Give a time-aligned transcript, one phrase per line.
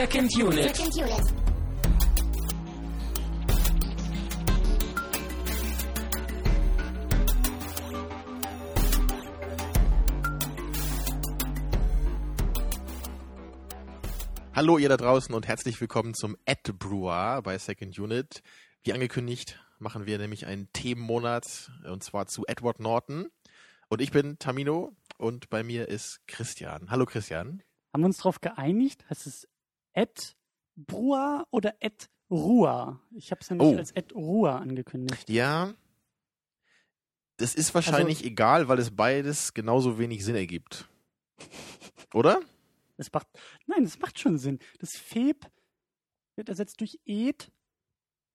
[0.00, 0.74] Second Unit.
[0.74, 1.34] Second unit.
[14.54, 18.42] Hallo ihr da draußen und herzlich willkommen zum Ad Brewer bei Second Unit.
[18.82, 23.28] Wie angekündigt machen wir nämlich einen Themenmonat und zwar zu Edward Norton.
[23.90, 26.90] Und ich bin Tamino und bei mir ist Christian.
[26.90, 27.62] Hallo Christian.
[27.92, 29.04] Haben wir uns darauf geeinigt?
[29.10, 29.49] Heißt es
[29.92, 30.36] Ed
[30.76, 33.00] Brua oder Ed Rua?
[33.12, 33.76] Ich habe es nämlich Oh.
[33.76, 35.28] als Ed Rua angekündigt.
[35.28, 35.74] Ja,
[37.36, 40.88] das ist wahrscheinlich egal, weil es beides genauso wenig Sinn ergibt.
[42.12, 42.40] Oder?
[42.98, 43.26] Das macht,
[43.66, 44.58] nein, das macht schon Sinn.
[44.78, 45.50] Das Feb
[46.36, 47.50] wird ersetzt durch Ed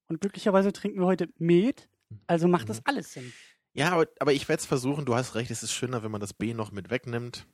[0.08, 1.88] und glücklicherweise trinken wir heute Met,
[2.26, 2.84] also macht das Mhm.
[2.86, 3.32] alles Sinn.
[3.74, 5.06] Ja, aber, aber ich werde es versuchen.
[5.06, 7.46] Du hast recht, es ist schöner, wenn man das B noch mit wegnimmt.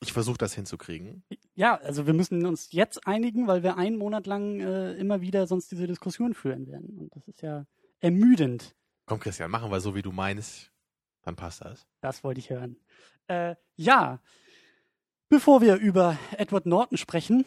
[0.00, 1.24] Ich versuche das hinzukriegen.
[1.54, 5.46] Ja, also wir müssen uns jetzt einigen, weil wir einen Monat lang äh, immer wieder
[5.46, 6.98] sonst diese Diskussion führen werden.
[6.98, 7.64] Und das ist ja
[8.00, 8.74] ermüdend.
[9.06, 10.72] Komm Christian, machen wir so, wie du meinst.
[11.22, 11.86] Dann passt das.
[12.00, 12.76] Das wollte ich hören.
[13.28, 14.20] Äh, ja,
[15.28, 17.46] bevor wir über Edward Norton sprechen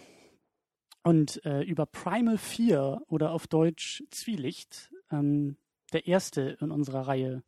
[1.04, 5.58] und äh, über Primal Fear oder auf Deutsch Zwielicht, ähm,
[5.94, 7.44] der erste in unserer Reihe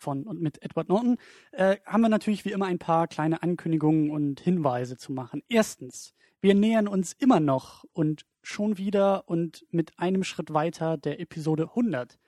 [0.00, 1.16] von und mit Edward Norton,
[1.52, 5.42] äh, haben wir natürlich wie immer ein paar kleine Ankündigungen und Hinweise zu machen.
[5.48, 11.20] Erstens, wir nähern uns immer noch und schon wieder und mit einem Schritt weiter der
[11.20, 12.18] Episode 100.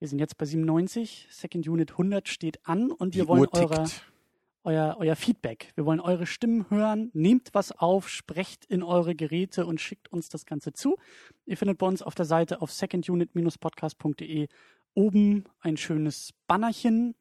[0.00, 3.84] Wir sind jetzt bei 97, Second Unit 100 steht an und wir Die wollen eure,
[4.64, 5.72] euer, euer Feedback.
[5.74, 7.10] Wir wollen eure Stimmen hören.
[7.14, 10.96] Nehmt was auf, sprecht in eure Geräte und schickt uns das Ganze zu.
[11.46, 14.48] Ihr findet bei uns auf der Seite auf secondunit-podcast.de
[14.98, 17.14] oben ein schönes Bannerchen.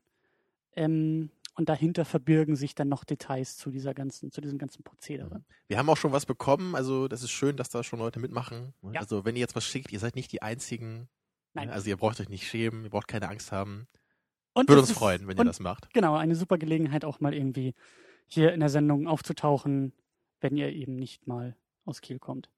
[0.75, 5.43] Ähm, und dahinter verbirgen sich dann noch Details zu dieser ganzen, zu diesem ganzen Prozedere.
[5.67, 8.73] Wir haben auch schon was bekommen, also das ist schön, dass da schon Leute mitmachen.
[8.93, 8.99] Ja.
[8.99, 11.07] Also wenn ihr jetzt was schickt, ihr seid nicht die Einzigen.
[11.53, 11.69] Nein.
[11.71, 13.87] Also ihr braucht euch nicht schämen, ihr braucht keine Angst haben.
[14.53, 15.91] Und Würde uns ist- freuen, wenn ihr das macht.
[15.93, 17.73] Genau, eine super Gelegenheit auch mal irgendwie
[18.27, 19.93] hier in der Sendung aufzutauchen,
[20.41, 22.49] wenn ihr eben nicht mal aus Kiel kommt.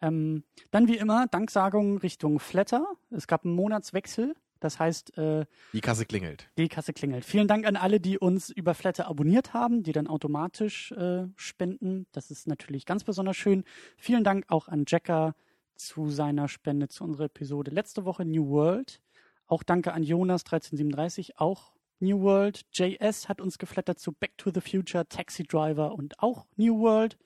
[0.00, 2.86] Ähm, dann wie immer Danksagung Richtung Flatter.
[3.10, 4.36] Es gab einen Monatswechsel.
[4.60, 6.48] Das heißt, äh, Die Kasse klingelt.
[6.56, 7.24] die Kasse klingelt.
[7.24, 12.06] Vielen Dank an alle, die uns über Flatter abonniert haben, die dann automatisch äh, spenden.
[12.12, 13.64] Das ist natürlich ganz besonders schön.
[13.96, 15.34] Vielen Dank auch an Jacker
[15.76, 19.00] zu seiner Spende zu unserer Episode letzte Woche New World.
[19.46, 22.62] Auch danke an Jonas 1337, auch New World.
[22.72, 27.18] JS hat uns geflattert zu Back to the Future, Taxi Driver und auch New World.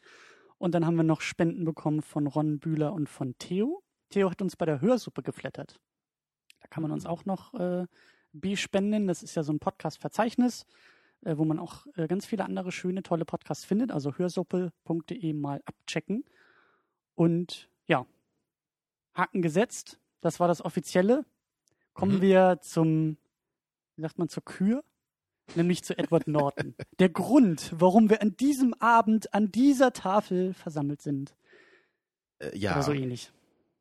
[0.58, 3.82] Und dann haben wir noch Spenden bekommen von Ron Bühler und von Theo.
[4.10, 5.78] Theo hat uns bei der Hörsuppe geflattert.
[6.70, 7.86] Kann man uns auch noch äh,
[8.32, 9.06] bespenden.
[9.06, 10.66] Das ist ja so ein Podcast-Verzeichnis,
[11.24, 13.90] äh, wo man auch äh, ganz viele andere schöne, tolle Podcasts findet.
[13.90, 16.24] Also hörsuppe.de mal abchecken.
[17.14, 18.06] Und ja,
[19.14, 19.98] Haken gesetzt.
[20.20, 21.24] Das war das Offizielle.
[21.94, 22.22] Kommen Mhm.
[22.22, 23.16] wir zum,
[23.96, 24.84] wie sagt man, zur Kür?
[25.54, 26.74] Nämlich zu Edward Norton.
[26.98, 31.34] Der Grund, warum wir an diesem Abend an dieser Tafel versammelt sind.
[32.38, 33.32] Äh, ja, Oder so ähnlich.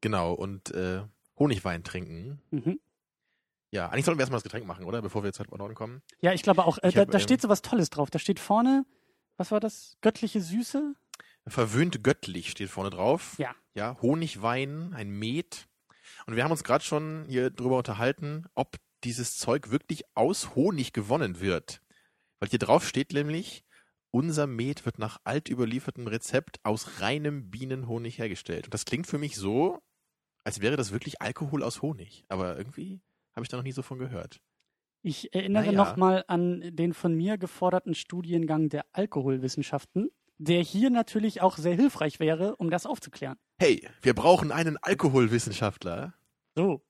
[0.01, 0.33] genau.
[0.33, 1.01] Und äh,
[1.37, 2.41] Honigwein trinken.
[2.51, 2.79] Mhm.
[3.71, 5.01] Ja, eigentlich sollten wir erstmal das Getränk machen, oder?
[5.01, 6.01] Bevor wir zu Edward Norton kommen.
[6.21, 6.77] Ja, ich glaube auch.
[6.79, 8.09] Äh, Ich da hab, da ähm, steht so was Tolles drauf.
[8.09, 8.85] Da steht vorne,
[9.37, 9.97] was war das?
[10.01, 10.93] Göttliche Süße?
[11.47, 13.35] Verwöhnt göttlich steht vorne drauf.
[13.37, 13.55] Ja.
[13.73, 15.67] Ja, Honigwein, ein Met.
[16.25, 20.93] Und wir haben uns gerade schon hier drüber unterhalten, ob dieses Zeug wirklich aus Honig
[20.93, 21.81] gewonnen wird.
[22.39, 23.63] Weil hier drauf steht nämlich,
[24.11, 28.65] unser Met wird nach alt überliefertem Rezept aus reinem Bienenhonig hergestellt.
[28.65, 29.79] Und das klingt für mich so,
[30.47, 32.23] als wäre das wirklich Alkohol aus Honig.
[32.29, 33.01] Aber irgendwie
[33.35, 34.39] habe ich da noch nie so von gehört.
[35.01, 35.77] Ich erinnere Naja.
[35.77, 42.21] nochmal an den von mir geforderten Studiengang der Alkoholwissenschaften, der hier natürlich auch sehr hilfreich
[42.21, 43.37] wäre, um das aufzuklären.
[43.59, 46.13] Hey, wir brauchen einen Alkoholwissenschaftler.
[46.55, 46.81] So.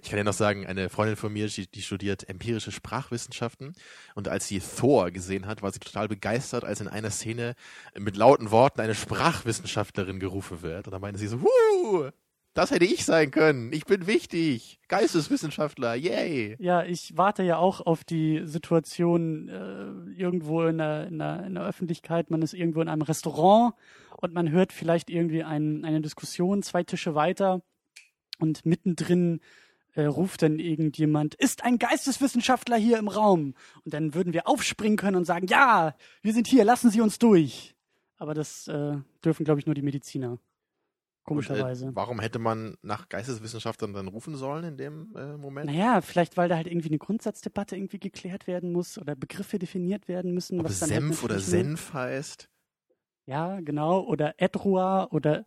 [0.00, 3.74] Ich kann ja noch sagen, eine Freundin von mir, die, die studiert empirische Sprachwissenschaften
[4.14, 7.56] und als sie Thor gesehen hat, war sie total begeistert, als in einer Szene
[7.98, 10.86] mit lauten Worten eine Sprachwissenschaftlerin gerufen wird.
[10.86, 12.10] Und dann meinte sie so, Wuh,
[12.56, 13.70] das hätte ich sein können.
[13.72, 14.80] Ich bin wichtig.
[14.88, 16.56] Geisteswissenschaftler, yay.
[16.58, 21.54] Ja, ich warte ja auch auf die Situation äh, irgendwo in der, in, der, in
[21.54, 22.30] der Öffentlichkeit.
[22.30, 23.74] Man ist irgendwo in einem Restaurant
[24.16, 27.60] und man hört vielleicht irgendwie ein, eine Diskussion zwei Tische weiter
[28.38, 29.40] und mittendrin
[29.94, 33.54] äh, ruft dann irgendjemand, ist ein Geisteswissenschaftler hier im Raum?
[33.84, 37.18] Und dann würden wir aufspringen können und sagen, ja, wir sind hier, lassen Sie uns
[37.18, 37.74] durch.
[38.16, 40.38] Aber das äh, dürfen, glaube ich, nur die Mediziner.
[41.26, 41.86] Komischerweise.
[41.86, 45.66] Und, äh, warum hätte man nach Geisteswissenschaftlern dann rufen sollen in dem äh, Moment?
[45.66, 50.08] Naja, vielleicht weil da halt irgendwie eine Grundsatzdebatte irgendwie geklärt werden muss oder Begriffe definiert
[50.08, 50.60] werden müssen.
[50.60, 52.48] Ob was dann halt Senf oder natürlich nur- Senf heißt?
[53.26, 54.00] Ja, genau.
[54.04, 55.44] Oder Edrua oder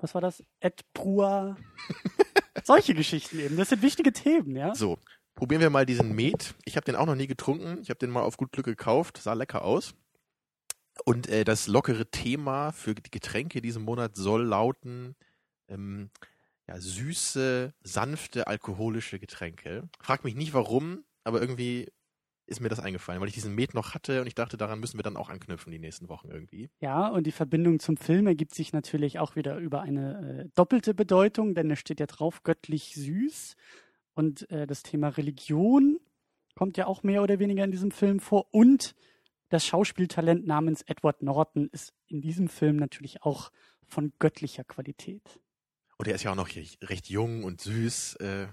[0.00, 0.42] was war das?
[0.60, 1.56] Et Prua.
[2.64, 3.56] Solche Geschichten eben.
[3.56, 4.74] Das sind wichtige Themen, ja.
[4.74, 4.98] So,
[5.34, 6.54] probieren wir mal diesen Met.
[6.64, 7.78] Ich habe den auch noch nie getrunken.
[7.82, 9.18] Ich habe den mal auf gut Glück gekauft.
[9.20, 9.94] Sah lecker aus.
[11.04, 15.16] Und äh, das lockere Thema für die Getränke diesen Monat soll lauten
[15.68, 16.10] ähm,
[16.68, 19.88] ja, süße, sanfte, alkoholische Getränke.
[20.00, 21.88] Frag mich nicht warum, aber irgendwie
[22.46, 24.98] ist mir das eingefallen, weil ich diesen Met noch hatte und ich dachte, daran müssen
[24.98, 26.70] wir dann auch anknüpfen die nächsten Wochen irgendwie.
[26.80, 30.92] Ja, und die Verbindung zum Film ergibt sich natürlich auch wieder über eine äh, doppelte
[30.92, 33.56] Bedeutung, denn es steht ja drauf göttlich süß.
[34.14, 35.98] Und äh, das Thema Religion
[36.54, 38.46] kommt ja auch mehr oder weniger in diesem Film vor.
[38.50, 38.94] Und
[39.52, 43.50] das Schauspieltalent namens Edward Norton ist in diesem Film natürlich auch
[43.86, 45.40] von göttlicher Qualität.
[45.98, 48.46] Und er ist ja auch noch recht jung und süß äh,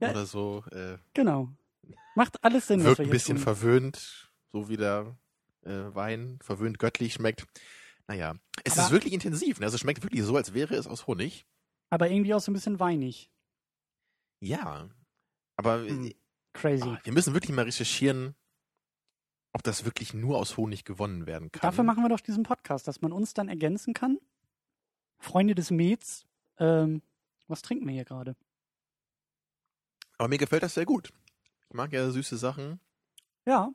[0.00, 0.10] Ja.
[0.10, 0.64] oder so.
[0.70, 1.48] Äh, Genau.
[2.14, 3.44] Macht alles Sinn, wirkt wir ein bisschen tun.
[3.44, 5.16] verwöhnt, so wie der
[5.64, 7.46] äh, Wein verwöhnt göttlich schmeckt.
[8.06, 8.34] Naja,
[8.64, 9.58] es Aber- ist wirklich intensiv.
[9.60, 9.66] Ne?
[9.66, 11.46] Also es schmeckt wirklich so, als wäre es aus Honig.
[11.88, 13.30] Aber irgendwie auch so ein bisschen weinig.
[14.40, 14.88] Ja,
[15.56, 16.12] aber Hm.
[16.52, 16.84] Crazy.
[16.84, 18.34] ah, wir müssen wirklich mal recherchieren,
[19.52, 21.60] ob das wirklich nur aus Honig gewonnen werden kann.
[21.68, 24.18] Dafür machen wir doch diesen Podcast, dass man uns dann ergänzen kann.
[25.18, 26.26] Freunde des Mets,
[26.58, 27.02] ähm,
[27.48, 28.36] was trinken wir hier gerade?
[30.18, 31.12] aber mir gefällt das sehr gut.
[31.68, 32.78] Ich mag ja süße Sachen.
[33.44, 33.72] Ja.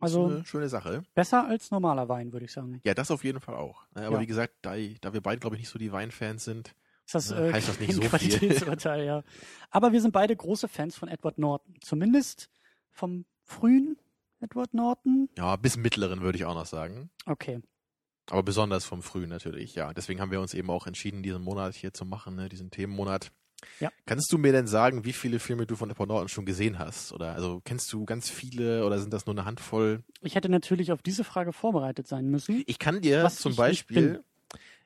[0.00, 1.04] Also eine schöne Sache.
[1.14, 2.80] besser als normaler Wein, würde ich sagen.
[2.84, 3.86] Ja, das auf jeden Fall auch.
[3.94, 4.22] Ne, Aber Ja.
[4.22, 6.74] wie gesagt, da, da wir beide, glaube ich, nicht so die Weinfans sind,
[7.06, 8.08] Ist das, Ja, äh, heißt das nicht so viel.
[8.10, 9.22] Qualitätsurteil, ja.
[9.70, 11.76] Aber wir sind beide große Fans von Edward Norton.
[11.80, 12.50] Zumindest
[12.90, 13.96] vom frühen
[14.44, 15.28] Edward Norton.
[15.36, 17.10] ja, bis mittleren würde ich auch noch sagen.
[17.26, 17.60] Okay.
[18.30, 19.92] Aber besonders vom Frühen natürlich, ja.
[19.92, 23.32] Deswegen haben wir uns eben auch entschieden, diesen Monat hier zu machen, ne, diesen Themenmonat.
[23.80, 23.90] Ja.
[24.06, 27.12] Kannst du mir denn sagen, wie viele Filme du von Edward Norton schon gesehen hast?
[27.12, 30.02] Oder also kennst du ganz viele oder sind das nur eine Handvoll?
[30.20, 32.62] Ich hätte natürlich auf diese Frage vorbereitet sein müssen.
[32.66, 34.22] Ich kann dir Was zum Beispiel.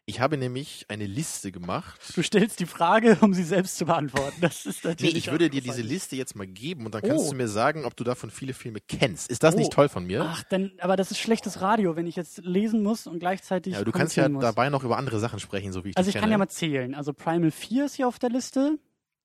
[0.09, 2.01] Ich habe nämlich eine Liste gemacht.
[2.17, 4.41] Du stellst die Frage, um sie selbst zu beantworten.
[4.41, 5.17] Das ist Nee, natürlich.
[5.17, 5.83] ich würde dir diese.
[5.83, 7.31] Liste jetzt mal geben und dann kannst Oh.
[7.31, 9.31] du mir sagen, ob du davon viele Filme kennst.
[9.31, 9.59] Ist das Oh.
[9.59, 10.23] nicht toll von mir?
[10.25, 13.75] Ach, dann, aber das ist schlechtes Radio, wenn ich jetzt lesen muss und gleichzeitig.
[13.75, 14.41] ja, du kannst ja muss.
[14.43, 16.23] dabei noch über andere Sachen sprechen, so wie ich Also ich kenne.
[16.23, 16.95] kann ja mal zählen.
[16.95, 18.79] Also Primal 4 ist hier auf der Liste.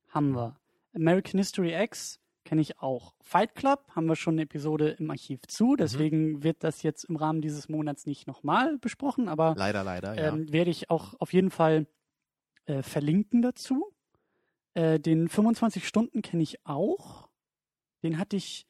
[0.09, 0.57] Haben wir.
[0.95, 3.13] American History X kenne ich auch.
[3.21, 5.47] Fight Club haben wir schon eine Episode im Archiv Mhm.
[5.49, 5.75] zu.
[5.75, 10.33] Deswegen wird das jetzt im Rahmen dieses Monats nicht nochmal besprochen, aber leider, leider, ja.
[10.33, 11.87] ähm, werde ich auch auf jeden Fall
[12.65, 13.93] äh, verlinken dazu.
[14.73, 17.29] Äh, den 25 Stunden kenne ich auch.
[18.03, 18.67] Den hatte ich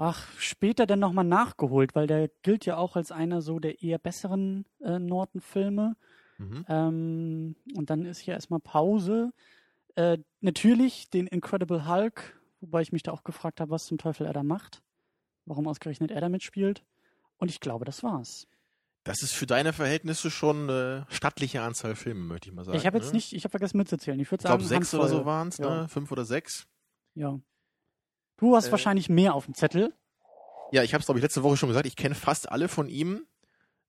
[0.00, 3.98] ach, später dann nochmal nachgeholt, weil der gilt ja auch als einer so der eher
[3.98, 5.96] besseren äh, Norton-Filme.
[6.38, 6.64] mhm.
[6.68, 9.32] Ähm, und dann ist hier erstmal Pause.
[9.96, 14.26] Äh, natürlich den Incredible Hulk, wobei ich mich da auch gefragt habe, was zum Teufel
[14.26, 14.82] er da macht.
[15.46, 16.84] Warum ausgerechnet er da mitspielt.
[17.38, 18.46] Und ich glaube, das war's.
[19.04, 22.76] Das ist für deine Verhältnisse schon eine stattliche Anzahl Filme, möchte ich mal sagen.
[22.76, 23.14] ich habe jetzt ne?
[23.14, 24.20] nicht, ich habe vergessen mitzuzählen.
[24.20, 25.82] Ich würde Ich glaube, sechs oder so waren es, Ja.
[25.82, 25.88] ne?
[25.88, 26.66] Fünf oder sechs.
[27.14, 27.38] Ja.
[28.36, 29.94] Du hast Äh, wahrscheinlich mehr auf dem Zettel.
[30.72, 32.88] Ja, ich habe es, glaube ich, letzte Woche schon gesagt, ich kenne fast alle von
[32.88, 33.24] ihm.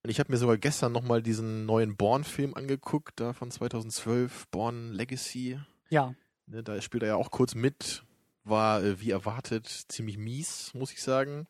[0.01, 4.93] Und ich habe mir sogar gestern nochmal diesen neuen Bourne-Film angeguckt, da von 2012, Bourne
[4.93, 5.59] Legacy.
[5.89, 6.13] Ja.
[6.45, 8.05] Ne, da spielt er ja auch kurz mit.
[8.49, 11.47] War, äh, wie erwartet, ziemlich mies, muss ich sagen.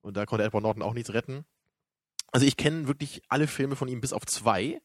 [0.00, 1.44] Und da konnte Edward Norton auch nichts retten.
[2.32, 4.80] Also ich kenne wirklich alle Filme von ihm bis auf zwei.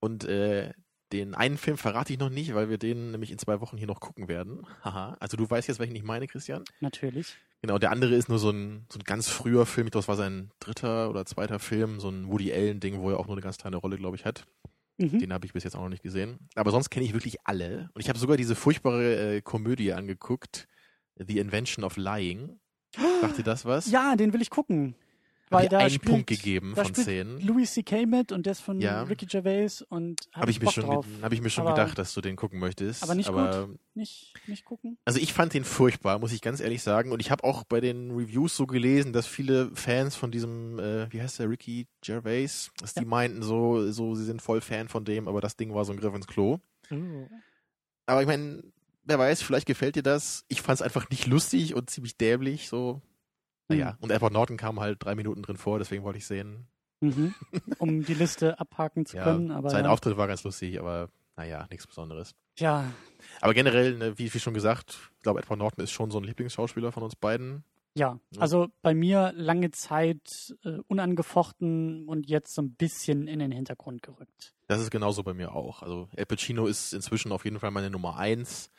[0.00, 0.72] Und äh,
[1.12, 3.86] den einen Film verrate ich noch nicht, weil wir den nämlich in zwei Wochen hier
[3.86, 4.66] noch gucken werden.
[4.84, 5.16] Haha.
[5.20, 6.64] Also du weißt jetzt, welchen ich meine, Christian.
[6.80, 7.36] Natürlich.
[7.62, 9.86] Genau, der andere ist nur so ein, so ein ganz früher Film.
[9.86, 11.98] Ich glaube, das war sein dritter oder zweiter Film.
[11.98, 14.44] So ein Woody Allen-Ding, wo er auch nur eine ganz kleine Rolle, glaube ich, hat.
[14.98, 15.18] Mhm.
[15.18, 16.38] Den habe ich bis jetzt auch noch nicht gesehen.
[16.54, 17.88] Aber sonst kenne ich wirklich alle.
[17.94, 20.68] Und ich habe sogar diese furchtbare äh, Komödie angeguckt.
[21.26, 22.58] The Invention of Lying.
[23.20, 23.90] Sagt dir das was?
[23.90, 24.94] Ja, den will ich gucken.
[25.50, 27.40] Hab Weil ich da einen spielt, Punkt gegeben von zehn.
[27.40, 28.04] Louis C.K.
[28.04, 29.04] mit und der ist von Ja.
[29.04, 30.86] Ricky Gervais und hab Habe ich, mir schon,
[31.22, 33.02] hab ich mir schon Aber- gedacht, dass du den gucken möchtest.
[33.02, 34.98] aber nicht aber, Nicht, nicht gucken?
[35.06, 37.12] Also ich fand den furchtbar, muss ich ganz ehrlich sagen.
[37.12, 41.10] Und ich habe auch bei den Reviews so gelesen, dass viele Fans von diesem, äh,
[41.10, 43.08] wie heißt der, Ricky Gervais, dass die Ja.
[43.08, 45.98] meinten so, so, sie sind voll Fan von dem, aber das Ding war so ein
[45.98, 46.58] Griff ins Klo.
[46.90, 46.96] Oh.
[48.04, 48.62] Aber ich meine,
[49.08, 50.44] wer weiß, vielleicht gefällt dir das.
[50.48, 53.02] Ich fand es einfach nicht lustig und ziemlich dämlich, so.
[53.68, 53.96] Naja, Hm.
[54.00, 56.66] und Edward Norton kam halt drei Minuten drin vor, deswegen wollte ich sehen.
[57.00, 57.34] Mhm.
[57.78, 59.50] Um die Liste abhaken zu Ja, können.
[59.50, 59.90] Aber sein ja.
[59.90, 62.34] Auftritt war ganz lustig, aber naja, nichts Besonderes.
[62.58, 62.90] ja,
[63.40, 66.24] Aber generell, ne, wie, wie schon gesagt, ich glaube, Edward Norton ist schon so ein
[66.24, 67.62] Lieblingsschauspieler von uns beiden.
[67.94, 68.18] ja.
[68.32, 68.40] Ja.
[68.40, 74.02] Also bei mir lange Zeit äh, unangefochten und jetzt so ein bisschen in den Hintergrund
[74.02, 74.54] gerückt.
[74.66, 75.82] Das ist genauso bei mir auch.
[75.82, 78.70] Also El Pacino ist inzwischen auf jeden Fall meine Nummer eins.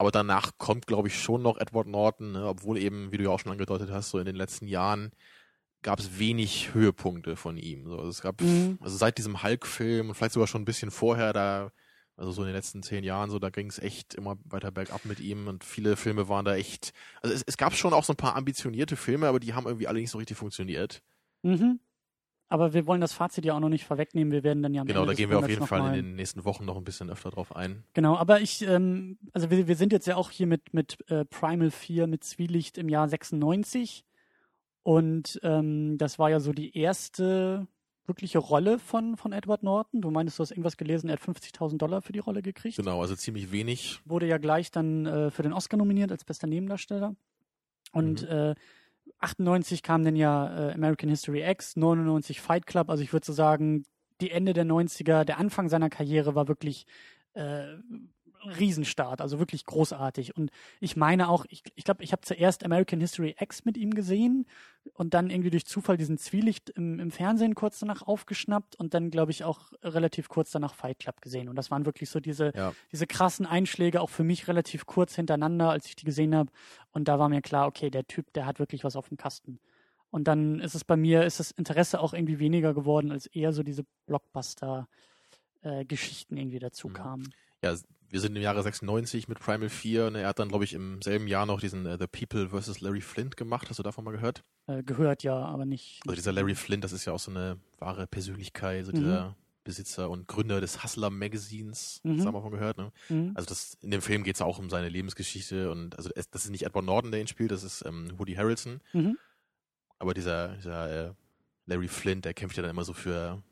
[0.00, 2.46] Aber danach kommt, glaube ich, schon noch Edward Norton, ne?
[2.46, 5.10] obwohl eben, wie du ja auch schon angedeutet hast, so in den letzten Jahren
[5.82, 7.86] gab es wenig Höhepunkte von ihm.
[7.86, 8.78] So, also es gab, Mhm.
[8.80, 11.70] also seit diesem Hulk-Film und vielleicht sogar schon ein bisschen vorher, da,
[12.16, 15.04] also so in den letzten zehn Jahren, so, da ging es echt immer weiter bergab
[15.04, 18.14] mit ihm und viele Filme waren da echt, also es, es gab schon auch so
[18.14, 21.02] ein paar ambitionierte Filme, aber die haben irgendwie alle nicht so richtig funktioniert.
[21.42, 21.78] Mhm.
[22.52, 24.32] Aber wir wollen das Fazit ja auch noch nicht vorwegnehmen.
[24.32, 26.44] Wir werden dann ja Genau, Ende da gehen wir auf jeden Fall in den nächsten
[26.44, 27.84] Wochen noch ein bisschen öfter drauf ein.
[27.94, 31.24] Genau, aber ich, ähm, also wir, wir sind jetzt ja auch hier mit, mit äh,
[31.24, 34.04] Primal 4 mit Zwielicht im Jahr 96.
[34.82, 37.68] Und ähm, das war ja so die erste
[38.06, 40.00] wirkliche Rolle von, von Edward Norton.
[40.00, 42.76] Du meinst, du hast irgendwas gelesen, er hat 50.000 Dollar für die Rolle gekriegt.
[42.78, 44.00] Genau, also ziemlich wenig.
[44.04, 47.14] Wurde ja gleich dann äh, für den Oscar nominiert als bester Nebendarsteller.
[47.92, 48.28] Und Mhm.
[48.28, 48.54] äh,
[49.20, 52.90] 98 kam dann ja äh, American History X, 99 Fight Club.
[52.90, 53.84] Also ich würde so sagen,
[54.20, 56.86] die Ende der 90er, der Anfang seiner Karriere war wirklich
[57.34, 57.64] äh,
[58.42, 60.36] Riesenstart, also wirklich großartig.
[60.36, 63.76] Und ich meine auch, ich glaube, ich, glaub, ich habe zuerst American History X mit
[63.76, 64.46] ihm gesehen
[64.94, 69.10] und dann irgendwie durch Zufall diesen Zwielicht im, im Fernsehen kurz danach aufgeschnappt und dann,
[69.10, 71.48] glaube ich, auch relativ kurz danach Fight Club gesehen.
[71.48, 72.72] Und das waren wirklich so diese, Ja.
[72.92, 76.50] diese krassen Einschläge, auch für mich relativ kurz hintereinander, als ich die gesehen habe.
[76.92, 79.60] Und da war mir klar, okay, der Typ, der hat wirklich was auf dem Kasten.
[80.10, 83.52] Und dann ist es bei mir, ist das Interesse auch irgendwie weniger geworden, als eher
[83.52, 86.92] so diese Blockbuster-Geschichten irgendwie dazu Mhm.
[86.94, 87.32] kamen.
[87.62, 87.76] Ja,
[88.10, 91.00] wir sind im Jahre 96 mit Primal 4 und er hat dann, glaube ich, im
[91.00, 92.80] selben Jahr noch diesen äh, The People vs.
[92.80, 93.70] Larry Flint gemacht.
[93.70, 94.42] Hast du davon mal gehört?
[94.66, 96.00] Äh, gehört ja, aber nicht.
[96.06, 98.96] Also dieser Larry Flint, das ist ja auch so eine wahre Persönlichkeit, so Mhm.
[98.96, 102.00] dieser Besitzer und Gründer des Hustler Magazins.
[102.02, 102.16] Mhm.
[102.16, 102.92] Das haben wir von gehört, ne?
[103.08, 103.32] Mhm.
[103.34, 106.44] Also das, in dem Film geht es auch um seine Lebensgeschichte und also es, das
[106.44, 108.80] ist nicht Edward Norton, der ihn spielt, das ist ähm, Woody Harrelson.
[108.92, 109.18] Mhm.
[109.98, 111.12] Aber dieser, dieser äh,
[111.66, 113.42] Larry Flint, der kämpft ja dann immer so für,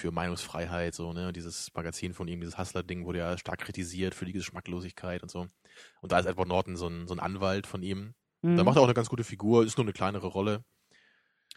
[0.00, 1.28] für Meinungsfreiheit, so, ne?
[1.28, 5.30] Und dieses Magazin von ihm, dieses Hustler-Ding, wurde ja stark kritisiert für die Geschmacklosigkeit und
[5.30, 5.46] so.
[6.00, 8.14] Und da ist Edward Norton so ein, so ein Anwalt von ihm.
[8.42, 8.56] Mhm.
[8.56, 10.64] Da macht er auch eine ganz gute Figur, ist nur eine kleinere Rolle.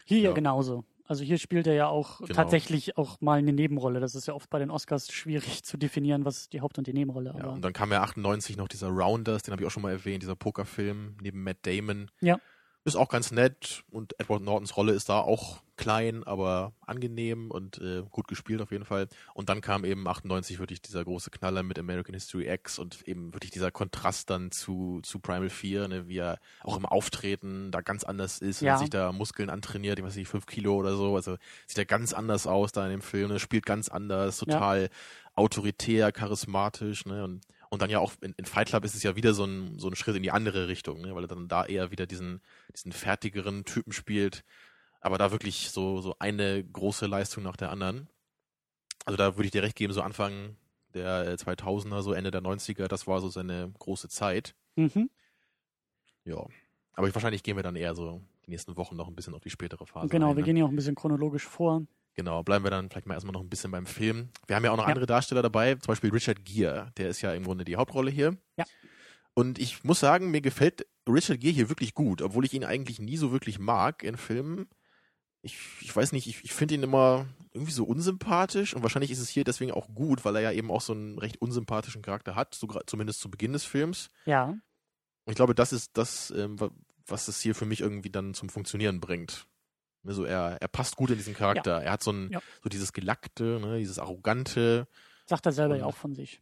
[0.04, 0.84] Hier ja genauso.
[1.04, 2.32] Also hier spielt er ja auch Genau.
[2.32, 4.00] tatsächlich auch mal eine Nebenrolle.
[4.00, 6.92] Das ist ja oft bei den Oscars schwierig zu definieren, was die Haupt- und die
[6.94, 7.34] Nebenrolle.
[7.36, 9.92] Ja, und dann kam ja 98 noch dieser Rounders, den habe ich auch schon mal
[9.92, 12.10] erwähnt, dieser Pokerfilm neben Matt Damon.
[12.20, 12.38] Ja.
[12.84, 17.78] Ist auch ganz nett und Edward Nortons Rolle ist da auch klein, aber angenehm und
[17.78, 19.06] äh, gut gespielt auf jeden Fall.
[19.34, 23.32] Und dann kam eben 98 wirklich dieser große Knaller mit American History X und eben
[23.34, 27.80] wirklich dieser Kontrast dann zu, zu Primal 4, ne, wie er auch im Auftreten da
[27.82, 28.74] ganz anders ist Ja.
[28.74, 31.14] und sich da Muskeln antrainiert, ich weiß nicht, fünf Kilo oder so.
[31.14, 31.36] Also
[31.68, 34.88] sieht er ganz anders aus da in dem Film, ne, spielt ganz anders, total
[35.34, 37.24] autoritär, charismatisch, ne?
[37.24, 39.78] Und, und dann ja auch in, in Fight Club ist es ja wieder so ein,
[39.78, 41.14] so ein Schritt in die andere Richtung, ne?
[41.14, 42.42] weil er dann da eher wieder diesen,
[42.76, 44.44] diesen fertigeren Typen spielt,
[45.00, 48.10] aber da wirklich so, so eine große Leistung nach der anderen.
[49.06, 50.56] Also da würde ich dir recht geben, so Anfang
[50.92, 54.54] der äh, 2000er, so Ende der 90er, das war so seine große Zeit.
[54.76, 55.08] mhm.
[56.26, 56.44] Ja.
[56.92, 59.48] Aber wahrscheinlich gehen wir dann eher so die nächsten Wochen noch ein bisschen auf die
[59.48, 60.36] spätere Phase genau, ein.
[60.36, 60.44] wir ne?
[60.44, 61.86] gehen ja auch ein bisschen chronologisch vor.
[62.14, 64.28] Genau, bleiben wir dann vielleicht mal erstmal noch ein bisschen beim Film.
[64.46, 64.88] Wir haben ja auch noch Ja.
[64.90, 68.36] andere Darsteller dabei, zum Beispiel Richard Gere, der ist ja im Grunde die Hauptrolle hier.
[68.56, 68.64] Ja.
[69.34, 72.98] Und ich muss sagen, mir gefällt Richard Gere hier wirklich gut, obwohl ich ihn eigentlich
[72.98, 74.68] nie so wirklich mag in Filmen.
[75.40, 79.18] Ich, ich weiß nicht, ich, ich finde ihn immer irgendwie so unsympathisch und wahrscheinlich ist
[79.18, 82.34] es hier deswegen auch gut, weil er ja eben auch so einen recht unsympathischen Charakter
[82.36, 84.10] hat, so, zumindest zu Beginn des Films.
[84.26, 84.60] Ja, Und
[85.30, 86.70] ich glaube, das ist das, ähm, wa-
[87.06, 89.46] was es hier für mich irgendwie dann zum Funktionieren bringt.
[90.04, 91.80] Also er, er passt gut in diesen Charakter.
[91.82, 92.40] Er hat so ein, Ja.
[92.62, 94.86] so dieses Gelackte, ne, dieses Arrogante.
[95.26, 96.40] sagt er selber ja Und- auch von sich.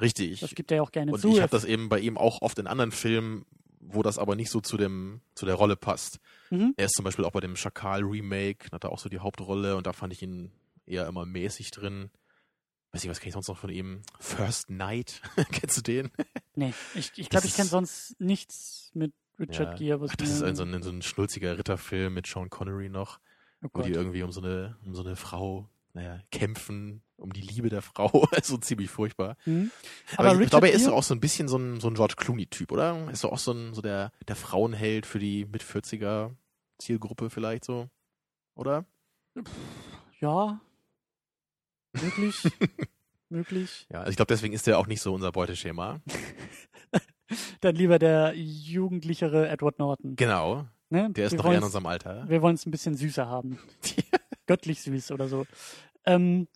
[0.00, 0.40] Richtig.
[0.40, 1.28] Das gibt er ja auch gerne und zu.
[1.32, 3.44] ich habe das eben bei ihm auch oft in anderen Filmen,
[3.80, 6.18] wo das aber nicht so zu dem, zu der Rolle passt.
[6.50, 6.74] Mhm.
[6.76, 9.86] Er ist zum Beispiel auch bei dem Schakal-Remake, hat er auch so die Hauptrolle und
[9.86, 10.52] da fand ich ihn
[10.86, 12.10] eher immer mäßig drin.
[12.92, 14.02] Weiß nicht, was kenne ich sonst noch von ihm?
[14.20, 15.20] First Night,
[15.52, 16.10] kennst du den?
[16.54, 20.00] Nee, ich, ich glaube, ich kenne sonst nichts mit Richard Gere.
[20.00, 23.20] Was Ach, das ist ein, so, ein, so ein schnulziger Ritterfilm mit Sean Connery noch,
[23.62, 27.40] oh wo die irgendwie um so eine, um so eine Frau, naja, kämpfen, um die
[27.40, 28.26] Liebe der Frau.
[28.42, 29.36] so ziemlich furchtbar.
[29.44, 29.70] Mhm.
[30.16, 31.94] Aber, Aber ich, glaube, er ist doch auch so ein bisschen so ein, so ein
[31.94, 32.96] George Clooney-Typ, oder?
[32.96, 36.34] Er ist doch auch so, ein, so der, der Frauenheld für die mit 40er
[36.78, 37.88] Zielgruppe vielleicht so,
[38.54, 38.84] oder?
[40.20, 40.60] Ja.
[41.92, 42.42] Möglich.
[43.30, 43.86] Möglich.
[43.90, 46.00] Ja, also ich glaube, deswegen ist er auch nicht so unser Beuteschema.
[47.60, 50.16] Dann lieber der jugendlichere Edward Norton.
[50.16, 51.10] Genau, Ne?
[51.10, 52.28] der ist wir noch eher in unserem Alter.
[52.28, 53.58] Wir wollen es ein bisschen süßer haben.
[54.46, 55.44] Göttlich süß oder so.
[56.06, 56.48] Ähm,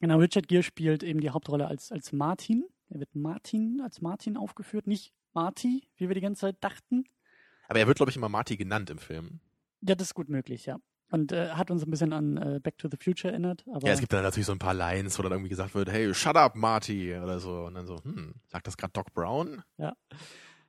[0.00, 2.64] genau, Richard Gere spielt eben die Hauptrolle als, als Martin.
[2.88, 7.04] Er wird Martin als Martin aufgeführt, nicht Marty, wie wir die ganze Zeit dachten.
[7.68, 9.40] Aber er wird, glaube ich, immer Marty genannt im Film.
[9.82, 10.78] Ja, das ist gut möglich, ja.
[11.10, 13.64] Und äh, hat uns ein bisschen an äh, Back to the Future erinnert.
[13.72, 15.90] Aber Ja, es gibt dann natürlich so ein paar Lines, wo dann irgendwie gesagt wird,
[15.90, 17.64] hey, shut up, Marty, oder so.
[17.64, 19.62] Und dann so, hm, sagt das gerade Doc Brown?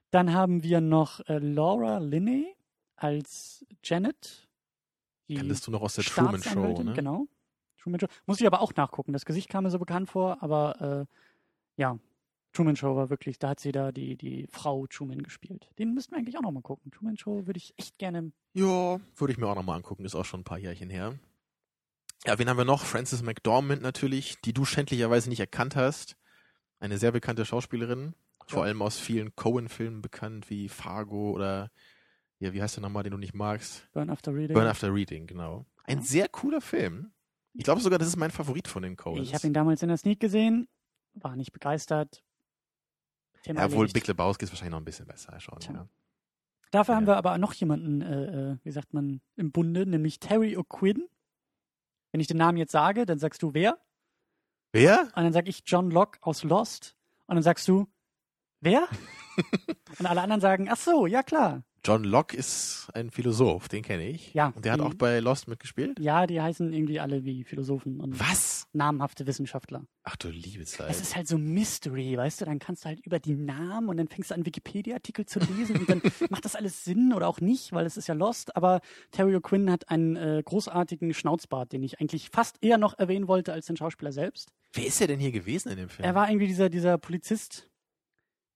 [0.09, 2.55] Dann haben wir noch äh, Laura Linney
[2.95, 4.47] als Janet,
[5.37, 6.93] Kanntest du noch aus der Truman Show, ne?
[6.93, 7.27] Genau.
[7.77, 8.07] Truman Show.
[8.25, 9.13] Muss ich aber auch nachgucken.
[9.13, 11.97] Das Gesicht kam mir so bekannt vor, aber äh, ja,
[12.53, 15.69] Truman Show war wirklich, da hat sie da die, die Frau Truman gespielt.
[15.79, 16.91] Den müssten wir eigentlich auch noch mal gucken.
[16.91, 18.31] Truman Show würde ich echt gerne.
[18.53, 21.17] Ja, würde ich mir auch nochmal angucken, ist auch schon ein paar Jährchen her.
[22.25, 22.83] Ja, wen haben wir noch?
[22.85, 26.17] Frances McDormand natürlich, die du schändlicherweise nicht erkannt hast.
[26.79, 28.13] Eine sehr bekannte Schauspielerin,
[28.47, 28.65] vor Ja.
[28.65, 31.71] allem aus vielen Cohen-Filmen bekannt, wie Fargo oder,
[32.39, 33.87] ja, wie heißt der nochmal, den du nicht magst?
[33.93, 34.53] Burn After Reading.
[34.55, 35.65] Burn After Reading, genau.
[35.85, 36.03] Ein Ja.
[36.03, 37.11] sehr cooler Film.
[37.53, 39.27] Ich glaube sogar, das ist mein Favorit von den Coens.
[39.27, 40.67] ich habe ihn damals in der Sneak gesehen,
[41.13, 42.23] war nicht begeistert.
[43.43, 43.87] Thema ja, wohl.
[43.87, 45.59] Big Lebowski ist wahrscheinlich noch ein bisschen besser schon.
[45.59, 45.73] Tja.
[45.73, 45.87] Ja.
[46.71, 47.13] Dafür haben Ja.
[47.13, 51.01] wir aber noch jemanden, äh, äh, wie sagt man, im Bunde, nämlich Terry O'Quinn.
[52.11, 53.77] Wenn ich den Namen jetzt sage, dann sagst du wer?
[54.73, 55.01] Wer?
[55.15, 56.95] Und dann sag ich John Locke aus Lost.
[57.27, 57.87] Und dann sagst du,
[58.61, 58.87] wer?
[59.99, 61.63] und alle anderen sagen, ach so, ja klar.
[61.83, 64.33] John Locke ist ein Philosoph, den kenne ich.
[64.35, 65.99] Ja, Und der hat die- auch bei Lost mitgespielt.
[65.99, 68.67] Ja, die heißen irgendwie alle wie Philosophen und Was?
[68.73, 69.83] namhafte Wissenschaftler.
[70.03, 70.91] Ach du liebe Zeit.
[70.91, 72.45] Es ist halt so Mystery, weißt du?
[72.45, 75.77] Dann kannst du halt über die Namen und dann fängst du an, Wikipedia-Artikel zu lesen
[75.77, 78.55] und dann macht das alles Sinn oder auch nicht, weil es ist ja Lost.
[78.55, 83.27] Aber Terry O'Quinn hat einen äh, großartigen Schnauzbart, den ich eigentlich fast eher noch erwähnen
[83.27, 84.49] wollte als den Schauspieler selbst.
[84.73, 86.05] Wer ist er denn hier gewesen in dem Film?
[86.05, 87.69] Er war irgendwie dieser, dieser Polizist,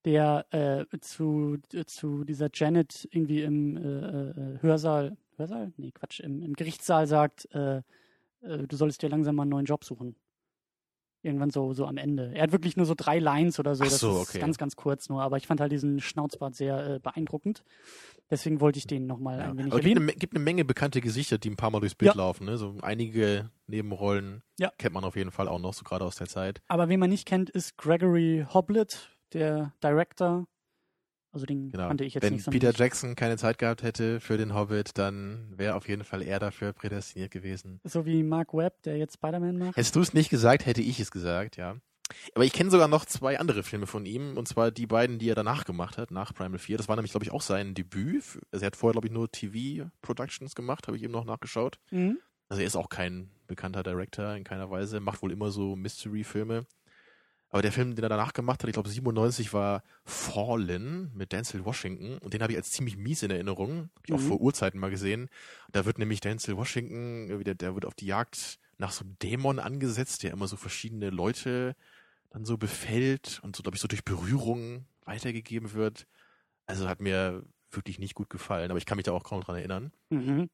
[0.06, 5.72] der äh, zu, zu dieser Janet irgendwie im äh, äh, Hörsaal, Hörsaal?
[5.76, 7.82] Nee, Quatsch, im, im Gerichtssaal sagt, äh, äh,
[8.68, 10.16] du solltest dir langsam mal einen neuen Job suchen.
[11.22, 12.30] Irgendwann so, so am Ende.
[12.34, 13.82] Er hat wirklich nur so drei Lines oder so.
[13.82, 14.38] Ach das so, ist okay.
[14.38, 15.22] ganz, ganz kurz nur.
[15.22, 17.64] Aber ich fand halt diesen Schnauzbart sehr äh, beeindruckend.
[18.30, 19.44] Deswegen wollte ich den nochmal ja.
[19.46, 20.08] ein wenig Aber gibt erwähnen.
[20.08, 22.16] eine, gibt eine Menge bekannte Gesichter, die ein paar Mal durchs Bild Ja.
[22.16, 22.44] laufen.
[22.44, 22.56] Ne?
[22.58, 24.70] So einige Nebenrollen Ja.
[24.78, 26.62] kennt man auf jeden Fall auch noch, so gerade aus der Zeit.
[26.68, 30.46] Aber wen man nicht kennt, ist Gregory Hoblit, der Director.
[31.32, 31.88] Also den Genau.
[31.88, 32.80] kannte ich jetzt Wenn nicht so Peter richtig.
[32.80, 36.72] Jackson keine Zeit gehabt hätte für den Hobbit, dann wäre auf jeden Fall er dafür
[36.72, 37.78] prädestiniert gewesen.
[37.84, 39.76] So wie Mark Webb, der jetzt Spider-Man macht.
[39.76, 41.76] Hättest du es nicht gesagt, hätte ich es gesagt, ja.
[42.34, 45.28] Aber ich kenne sogar noch zwei andere Filme von ihm, und zwar die beiden, die
[45.28, 46.76] er danach gemacht hat, nach Primal 4.
[46.78, 48.22] Das war nämlich, glaube ich, auch sein Debüt.
[48.52, 51.78] Also er hat vorher, glaube ich, nur TV-Productions gemacht, habe ich eben noch nachgeschaut.
[51.90, 52.18] Mhm.
[52.48, 56.64] Also er ist auch kein bekannter Director in keiner Weise, macht wohl immer so Mystery-Filme.
[57.56, 61.64] Aber der Film, den er danach gemacht hat, ich glaube 97, war Fallen mit Denzel
[61.64, 62.18] Washington.
[62.18, 63.88] Und den habe ich als ziemlich mies in Erinnerung.
[63.96, 64.28] Hab ich auch Mhm.
[64.28, 65.30] vor Urzeiten mal gesehen.
[65.72, 69.18] Da wird nämlich Denzel Washington, irgendwie der, der wird auf die Jagd nach so einem
[69.22, 71.76] Dämon angesetzt, der immer so verschiedene Leute
[72.28, 76.06] dann so befällt und so, glaube ich, so durch Berührung weitergegeben wird.
[76.66, 79.56] Also hat mir wirklich nicht gut gefallen, aber ich kann mich da auch kaum dran
[79.56, 79.92] erinnern.
[80.10, 80.50] Mhm.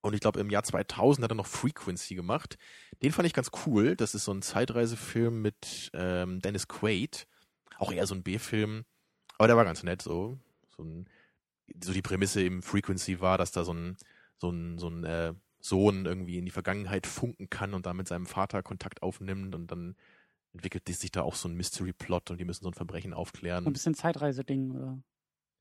[0.00, 2.58] Und ich glaube, im Jahr 2000 hat er noch Frequency gemacht.
[3.02, 3.96] Den fand ich ganz cool.
[3.96, 7.26] Das ist so ein Zeitreisefilm mit ähm, Dennis Quaid.
[7.78, 8.84] Auch eher so ein B-Film.
[9.38, 10.38] Aber der war ganz nett so.
[10.76, 11.08] So, ein,
[11.82, 13.96] so die Prämisse im Frequency war, dass da so ein,
[14.38, 18.08] so ein, so ein äh, Sohn irgendwie in die Vergangenheit funken kann und da mit
[18.08, 19.96] seinem Vater Kontakt aufnimmt und dann
[20.52, 23.66] entwickelt sich da auch so ein Mystery-Plot und die müssen so ein Verbrechen aufklären.
[23.66, 24.98] Ein bisschen Zeitreise-Ding oder,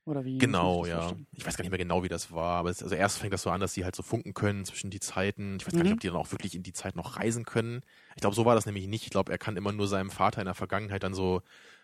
[0.05, 0.37] oder wie?
[0.37, 1.01] Genau, ja.
[1.01, 1.27] vorstellen?
[1.33, 3.41] Ich weiß gar nicht mehr genau, wie das war, aber es, also erst fängt das
[3.41, 5.57] so an, dass die halt so funken können zwischen die Zeiten.
[5.59, 5.93] Ich weiß gar nicht, Mhm.
[5.95, 7.81] ob die dann auch wirklich in die Zeit noch reisen können.
[8.15, 9.03] Ich glaube, so war das nämlich nicht.
[9.03, 11.41] Ich glaube, er kann immer nur seinem Vater in der Vergangenheit dann so,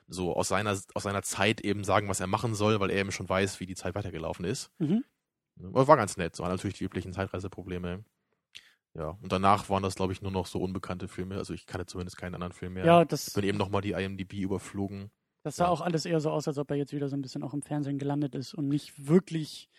[0.07, 3.11] so aus seiner, aus seiner Zeit eben sagen, was er machen soll, weil er eben
[3.11, 4.71] schon weiß, wie die Zeit weitergelaufen ist.
[4.79, 5.03] Mhm.
[5.63, 6.35] Aber war ganz nett.
[6.35, 8.03] So waren natürlich die üblichen Zeitreiseprobleme.
[8.93, 11.37] Ja, und danach waren das, glaube ich, nur noch so unbekannte Filme.
[11.37, 12.85] Also ich kannte zumindest keinen anderen Film mehr.
[12.85, 15.11] Ja, das, Ich bin eben nochmal die IMDb überflogen.
[15.43, 15.69] Das sah ja.
[15.69, 17.61] auch alles eher so aus, als ob er jetzt wieder so ein bisschen auch im
[17.61, 19.69] Fernsehen gelandet ist und nicht wirklich.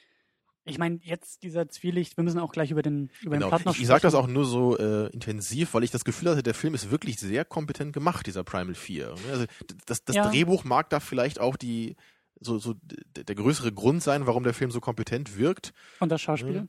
[0.64, 3.48] Ich meine, jetzt dieser Zwielicht, wir müssen auch gleich über den, über den Genau.
[3.48, 4.24] Plot noch Ich, ich sage das sprechen.
[4.28, 7.44] auch nur so äh, intensiv, weil ich das Gefühl hatte, der Film ist wirklich sehr
[7.44, 9.12] kompetent gemacht, dieser Primal 4.
[9.30, 10.28] Also d- das, das Ja.
[10.30, 11.96] Drehbuch mag da vielleicht auch die
[12.40, 12.74] so, so
[13.16, 15.72] der größere Grund sein, warum der Film so kompetent wirkt.
[15.98, 16.68] Und das Schauspiel.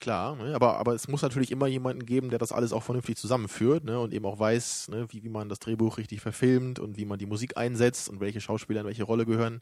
[0.00, 0.54] Klar, ne?
[0.54, 3.98] aber, aber es muss natürlich immer jemanden geben, der das alles auch vernünftig zusammenführt ne?
[3.98, 5.06] und eben auch weiß, ne?
[5.10, 8.40] wie, wie man das Drehbuch richtig verfilmt und wie man die Musik einsetzt und welche
[8.40, 9.60] Schauspieler in welche Rolle gehören.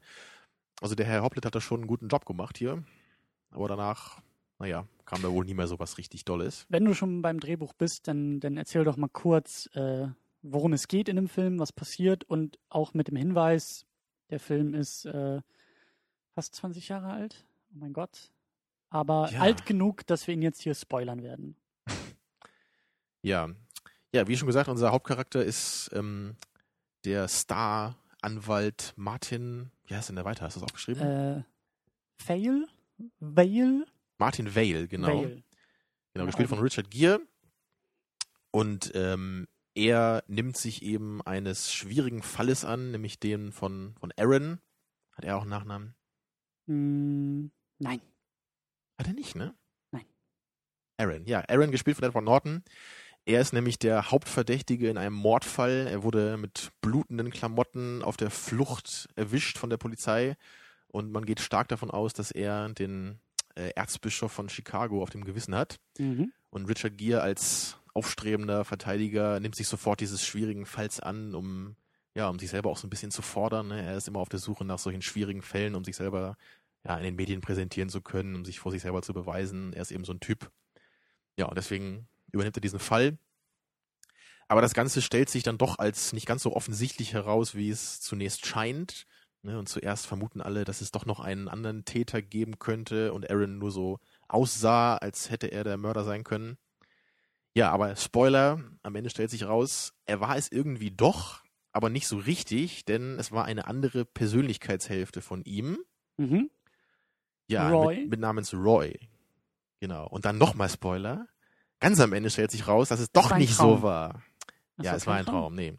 [0.83, 2.85] Also der Herr Hoplet hat da schon einen guten Job gemacht hier.
[3.51, 4.21] Aber danach,
[4.59, 6.67] naja, kam da wohl nie mehr so was richtig Dolles.
[6.69, 10.09] Wenn du schon beim Drehbuch bist, dann, dann erzähl doch mal kurz, äh,
[10.43, 13.87] worum es geht in dem Film, was passiert und auch mit dem Hinweis,
[14.29, 15.41] der Film ist äh,
[16.35, 17.47] fast 20 Jahre alt.
[17.71, 18.31] Oh mein Gott.
[18.97, 19.41] Aber Ja.
[19.41, 21.57] alt genug, dass wir ihn jetzt hier spoilern werden.
[23.23, 23.49] Ja,
[24.15, 26.37] ja, wie schon gesagt, unser Hauptcharakter ist ähm,
[27.05, 29.73] der Star-Anwalt Martin.
[29.87, 30.45] Wie heißt denn der weiter?
[30.45, 31.03] Hast du das aufgeschrieben?
[31.03, 31.43] Äh,
[32.23, 32.69] Fail?
[33.19, 33.85] Vale?
[34.19, 35.23] Martin Vale, genau.
[35.25, 35.43] Vale.
[36.15, 37.21] Genau, gespielt von Richard Gere.
[38.53, 44.61] Und ähm, er nimmt sich eben eines schwierigen Falles an, nämlich den von, von Aaron.
[45.13, 45.95] Hat er auch einen Nachnamen?
[46.69, 48.01] Hm, nein.
[48.99, 49.55] Hat er nicht, ne?
[49.91, 50.05] Nein.
[50.99, 52.63] Aaron, ja, Aaron gespielt von Edward Norton.
[53.25, 55.89] Er ist nämlich der Hauptverdächtige in einem Mordfall.
[55.89, 60.37] Er wurde mit blutenden Klamotten auf der Flucht erwischt von der Polizei
[60.89, 63.21] und man geht stark davon aus, dass er den
[63.57, 65.77] äh, Erzbischof von Chicago auf dem Gewissen hat.
[65.99, 66.33] Mhm.
[66.51, 71.77] Und Richard Gere als aufstrebender Verteidiger nimmt sich sofort dieses schwierigen Falls an, um
[72.15, 73.69] ja, um sich selber auch so ein bisschen zu fordern.
[73.69, 73.83] Ne?
[73.83, 76.39] Er ist immer auf der Suche nach solchen schwierigen Fällen, um sich selber
[76.87, 79.73] ja in den Medien präsentieren zu können, um sich vor sich selber zu beweisen.
[79.73, 80.51] Er ist eben so ein Typ.
[81.37, 83.19] Ja, und deswegen übernimmt er diesen Fall.
[84.49, 88.01] Aber das Ganze stellt sich dann doch als nicht ganz so offensichtlich heraus, wie es
[88.01, 89.07] zunächst scheint.
[89.43, 89.59] Ne?
[89.59, 93.59] Und zuerst vermuten alle, dass es doch noch einen anderen Täter geben könnte und Aaron
[93.59, 96.57] nur so aussah, als hätte er der Mörder sein können.
[97.55, 102.07] Ja, aber Spoiler, am Ende stellt sich raus, er war es irgendwie doch, aber nicht
[102.07, 105.79] so richtig, denn es war eine andere Persönlichkeitshälfte von ihm.
[106.19, 106.51] Mhm.
[107.49, 108.01] Ja, Roy?
[108.01, 108.99] Mit, mit namens Roy.
[109.81, 110.07] Genau.
[110.09, 111.27] Und dann nochmal Spoiler.
[111.81, 113.79] Ganz am Ende stellt sich raus, dass es doch nicht Traum.
[113.79, 114.23] so war.
[114.79, 115.79] Ach ja, so, es war ein Traum, nee.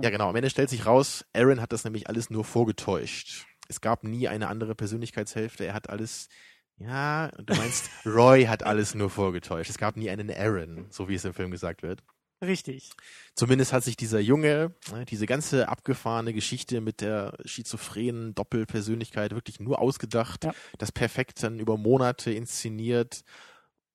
[0.00, 0.28] Ja, genau.
[0.28, 3.46] Am Ende stellt sich raus, Aaron hat das nämlich alles nur vorgetäuscht.
[3.68, 5.64] Es gab nie eine andere Persönlichkeitshälfte.
[5.64, 6.28] Er hat alles,
[6.76, 9.70] ja, du meinst, Roy hat alles nur vorgetäuscht.
[9.70, 12.02] Es gab nie einen Aaron, so wie es im Film gesagt wird.
[12.40, 12.90] Richtig.
[13.34, 19.58] Zumindest hat sich dieser Junge, ne, diese ganze abgefahrene Geschichte mit der schizophrenen Doppelpersönlichkeit wirklich
[19.58, 20.54] nur ausgedacht, Ja.
[20.78, 23.22] das perfekt dann über Monate inszeniert,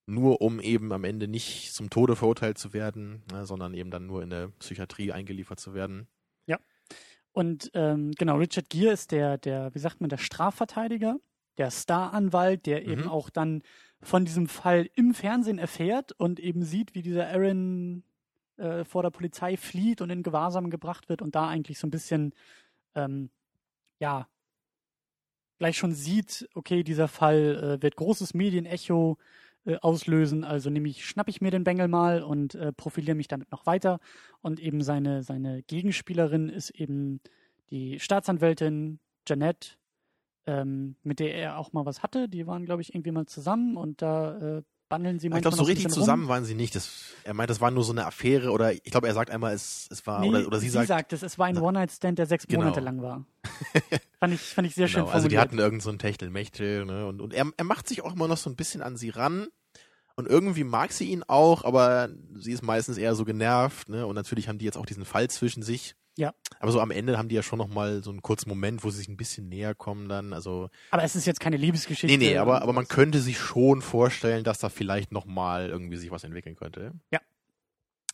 [0.05, 4.05] nur um eben am Ende nicht zum Tode verurteilt zu werden, ne, sondern eben dann
[4.07, 6.07] nur in der Psychiatrie eingeliefert zu werden.
[7.35, 11.17] Und ähm, genau, Richard Gere ist der, der, wie sagt man, der Strafverteidiger,
[11.57, 13.07] der Staranwalt, der eben Mhm.
[13.09, 13.63] auch dann
[14.03, 18.03] von diesem Fall im Fernsehen erfährt und eben sieht, wie dieser Aaron
[18.57, 21.91] äh, vor der Polizei flieht und in Gewahrsam gebracht wird und da eigentlich so ein
[21.91, 22.33] bisschen,
[22.95, 23.29] ähm,
[23.99, 24.27] ja,
[25.59, 29.17] gleich schon sieht, okay, dieser Fall äh, wird großes Medienecho
[29.65, 33.29] äh, auslösen, also nehme ich, schnapp ich mir den Bengel mal und äh, profiliere mich
[33.29, 33.99] damit noch weiter.
[34.41, 37.21] Und eben seine, seine Gegenspielerin ist eben
[37.69, 39.77] die Staatsanwältin Jeanette,
[40.45, 42.27] ähm, mit der er auch mal was hatte.
[42.27, 44.63] Die waren, glaube ich, irgendwie mal zusammen und da äh,
[44.93, 46.29] bandeln sie Ich manchmal glaube, so richtig zusammen rum.
[46.29, 46.75] waren sie nicht.
[46.75, 46.89] Das,
[47.23, 49.87] er meint, das war nur so eine Affäre oder ich glaube, er sagt einmal, es,
[49.91, 51.57] es war, Nee, oder, oder sie, sagt, es, es war ein.
[51.57, 52.63] One-Night-Stand, der sechs Genau.
[52.63, 53.25] Monate lang war.
[54.19, 55.41] fand, ich, fand ich sehr schön genau, also die formuliert.
[55.41, 57.05] hatten irgend so ein Techtelmechtel, ne?
[57.07, 59.47] Und, und er, er macht sich auch immer noch so ein bisschen an sie ran.
[60.15, 64.05] Und irgendwie mag sie ihn auch, aber sie ist meistens eher so genervt, ne?
[64.05, 65.95] Und natürlich haben die jetzt auch diesen Fall zwischen sich.
[66.17, 66.33] Ja.
[66.59, 68.89] Aber so am Ende haben die ja schon noch mal so einen kurzen Moment, wo
[68.91, 70.31] sie sich ein bisschen näher kommen dann.
[70.33, 72.17] Also aber es ist jetzt keine Liebesgeschichte.
[72.17, 75.97] nee, nee, aber aber man könnte sich schon vorstellen, dass da vielleicht noch mal irgendwie
[75.97, 76.91] sich was entwickeln könnte.
[77.11, 77.19] Ja.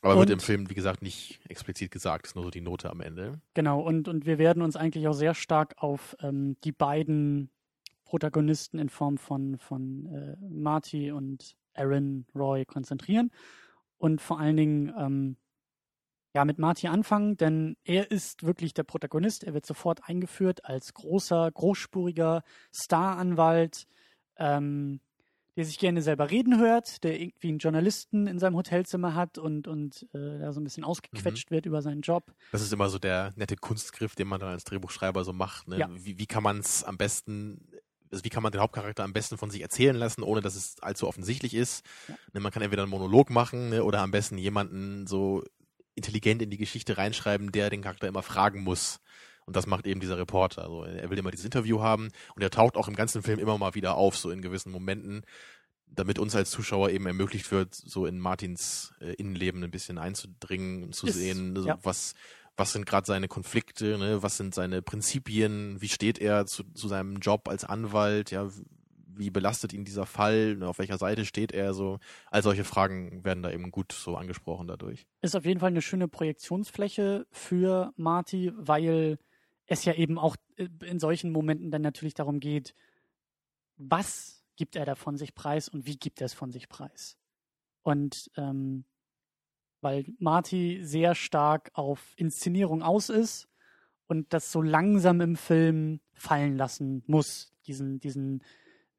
[0.01, 2.89] Aber wird Und- im Film wie gesagt nicht explizit gesagt, ist nur so die Note
[2.89, 3.41] am Ende.
[3.53, 7.49] Genau, und, und wir werden uns eigentlich auch sehr stark auf ähm, die beiden
[8.05, 13.29] Protagonisten in Form von, von äh, Marty und Aaron Roy konzentrieren.
[13.97, 15.35] Und vor allen Dingen ähm,
[16.33, 19.43] ja, mit Marty anfangen, denn er ist wirklich der Protagonist.
[19.43, 23.87] Er wird sofort eingeführt als großer, großspuriger Staranwalt,
[24.37, 24.99] ähm,
[25.55, 29.67] der sich gerne selber reden hört, der irgendwie einen Journalisten in seinem Hotelzimmer hat und,
[29.67, 32.31] und äh, da so ein bisschen ausgequetscht wird über seinen Job.
[32.51, 35.67] Das ist immer so der nette Kunstgriff, den man dann als Drehbuchschreiber so macht.
[35.67, 35.79] Ne?
[35.79, 35.89] Ja.
[35.91, 37.71] Wie, wie kann man es am besten,
[38.11, 40.79] also wie kann man den Hauptcharakter am besten von sich erzählen lassen, ohne dass es
[40.81, 41.83] allzu offensichtlich ist?
[42.07, 42.15] Ja.
[42.33, 45.43] Ne, man kann entweder einen Monolog machen ne, oder am besten jemanden so
[45.99, 48.99] intelligent in die Geschichte reinschreiben, der den Charakter immer fragen muss.
[49.45, 50.63] Und das macht eben dieser Reporter.
[50.63, 53.57] Also er will immer dieses Interview haben und er taucht auch im ganzen Film immer
[53.57, 55.23] mal wieder auf, so in gewissen Momenten,
[55.87, 60.83] damit uns als Zuschauer eben ermöglicht wird, so in Martins äh, Innenleben ein bisschen einzudringen
[60.83, 61.79] und zu Ist- sehen, so, ja.
[61.83, 62.13] was
[62.59, 64.21] was sind gerade seine Konflikte, ne?
[64.21, 68.49] was sind seine Prinzipien, wie steht er zu, zu seinem Job als Anwalt, ja,
[69.19, 70.67] wie belastet ihn dieser Fall, ne?
[70.67, 71.99] auf welcher Seite steht er, so,
[72.31, 75.05] all solche Fragen werden da eben gut so angesprochen dadurch.
[75.21, 79.19] ist auf jeden Fall eine schöne Projektionsfläche für Marty, weil
[79.67, 82.73] es ja eben auch äh, in solchen Momenten dann natürlich darum geht,
[83.77, 87.17] was gibt er da von sich preis und wie gibt er es von sich preis.
[87.83, 88.85] Und ähm,
[89.81, 93.47] weil Marty sehr stark auf Inszenierung aus ist
[94.07, 98.43] und das so langsam im Film fallen lassen muss, diesen, diesen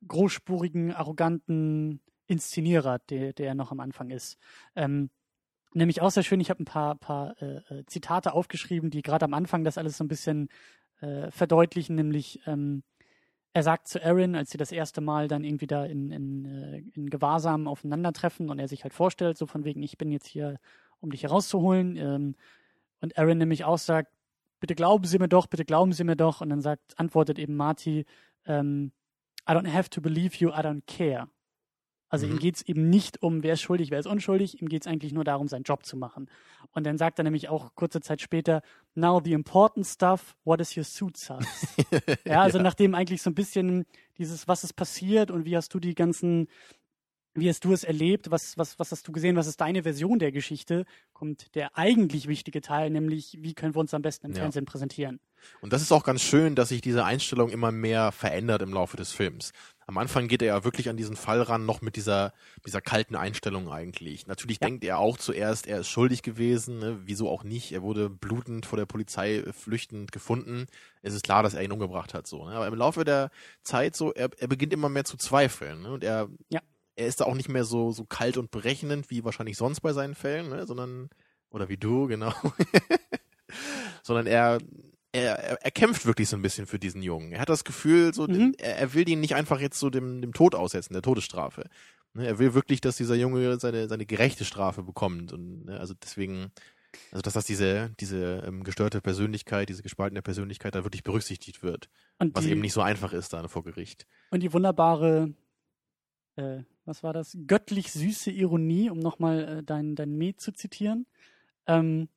[0.07, 4.39] großspurigen, arroganten Inszenierer, der, der er noch am Anfang ist.
[4.77, 5.11] Ähm,
[5.73, 9.25] Nämlich auch sehr schön, ich habe ein paar, paar äh, äh, Zitate aufgeschrieben, die gerade
[9.25, 10.49] am Anfang das alles so ein bisschen
[11.01, 12.83] äh, verdeutlichen, nämlich ähm,
[13.53, 16.79] er sagt zu Aaron, als sie das erste Mal dann irgendwie da in, in, äh,
[16.95, 20.59] in Gewahrsam aufeinandertreffen und er sich halt vorstellt, so von wegen, ich bin jetzt hier,
[21.01, 21.97] um dich herauszuholen.
[21.97, 22.37] Ähm,
[23.01, 24.13] und Aaron nämlich auch sagt,
[24.61, 26.41] bitte glauben Sie mir doch, bitte glauben Sie mir doch.
[26.41, 28.07] Und dann sagt, antwortet eben Marty,
[28.47, 28.93] ähm,
[29.51, 31.29] I don't have to believe you, I don't care.
[32.09, 32.33] Also Mhm.
[32.33, 35.25] ihm geht's eben nicht um, wer ist schuldig, wer ist unschuldig, ihm geht's eigentlich nur
[35.25, 36.29] darum, seinen Job zu machen.
[36.73, 38.63] Und dann sagt er nämlich auch kurze Zeit später,
[38.95, 41.39] now the important stuff, what is your suit size?
[42.25, 43.87] ja, also nachdem eigentlich so ein bisschen
[44.19, 46.49] dieses, was ist passiert und wie hast du die ganzen,
[47.35, 50.19] wie hast du es erlebt, was, was, was hast du gesehen, was ist deine Version
[50.19, 54.33] der Geschichte, kommt der eigentlich wichtige Teil, nämlich wie können wir uns am besten im
[54.33, 54.41] Ja.
[54.41, 55.21] Fernsehen präsentieren.
[55.61, 58.97] Und das ist auch ganz schön, dass sich diese Einstellung immer mehr verändert im Laufe
[58.97, 59.53] des Films.
[59.87, 62.33] Am Anfang geht er ja wirklich an diesen Fall ran, noch mit dieser,
[62.67, 64.27] dieser kalten Einstellung eigentlich.
[64.27, 64.67] Natürlich Ja.
[64.69, 66.99] denkt er auch zuerst, er ist schuldig gewesen, ne?
[67.05, 67.73] wieso auch nicht.
[67.73, 70.67] Er wurde blutend vor der Polizei äh, flüchtend gefunden.
[71.03, 72.45] Es ist klar, dass er ihn umgebracht hat, so.
[72.47, 72.53] Ne?
[72.55, 73.31] Aber im Laufe der
[73.63, 75.83] Zeit so, er, er beginnt immer mehr zu zweifeln.
[75.83, 75.93] Ne?
[75.93, 76.61] Und er, Ja.
[77.01, 79.93] Er ist da auch nicht mehr so, so kalt und berechnend, wie wahrscheinlich sonst bei
[79.93, 80.67] seinen Fällen, ne?
[80.67, 81.09] sondern,
[81.51, 82.33] oder wie du, genau.
[84.03, 84.59] sondern er,
[85.13, 87.33] er, er, kämpft wirklich so ein bisschen für diesen Jungen.
[87.33, 88.55] Er hat das Gefühl, so, Mhm.
[88.59, 91.69] er, er will ihn nicht einfach jetzt so dem, dem Tod aussetzen, der Todesstrafe.
[92.13, 95.33] Ne, Er will wirklich, dass dieser Junge seine, seine gerechte Strafe bekommt.
[95.33, 96.53] Und ne, also deswegen,
[97.13, 101.89] also dass das diese, diese ähm, gestörte Persönlichkeit, diese gespaltene Persönlichkeit da wirklich berücksichtigt wird.
[102.19, 104.07] Und Was die, eben nicht so einfach ist da vor Gericht.
[104.31, 105.33] Und die wunderbare,
[106.41, 107.37] äh, was war das?
[107.47, 111.07] Göttlich süße Ironie, um nochmal äh, dein, dein Met zu zitieren.
[111.67, 112.09] Ähm,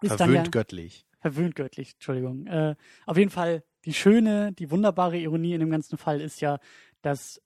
[0.00, 1.06] ist dann ja, Verwöhnt göttlich.
[1.20, 2.46] verwöhnt göttlich, Entschuldigung.
[2.46, 2.74] Äh,
[3.06, 6.58] auf jeden Fall die schöne, die wunderbare Ironie in dem ganzen Fall ist ja,
[7.02, 7.40] dass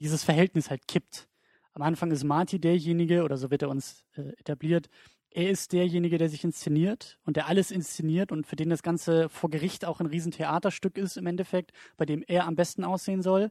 [0.00, 1.28] dieses Verhältnis halt kippt.
[1.72, 4.88] Am Anfang ist Marty derjenige, oder so wird er uns äh, etabliert,
[5.30, 9.28] er ist derjenige, der sich inszeniert und der alles inszeniert und für den das Ganze
[9.28, 13.50] vor Gericht auch ein Riesentheaterstück ist im Endeffekt, bei dem er am besten aussehen soll.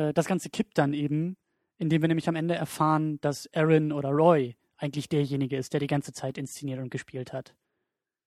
[0.00, 1.36] Äh, das Ganze kippt dann eben,
[1.78, 5.86] indem wir nämlich am Ende erfahren, dass Aaron oder Roy eigentlich derjenige ist, der die
[5.86, 7.54] ganze Zeit inszeniert und gespielt hat.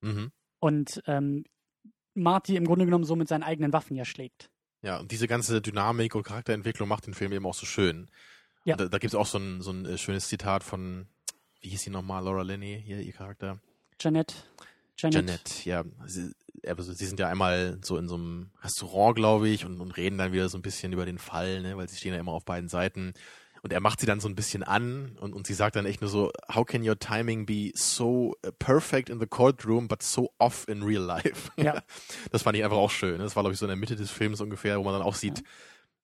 [0.02, 0.32] Mhm.
[0.60, 1.46] Und ähm,
[2.14, 4.52] Marty im Grunde genommen so mit seinen eigenen Waffen ja schlägt.
[4.82, 8.10] Ja, und diese ganze Dynamik und Charakterentwicklung macht den Film eben auch so schön.
[8.66, 8.76] Ja.
[8.76, 11.08] Und da, da gibt es auch so ein, so ein äh, schönes Zitat von,
[11.62, 13.60] wie hieß sie nochmal, Laura Linney, hier, ihr Charakter?
[14.00, 14.46] Janet.
[14.98, 15.16] Janet.
[15.16, 15.84] Janet, ja.
[16.06, 16.34] Sie,
[16.68, 20.18] also sie sind ja einmal so in so einem Restaurant, glaube ich, und, und reden
[20.18, 22.46] dann wieder so ein bisschen über den Fall, ne, weil sie stehen ja immer auf
[22.46, 23.14] beiden Seiten.
[23.62, 26.02] Und er macht sie dann so ein bisschen an und, und sie sagt dann echt
[26.02, 30.34] nur so, how can your timing be so uh, perfect in the courtroom, but so
[30.38, 31.50] off in real life?
[31.58, 31.82] Ja.
[32.32, 33.18] Das fand ich einfach auch schön.
[33.18, 33.24] ne?
[33.24, 35.16] Das war, glaube ich, so in der Mitte des Films ungefähr, wo man dann auch
[35.16, 35.44] sieht,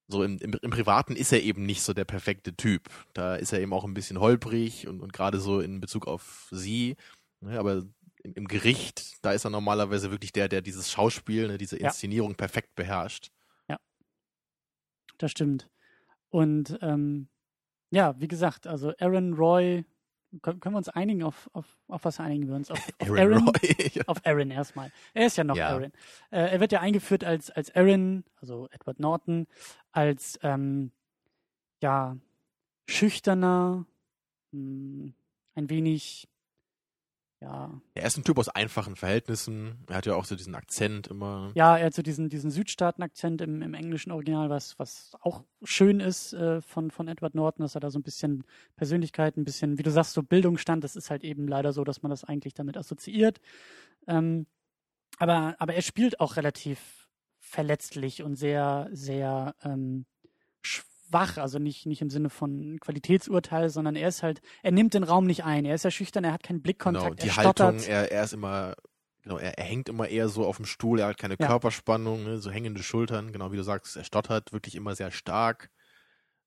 [0.08, 2.88] so im, im, im Privaten ist er eben nicht so der perfekte Typ.
[3.14, 6.48] Da ist er eben auch ein bisschen holprig und, und gerade so in Bezug auf
[6.52, 6.96] sie.
[7.42, 7.84] Ne, aber
[8.24, 11.88] im, im Gericht, da ist er normalerweise wirklich der, der dieses Schauspiel, ne, diese Ja.
[11.88, 13.32] Inszenierung perfekt beherrscht.
[15.18, 15.70] Das stimmt.
[16.30, 17.28] Und ähm,
[17.92, 19.84] ja, wie gesagt, also Aaron Roy,
[20.42, 22.72] können, können wir uns einigen auf, auf, auf was einigen wir uns?
[22.72, 23.90] Auf, auf Aaron, Roy.
[23.94, 24.04] ja.
[24.08, 24.94] Auf Aaron erstmal.
[25.14, 25.68] Er ist ja noch Ja.
[25.72, 25.92] Aaron.
[26.32, 29.46] Äh, er wird ja eingeführt als, als Aaron, also Edward Norton,
[29.92, 30.94] als ähm,
[31.82, 32.16] ja,
[32.88, 33.86] schüchterner,
[34.52, 35.12] mh,
[35.56, 36.30] ein wenig,
[37.42, 39.78] ja, Er ist ein Typ aus einfachen Verhältnissen.
[39.88, 41.52] Er hat ja auch so diesen Akzent immer.
[41.56, 46.02] ja, er hat so diesen, diesen Südstaaten-Akzent im, im englischen Original, was, was auch schön
[46.02, 48.44] ist äh, von, von Edward Norton, dass er da so ein bisschen
[48.76, 52.02] Persönlichkeit, ein bisschen, wie du sagst, so Bildungsstand, das ist halt eben leider so, dass
[52.02, 53.40] man das eigentlich damit assoziiert.
[54.08, 54.46] Ähm,
[55.18, 57.08] aber, aber er spielt auch relativ
[57.40, 60.06] verletzlich und sehr, sehr ähm,
[61.10, 65.04] schwach, also nicht, nicht im Sinne von Qualitätsurteil, sondern er ist halt, er nimmt den
[65.04, 67.80] Raum nicht ein, er ist ja schüchtern, er hat keinen Blickkontakt, Genau, die er Haltung,
[67.80, 67.88] stottert.
[67.88, 68.76] er, er ist immer,
[69.24, 71.48] genau, er, er hängt immer eher so auf dem Stuhl, er hat keine Ja.
[71.48, 75.70] Körperspannung, ne, so hängende Schultern, genau wie du sagst, er stottert wirklich immer sehr stark.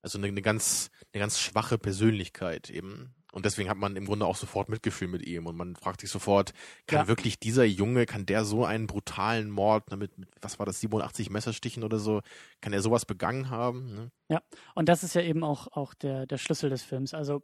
[0.03, 3.15] Also eine, eine ganz, eine ganz schwache Persönlichkeit eben.
[3.33, 6.11] Und deswegen hat man im Grunde auch sofort Mitgefühl mit ihm und man fragt sich
[6.11, 6.53] sofort,
[6.87, 7.09] kann Ja.
[7.09, 11.31] wirklich dieser Junge, kann der so einen brutalen Mord ne, mit, was war das, 87
[11.31, 12.21] Messerstichen oder so,
[12.61, 14.11] kann er sowas begangen haben?
[14.29, 14.43] Ne?
[14.75, 17.15] Und das ist ja eben auch, auch der, der Schlüssel des Films.
[17.15, 17.43] Also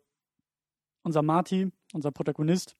[1.02, 2.76] unser Marty, unser Protagonist,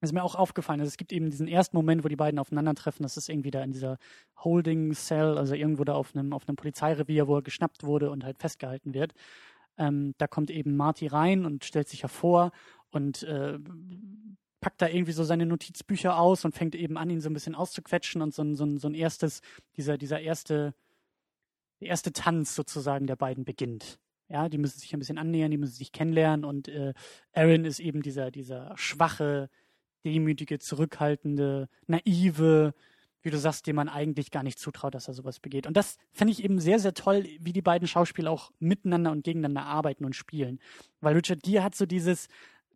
[0.00, 0.80] ist mir auch aufgefallen.
[0.80, 3.04] Also es gibt eben diesen ersten Moment, wo die beiden aufeinandertreffen.
[3.04, 3.98] Das ist irgendwie da in dieser
[4.42, 8.24] Holding Cell, also irgendwo da auf einem, auf einem Polizeirevier, wo er geschnappt wurde und
[8.24, 9.12] halt festgehalten wird.
[9.78, 12.52] Ähm, da kommt eben Marty rein und stellt sich hervor
[12.90, 13.58] und äh,
[14.60, 17.54] packt da irgendwie so seine Notizbücher aus und fängt eben an, ihn so ein bisschen
[17.54, 19.42] auszuquetschen und so ein, so ein, so ein erstes,
[19.76, 20.74] dieser, dieser erste,
[21.80, 23.98] der erste Tanz sozusagen der beiden beginnt.
[24.28, 26.94] Ja, die müssen sich ein bisschen annähern, die müssen sich kennenlernen und äh,
[27.34, 29.50] Aaron ist eben dieser, dieser schwache,
[30.04, 32.72] demütige, zurückhaltende, naive,
[33.22, 35.66] wie du sagst, dem man eigentlich gar nicht zutraut, dass er sowas begeht.
[35.66, 39.24] Und das finde ich eben sehr, sehr toll, wie die beiden Schauspieler auch miteinander und
[39.24, 40.58] gegeneinander arbeiten und spielen.
[41.00, 42.28] Weil Richard Gere hat so dieses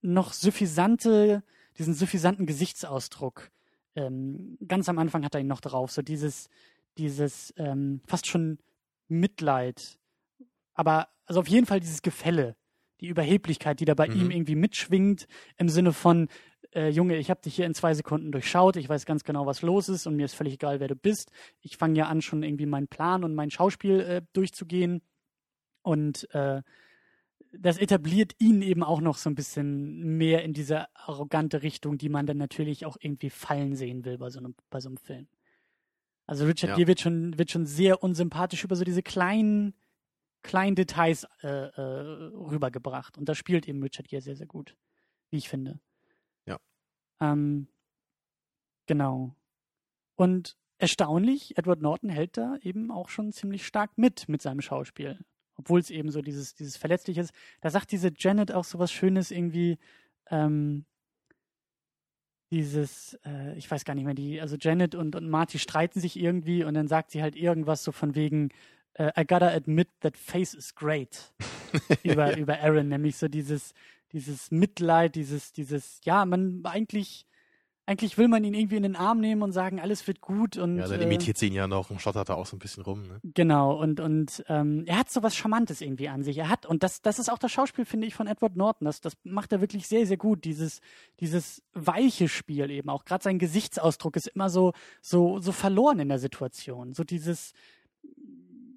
[0.02, 1.42] noch suffisante,
[1.78, 3.50] diesen suffisanten Gesichtsausdruck.
[3.96, 6.48] Ähm, ganz am Anfang hat er ihn noch drauf, so dieses,
[6.98, 8.59] dieses ähm, fast schon
[9.09, 9.98] Mitleid,
[10.74, 12.54] Aber also auf jeden Fall dieses Gefälle,
[13.00, 14.20] die Überheblichkeit, die da bei Mhm.
[14.20, 16.28] ihm irgendwie mitschwingt, im Sinne von,
[16.77, 19.62] äh, Junge, ich habe dich hier in zwei Sekunden durchschaut, ich weiß ganz genau, was
[19.62, 21.33] los ist und mir ist völlig egal, wer du bist.
[21.61, 25.01] Ich fange ja an, schon irgendwie meinen Plan und mein Schauspiel äh, durchzugehen.
[25.83, 26.62] Und äh,
[27.53, 32.11] das etabliert ihn eben auch noch so ein bisschen mehr in diese arrogante Richtung, die
[32.11, 35.29] man dann natürlich auch irgendwie fallen sehen will bei so einem, bei so einem Film.
[36.27, 36.77] Also Richard Ja.
[36.77, 39.75] Gere wird schon, wird schon sehr unsympathisch über so diese kleinen,
[40.43, 43.17] kleinen Details äh, äh, rübergebracht.
[43.17, 44.77] Und da spielt eben Richard Gere sehr, sehr gut,
[45.31, 45.81] wie ich finde.
[47.20, 47.33] Ja.
[47.33, 47.68] Ähm,
[48.87, 49.35] genau.
[50.16, 55.18] Und erstaunlich, Edward Norton hält da eben auch schon ziemlich stark mit mit seinem Schauspiel.
[55.57, 57.33] Obwohl es eben so dieses, dieses Verletzliche ist.
[57.61, 59.79] Da sagt diese Janet auch so was Schönes irgendwie,
[60.31, 60.85] ähm,
[62.50, 66.18] dieses, äh, ich weiß gar nicht mehr, die, also Janet und, und Marty streiten sich
[66.18, 68.50] irgendwie und dann sagt sie halt irgendwas so von wegen,
[68.94, 71.33] äh, I gotta admit that face is great
[72.05, 73.72] über, über Aaron, nämlich so dieses,
[74.12, 77.27] dieses Mitleid, dieses, dieses, ja, man eigentlich,
[77.88, 80.79] eigentlich will man ihn irgendwie in den Arm nehmen und sagen, alles wird gut und
[80.79, 82.83] Ja, dann äh, imitiert sie ihn ja noch und stottert da auch so ein bisschen
[82.83, 83.03] rum.
[83.03, 83.21] Ne?
[83.23, 86.38] Genau, und, und ähm, er hat so was Charmantes irgendwie an sich.
[86.38, 88.87] Er hat, und das, das ist auch das Schauspiel, finde ich, von Edward Norton.
[88.87, 90.45] Das, das macht er wirklich sehr, sehr gut.
[90.45, 90.81] Dieses,
[91.21, 93.05] dieses weiche Spiel eben auch.
[93.05, 96.92] Gerade sein Gesichtsausdruck ist immer so, so, so verloren in der Situation.
[96.92, 97.53] So dieses,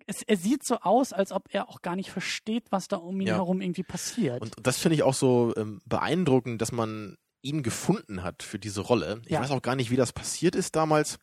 [0.10, 3.22] es, er sieht so aus, als ob er auch gar nicht versteht, was da um
[3.22, 3.36] ihn Ja.
[3.36, 4.42] herum irgendwie passiert.
[4.42, 8.82] Und das finde ich auch so ähm, beeindruckend, dass man ihn gefunden hat für diese
[8.82, 9.22] Rolle.
[9.26, 9.42] Ich Ja.
[9.42, 11.20] weiß auch gar nicht, wie das passiert ist damals.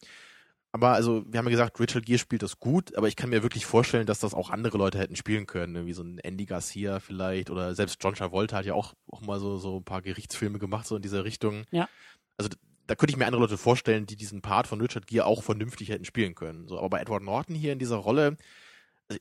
[0.72, 3.42] Aber also, wir haben ja gesagt, Richard Gere spielt das gut, aber ich kann mir
[3.42, 5.87] wirklich vorstellen, dass das auch andere Leute hätten spielen können, ne?
[5.87, 9.40] wie so ein Andy Garcia vielleicht oder selbst John Travolta hat ja auch, auch mal
[9.40, 11.64] so, so ein paar Gerichtsfilme gemacht, so in dieser Richtung.
[11.70, 11.88] Ja.
[12.37, 12.51] Also
[12.87, 15.88] da könnte ich mir andere Leute vorstellen, die diesen Part von Richard Gere auch vernünftig
[15.88, 16.68] hätten spielen können.
[16.68, 18.37] So, aber bei Edward Norton hier in dieser Rolle,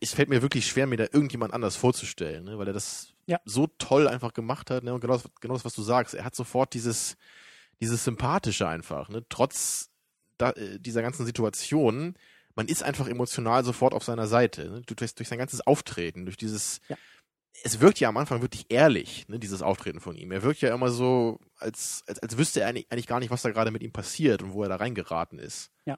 [0.01, 2.57] es fällt mir wirklich schwer, mir da irgendjemand anders vorzustellen, ne?
[2.57, 3.39] weil er das Ja.
[3.45, 4.83] so toll einfach gemacht hat.
[4.83, 4.93] Ne?
[4.93, 6.13] Und genau das, genau das, was du sagst.
[6.13, 7.17] Er hat sofort dieses,
[7.81, 9.25] dieses Sympathische einfach, ne?
[9.29, 9.89] trotz
[10.37, 12.15] da, äh, dieser ganzen Situation.
[12.55, 14.69] Man ist einfach emotional sofort auf seiner Seite.
[14.69, 14.81] Ne?
[14.81, 16.81] Durch, durch sein ganzes Auftreten, durch dieses.
[16.87, 16.97] Ja.
[17.63, 20.31] Es wirkt ja am Anfang wirklich ehrlich, ne, dieses Auftreten von ihm.
[20.33, 23.43] Er wirkt ja immer so, als, als, als wüsste er eigentlich, eigentlich gar nicht, was
[23.43, 25.71] da gerade mit ihm passiert und wo er da reingeraten ist.
[25.85, 25.97] Ja.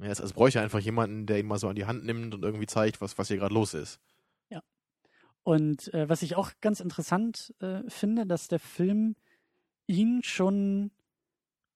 [0.00, 2.42] Ja, es, es bräuchte einfach jemanden, der ihn mal so an die Hand nimmt und
[2.44, 4.00] irgendwie zeigt, was, was hier gerade los ist.
[5.42, 9.14] Und äh, was ich auch ganz interessant äh, finde, dass der Film
[9.86, 10.90] ihn schon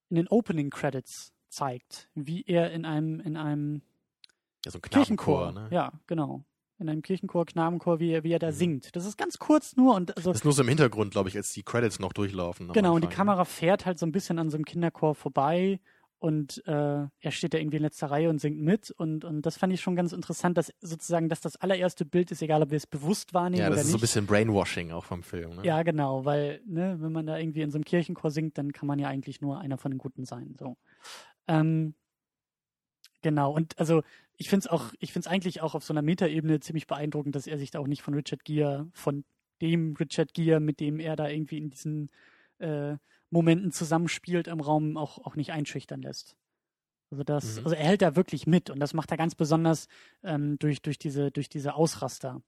[0.09, 3.83] in den Opening Credits zeigt, wie er in einem in einem
[4.65, 5.69] Ja, so ein Kirchenchor, ne?
[5.71, 6.45] ja genau,
[6.79, 8.55] in einem Kirchenchor, Knabenchor, wie er wie er da Mhm.
[8.55, 8.97] singt.
[8.97, 11.37] Das ist ganz kurz nur und also Das ist nur so im Hintergrund, glaube ich,
[11.37, 12.71] als die Credits noch durchlaufen.
[12.71, 13.17] genau und die Anfang, ne?
[13.17, 15.79] Kamera fährt halt so ein bisschen an so einem Kinderchor vorbei
[16.21, 19.57] und äh, er steht da irgendwie in letzter Reihe und singt mit und und das
[19.57, 22.77] fand ich schon ganz interessant, dass sozusagen dass das allererste Bild ist, egal ob wir
[22.77, 23.93] es bewusst wahrnehmen Ja, oder das ist nicht.
[23.93, 25.57] so ein bisschen Brainwashing auch vom Film.
[25.57, 25.63] Ne?
[25.65, 28.89] Ja, genau, weil, ne, wenn man da irgendwie in so einem Kirchenchor singt, dann kann
[28.89, 30.57] man ja eigentlich nur einer von den Guten sein.
[30.59, 30.77] So.
[31.47, 31.95] Ähm,
[33.23, 34.03] genau, und also
[34.37, 37.35] ich finde es auch, ich finde es eigentlich auch auf so einer Metaebene ziemlich beeindruckend,
[37.37, 39.25] dass er sich da auch nicht von Richard Gere, von
[39.61, 42.11] dem Richard Gere, mit dem er da irgendwie in diesen
[42.59, 42.97] äh,
[43.31, 46.37] Momenten zusammenspielt im Raum, auch, auch nicht einschüchtern lässt.
[47.11, 47.65] Also das, Mhm.
[47.65, 49.89] also er hält da wirklich mit und das macht er ganz besonders
[50.23, 52.43] ähm, durch, durch diese, durch diese Ausraster.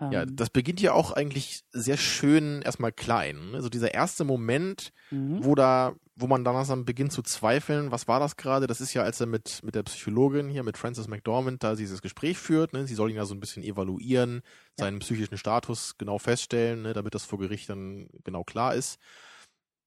[0.00, 3.50] Ja, Ähm, das beginnt ja auch eigentlich sehr schön erstmal klein.
[3.50, 3.56] ne?
[3.56, 5.44] Also dieser erste Moment, mhm.
[5.44, 8.66] wo da, wo man dann beginnt zu zweifeln, was war das gerade?
[8.66, 12.02] Das ist ja, als er mit, mit der Psychologin hier, mit Frances McDormand, da dieses
[12.02, 12.72] Gespräch führt.
[12.72, 12.86] Ne?
[12.88, 14.42] Sie soll ihn ja so ein bisschen evaluieren,
[14.78, 14.84] Ja.
[14.84, 16.92] seinen psychischen Status genau feststellen, ne?
[16.92, 18.98] damit das vor Gericht dann genau klar ist.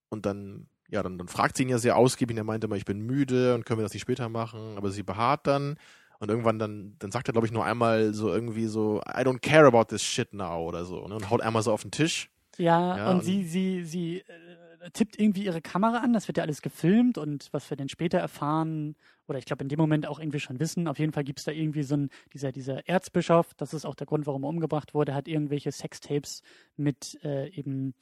[0.10, 2.38] Und dann, ja, dann, dann fragt sie ihn ja sehr ausgiebig.
[2.38, 4.78] Er meinte immer, ich bin müde und können wir das nicht später machen.
[4.78, 5.78] Aber sie beharrt dann.
[6.20, 9.40] Und irgendwann dann, dann sagt er, glaube ich, nur einmal so irgendwie so, I don't
[9.40, 11.08] care about this shit now oder so.
[11.08, 11.16] Ne?
[11.16, 12.30] Und haut einmal so auf den Tisch.
[12.58, 16.38] Ja, Ja, und, und- sie, sie, sie äh, tippt irgendwie ihre Kamera an, das wird
[16.38, 18.96] ja alles gefilmt und was wir dann später erfahren,
[19.28, 21.46] oder ich glaube in dem Moment auch irgendwie schon wissen, auf jeden Fall gibt es
[21.46, 24.96] da irgendwie so ein, dieser, dieser Erzbischof, das ist auch der Grund, warum er umgebracht
[24.96, 26.42] wurde, hat irgendwelche Sextapes
[26.78, 27.94] mit äh, eben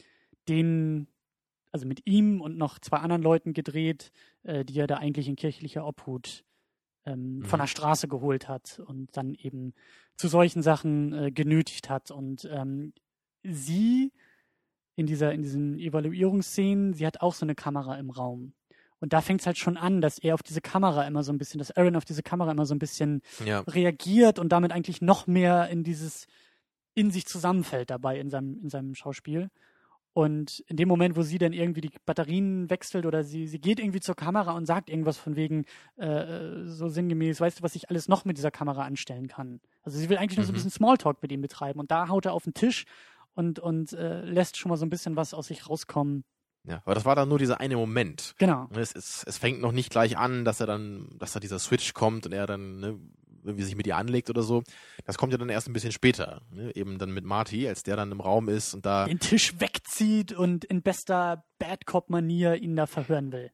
[0.48, 1.08] den,
[1.76, 4.12] also mit ihm und noch zwei anderen Leuten gedreht,
[4.44, 6.46] äh, die er da eigentlich in kirchlicher Obhut
[7.06, 7.64] ähm, von Mhm.
[7.64, 9.74] der Straße geholt hat und dann eben
[10.16, 12.12] zu solchen Sachen äh, genötigt hat.
[12.12, 12.94] Und ähm,
[13.44, 14.14] sie
[14.96, 18.54] in dieser, in diesen Evaluierungsszenen, sie hat auch so eine Kamera im Raum.
[19.02, 21.38] Und da fängt es halt schon an, dass er auf diese Kamera immer so ein
[21.38, 23.60] bisschen, dass Aaron auf diese Kamera immer so ein bisschen Ja.
[23.68, 26.28] reagiert und damit eigentlich noch mehr in dieses,
[26.96, 29.50] in sich zusammenfällt dabei in seinem, in seinem Schauspiel.
[30.16, 33.82] Und in dem Moment, wo sie dann irgendwie die Batterien wechselt oder sie, sie geht
[33.82, 35.66] irgendwie zur Kamera und sagt irgendwas von wegen
[35.98, 39.60] äh, äh so sinngemäß, weißt du, was ich alles noch mit dieser Kamera anstellen kann.
[39.84, 40.56] Also sie will eigentlich nur so ein mhm.
[40.56, 42.86] bisschen Smalltalk mit ihm betreiben und da haut er auf den Tisch
[43.34, 46.24] und, und äh, lässt schon mal so ein bisschen was aus sich rauskommen.
[46.64, 48.36] Ja, aber das war dann nur dieser eine Moment.
[48.38, 48.70] Genau.
[48.74, 51.94] Es, es, es fängt noch nicht gleich an, dass er dann, dass da dieser Switch
[51.94, 53.00] kommt und er dann ne,
[53.46, 54.64] irgendwie sich mit ihr anlegt oder so.
[55.06, 56.42] Das kommt ja dann erst ein bisschen später.
[56.52, 56.76] Ne?
[56.76, 59.06] Eben dann mit Marty, als der dann im Raum ist und da.
[59.06, 63.52] Den Tisch wegzieht und in bester Bad Cop-Manier ihn da verhören will.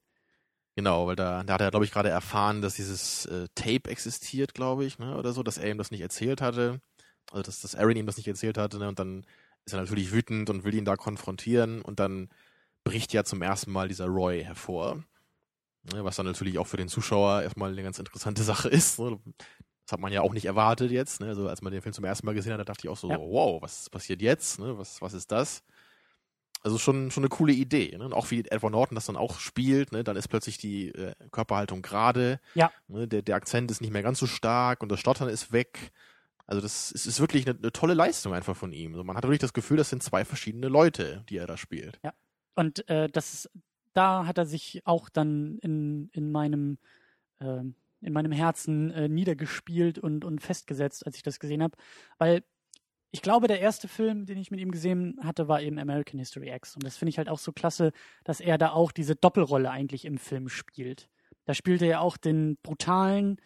[0.76, 4.54] Genau, weil da, da hat er, glaube ich, gerade erfahren, dass dieses äh, Tape existiert,
[4.54, 6.82] glaube ich, ne, oder so, dass er ihm das nicht erzählt hatte.
[7.32, 9.26] Also, dass, dass Aaron ihm das nicht erzählt hatte, ne, und dann
[9.66, 12.30] ist er natürlich wütend und will ihn da konfrontieren und dann
[12.84, 15.04] bricht ja zum ersten Mal dieser Roy hervor.
[15.92, 19.00] Ne, was dann natürlich auch für den Zuschauer erstmal eine ganz interessante Sache ist.
[19.00, 19.20] Ne?
[19.86, 21.22] Das hat man ja auch nicht erwartet jetzt.
[21.22, 21.28] Ne?
[21.28, 23.10] Also als man den Film zum ersten Mal gesehen hat, da dachte ich auch so,
[23.10, 23.18] ja.
[23.18, 24.60] wow, was passiert jetzt?
[24.60, 24.78] Ne?
[24.78, 25.64] Was, was ist das?
[26.64, 27.98] Also schon, schon eine coole Idee.
[27.98, 28.06] Ne?
[28.06, 30.04] Und auch wie Edward Norton das dann auch spielt, ne?
[30.04, 32.40] dann ist plötzlich die äh, Körperhaltung gerade.
[32.54, 32.72] Ja.
[32.88, 33.08] Ne?
[33.08, 35.92] Der, der Akzent ist nicht mehr ganz so stark und das Stottern ist weg.
[36.46, 38.92] Also das ist, ist wirklich eine, eine, tolle Leistung einfach von ihm.
[38.94, 42.00] Also man hat wirklich das Gefühl, das sind zwei verschiedene Leute, die er da spielt.
[42.04, 42.14] Ja.
[42.56, 43.50] Und äh, das
[43.94, 46.78] da hat er sich auch dann in, in meinem
[47.40, 47.64] äh,
[48.02, 51.78] in meinem Herzen äh, niedergespielt und, und festgesetzt, als ich das gesehen habe.
[52.18, 52.44] Weil
[53.12, 56.50] ich glaube, der erste Film, den ich mit ihm gesehen hatte, war eben American History
[56.50, 56.76] X.
[56.76, 57.92] Und das finde ich halt auch so klasse,
[58.24, 61.10] dass er da auch diese Doppelrolle eigentlich im Film spielt.
[61.46, 63.38] Da spielt er ja auch den brutalen,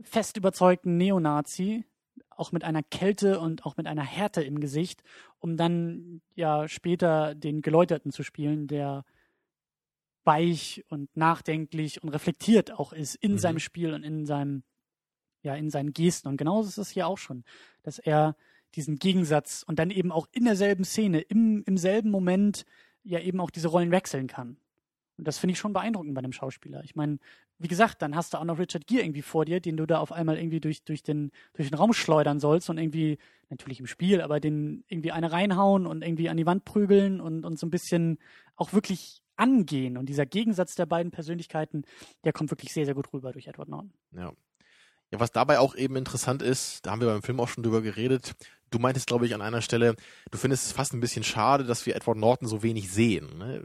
[0.00, 1.84] fest überzeugten Neonazi,
[2.30, 5.02] auch mit einer Kälte und auch mit einer Härte im Gesicht,
[5.38, 9.04] um dann ja später den Geläuterten zu spielen, der
[10.28, 13.38] weich und nachdenklich und reflektiert auch ist in mhm.
[13.38, 14.62] seinem Spiel und in seinem,
[15.42, 16.28] ja, in seinen Gesten.
[16.28, 17.44] Und genauso ist es hier auch schon,
[17.82, 18.36] dass er
[18.74, 22.66] diesen Gegensatz und dann eben auch in derselben Szene, im, im selben Moment
[23.04, 24.58] ja eben auch diese Rollen wechseln kann.
[25.16, 26.84] Und das finde ich schon beeindruckend bei einem Schauspieler.
[26.84, 27.18] Ich meine,
[27.58, 29.98] wie gesagt, dann hast du auch noch Richard Gere irgendwie vor dir, den du da
[29.98, 33.18] auf einmal irgendwie durch, durch, den, durch den Raum schleudern sollst und irgendwie,
[33.48, 37.46] natürlich im Spiel, aber den irgendwie eine reinhauen und irgendwie an die Wand prügeln und,
[37.46, 38.18] und so ein bisschen
[38.56, 39.96] auch wirklich angehen.
[39.96, 41.84] Und dieser Gegensatz der beiden Persönlichkeiten,
[42.24, 43.92] der kommt wirklich sehr, sehr gut rüber durch Edward Norton.
[44.12, 44.32] Ja.
[45.10, 47.80] Ja, was dabei auch eben interessant ist, da haben wir beim Film auch schon drüber
[47.80, 48.34] geredet.
[48.70, 49.96] Du meintest, glaube ich, an einer Stelle,
[50.30, 53.38] du findest es fast ein bisschen schade, dass wir Edward Norton so wenig sehen.
[53.38, 53.64] Ne?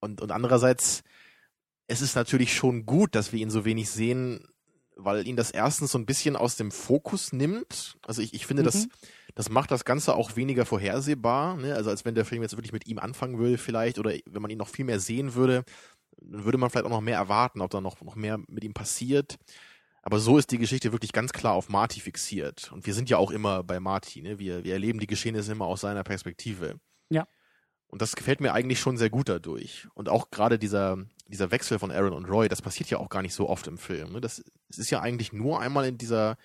[0.00, 1.02] Und, und andererseits,
[1.86, 4.46] es ist natürlich schon gut, dass wir ihn so wenig sehen,
[4.96, 7.96] weil ihn das erstens so ein bisschen aus dem Fokus nimmt.
[8.06, 8.66] Also ich, ich finde, mhm.
[8.66, 8.88] das,
[9.34, 11.56] das macht das Ganze auch weniger vorhersehbar.
[11.56, 11.74] Ne?
[11.74, 14.50] Also als wenn der Film jetzt wirklich mit ihm anfangen würde vielleicht oder wenn man
[14.50, 15.64] ihn noch viel mehr sehen würde,
[16.20, 18.74] dann würde man vielleicht auch noch mehr erwarten, ob da noch, noch mehr mit ihm
[18.74, 19.38] passiert.
[20.02, 22.70] Aber so ist die Geschichte wirklich ganz klar auf Marty fixiert.
[22.72, 24.20] Und wir sind ja auch immer bei Marty.
[24.20, 24.38] Ne?
[24.38, 26.78] Wir, wir erleben die Geschehnisse immer aus seiner Perspektive.
[27.08, 27.26] Ja.
[27.88, 29.88] Und das gefällt mir eigentlich schon sehr gut dadurch.
[29.94, 33.22] Und auch gerade dieser, dieser Wechsel von Aaron und Roy, das passiert ja auch gar
[33.22, 34.12] nicht so oft im Film.
[34.12, 34.20] Ne?
[34.20, 36.36] Das, das ist ja eigentlich nur einmal in dieser,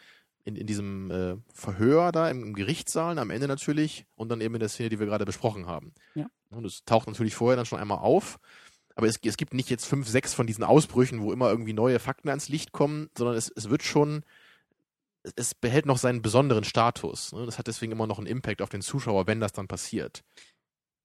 [0.46, 4.56] in, in diesem äh, Verhör da im, im Gerichtssaal, am Ende natürlich, und dann eben
[4.56, 5.94] in der Szene, die wir gerade besprochen haben.
[6.16, 6.28] Ja.
[6.50, 8.40] Und das taucht natürlich vorher dann schon einmal auf.
[8.96, 12.00] Aber es, es gibt nicht jetzt fünf, sechs von diesen Ausbrüchen, wo immer irgendwie neue
[12.00, 14.24] Fakten ans Licht kommen, sondern es, es wird schon,
[15.36, 17.32] es behält noch seinen besonderen Status.
[17.32, 17.46] Ne?
[17.46, 20.24] Das hat deswegen immer noch einen Impact auf den Zuschauer, wenn das dann passiert.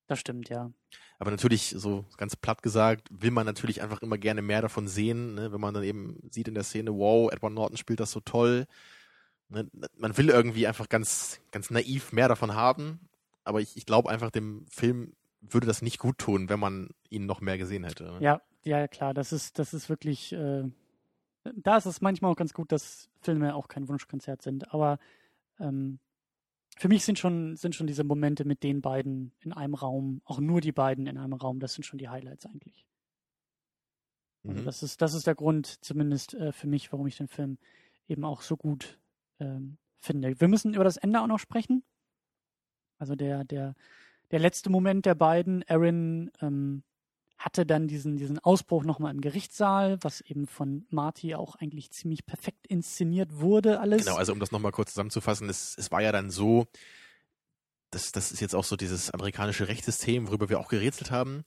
[0.06, 0.70] Das stimmt, ja.
[1.18, 5.34] Aber natürlich, so ganz platt gesagt, will man natürlich einfach immer gerne mehr davon sehen,
[5.34, 5.52] ne?
[5.52, 8.66] wenn man dann eben sieht in der Szene, wow, Edward Norton spielt das so toll.
[9.48, 9.68] Ne?
[9.96, 13.00] Man will irgendwie einfach ganz, ganz naiv mehr davon haben.
[13.44, 17.26] Aber ich, ich glaube einfach, dem Film würde das nicht gut tun, wenn man ihn
[17.26, 18.04] noch mehr gesehen hätte.
[18.04, 18.18] Ne?
[18.20, 20.64] Ja, ja, klar, das ist, das ist wirklich, äh,
[21.54, 24.72] da ist es manchmal auch ganz gut, dass Filme auch kein Wunschkonzert sind.
[24.72, 24.98] Aber
[25.60, 25.98] ähm,
[26.76, 30.40] für mich sind schon, sind schon diese Momente mit den beiden in einem Raum, auch
[30.40, 32.84] nur die beiden in einem Raum, das sind schon die Highlights eigentlich.
[34.46, 34.64] Also mhm.
[34.64, 37.58] das ist, das ist der Grund, zumindest äh, für mich, warum ich den Film
[38.08, 38.98] eben auch so gut
[39.40, 40.38] ähm, finde.
[40.40, 41.82] Wir müssen über das Ende auch noch sprechen.
[42.98, 43.74] Also der, der,
[44.30, 46.82] der letzte Moment der beiden, Aaron ähm,
[47.36, 52.26] hatte dann diesen, diesen Ausbruch nochmal im Gerichtssaal, was eben von Marty auch eigentlich ziemlich
[52.26, 54.04] perfekt inszeniert wurde, alles.
[54.04, 56.66] Genau, also um das nochmal kurz zusammenzufassen, es, es war ja dann so,
[57.90, 61.44] das, das ist jetzt auch so dieses amerikanische Rechtssystem, worüber wir auch gerätselt haben.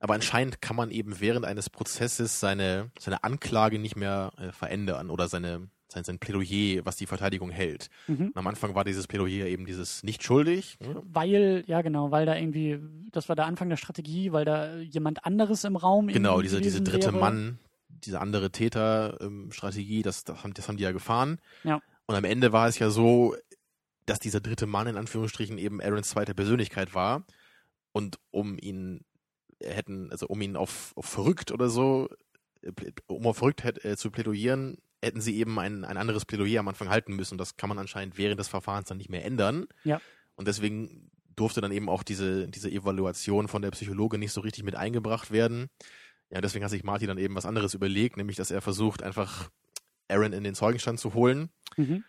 [0.00, 5.10] Aber anscheinend kann man eben während eines Prozesses seine, seine Anklage nicht mehr äh, verändern
[5.10, 7.88] oder seine, sein, sein Plädoyer, was die Verteidigung hält.
[8.06, 8.32] Mhm.
[8.34, 10.78] am Anfang war dieses Plädoyer eben dieses nicht schuldig.
[10.80, 11.02] Ne?
[11.04, 12.78] Weil, ja genau, weil da irgendwie,
[13.12, 16.82] das war der Anfang der Strategie, weil da jemand anderes im Raum Genau, diese, diese
[16.82, 17.18] dritte wäre.
[17.18, 17.58] Mann,
[17.88, 21.38] diese andere Täter-Strategie, das, das, haben, das haben die ja gefahren.
[21.64, 21.80] Ja.
[22.06, 23.34] Und am Ende war es ja so,
[24.06, 27.24] dass dieser dritte Mann in Anführungsstrichen eben Aarons zweite Persönlichkeit war.
[27.92, 29.04] Und um ihn
[29.62, 32.08] hätten, also um ihn auf, auf verrückt oder so,
[32.62, 32.72] äh,
[33.06, 36.88] um auf verrückt äh, zu plädoyieren, hätten sie eben ein, ein anderes Plädoyer am Anfang
[36.88, 37.38] halten müssen.
[37.38, 39.66] Das kann man anscheinend während des Verfahrens dann nicht mehr ändern.
[39.84, 40.00] Ja.
[40.34, 44.64] Und deswegen durfte dann eben auch diese, diese Evaluation von der Psychologe nicht so richtig
[44.64, 45.68] mit eingebracht werden.
[46.30, 49.50] Ja, deswegen hat sich Marty dann eben was anderes überlegt, nämlich dass er versucht, einfach
[50.08, 51.48] Aaron in den Zeugenstand zu holen.
[51.76, 52.04] Mhm.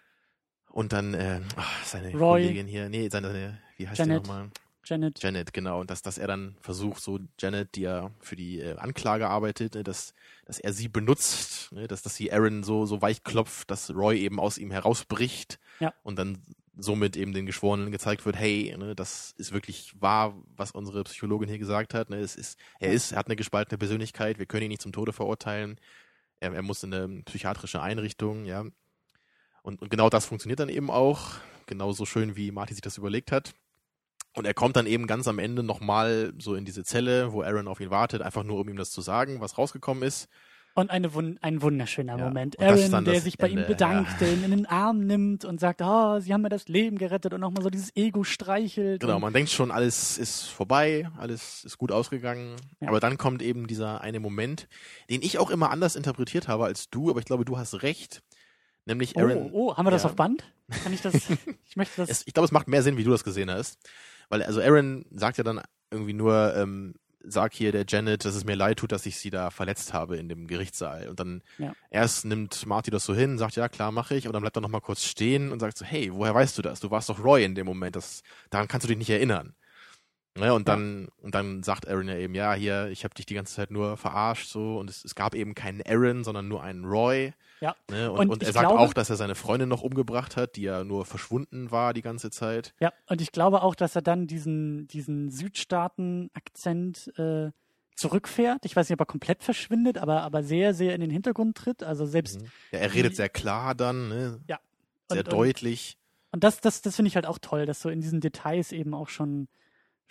[0.71, 2.41] Und dann äh, ach, seine Roy.
[2.41, 4.25] Kollegin hier, nee, seine, wie heißt Janet.
[4.25, 4.49] die nochmal?
[4.89, 5.21] Janet.
[5.21, 5.79] Janet, genau.
[5.79, 9.75] Und dass, dass er dann versucht, so Janet, die ja für die äh, Anklage arbeitet,
[9.75, 10.13] ne, dass,
[10.45, 14.19] dass er sie benutzt, ne, dass, dass sie Aaron so, so weich klopft, dass Roy
[14.19, 15.93] eben aus ihm herausbricht Ja.
[16.03, 16.39] und dann
[16.75, 21.49] somit eben den Geschworenen gezeigt wird, hey, ne, das ist wirklich wahr, was unsere Psychologin
[21.49, 22.09] hier gesagt hat.
[22.09, 24.91] Ne, es ist, er ist, er hat eine gespaltene Persönlichkeit, wir können ihn nicht zum
[24.93, 25.79] Tode verurteilen.
[26.39, 28.65] Er, er muss in eine psychiatrische Einrichtung, ja.
[29.61, 31.33] Und, und genau das funktioniert dann eben auch,
[31.67, 33.53] genauso schön, wie Marty sich das überlegt hat.
[34.35, 37.67] Und er kommt dann eben ganz am Ende nochmal so in diese Zelle, wo Aaron
[37.67, 40.29] auf ihn wartet, einfach nur um ihm das zu sagen, was rausgekommen ist.
[40.75, 42.59] Und eine Wun ein wunderschöner Ja, Moment.
[42.59, 45.81] Aaron, der sich bei Ende, ihm bedankt, der ihn in den Arm nimmt und sagt,
[45.81, 49.01] oh, sie haben mir das Leben gerettet und nochmal so dieses Ego streichelt.
[49.01, 52.55] Genau, man denkt schon, alles ist vorbei, alles ist gut ausgegangen.
[52.79, 52.89] Ja.
[52.89, 54.69] Aber dann kommt eben dieser eine Moment,
[55.09, 58.21] den ich auch immer anders interpretiert habe als du, aber ich glaube, du hast recht.
[58.85, 59.51] Nämlich Aaron.
[59.51, 60.09] oh, oh, haben wir das ja.
[60.09, 60.43] auf Band?
[60.83, 61.13] Kann ich das?
[61.65, 62.09] ich möchte das.
[62.09, 63.77] Es, ich glaube, es macht mehr Sinn, wie du das gesehen hast.
[64.29, 65.61] Weil, also Aaron sagt ja dann
[65.91, 69.29] irgendwie nur, ähm, sag hier der Janet, dass es mir leid tut, dass ich sie
[69.29, 71.09] da verletzt habe in dem Gerichtssaal.
[71.09, 71.73] Und dann Ja.
[71.89, 74.25] erst nimmt Marty das so hin, sagt, ja klar, mache ich.
[74.27, 76.79] Und dann bleibt er nochmal kurz stehen und sagt so, hey, woher weißt du das?
[76.79, 77.95] Du warst doch Roy in dem Moment.
[77.95, 79.53] Das, daran kannst du dich nicht erinnern.
[80.37, 80.75] Ne, und Ja.
[80.75, 83.71] dann und dann sagt Aaron ja eben, ja, hier, ich habe dich die ganze Zeit
[83.71, 87.33] nur verarscht so und es, es gab eben keinen Aaron, sondern nur einen Roy.
[87.61, 87.75] Ja.
[87.91, 90.55] Ne, und, Und und, er sagt glaube- auch, dass er seine Freundin noch umgebracht hat,
[90.55, 92.73] die ja nur verschwunden war die ganze Zeit.
[92.79, 97.51] Ja, und ich glaube auch, dass er dann diesen, diesen Südstaaten-Akzent äh,
[97.95, 98.65] zurückfährt.
[98.65, 101.83] Ich weiß nicht, ob er komplett verschwindet, aber, aber sehr, sehr in den Hintergrund tritt.
[101.83, 102.39] Also selbst.
[102.71, 104.39] Ja, er redet Die- sehr klar dann, ne?
[104.47, 104.59] Ja.
[105.09, 105.97] sehr und- deutlich.
[106.31, 108.93] Und das, das, das finde ich halt auch toll, dass so in diesen Details eben
[108.93, 109.47] auch schon,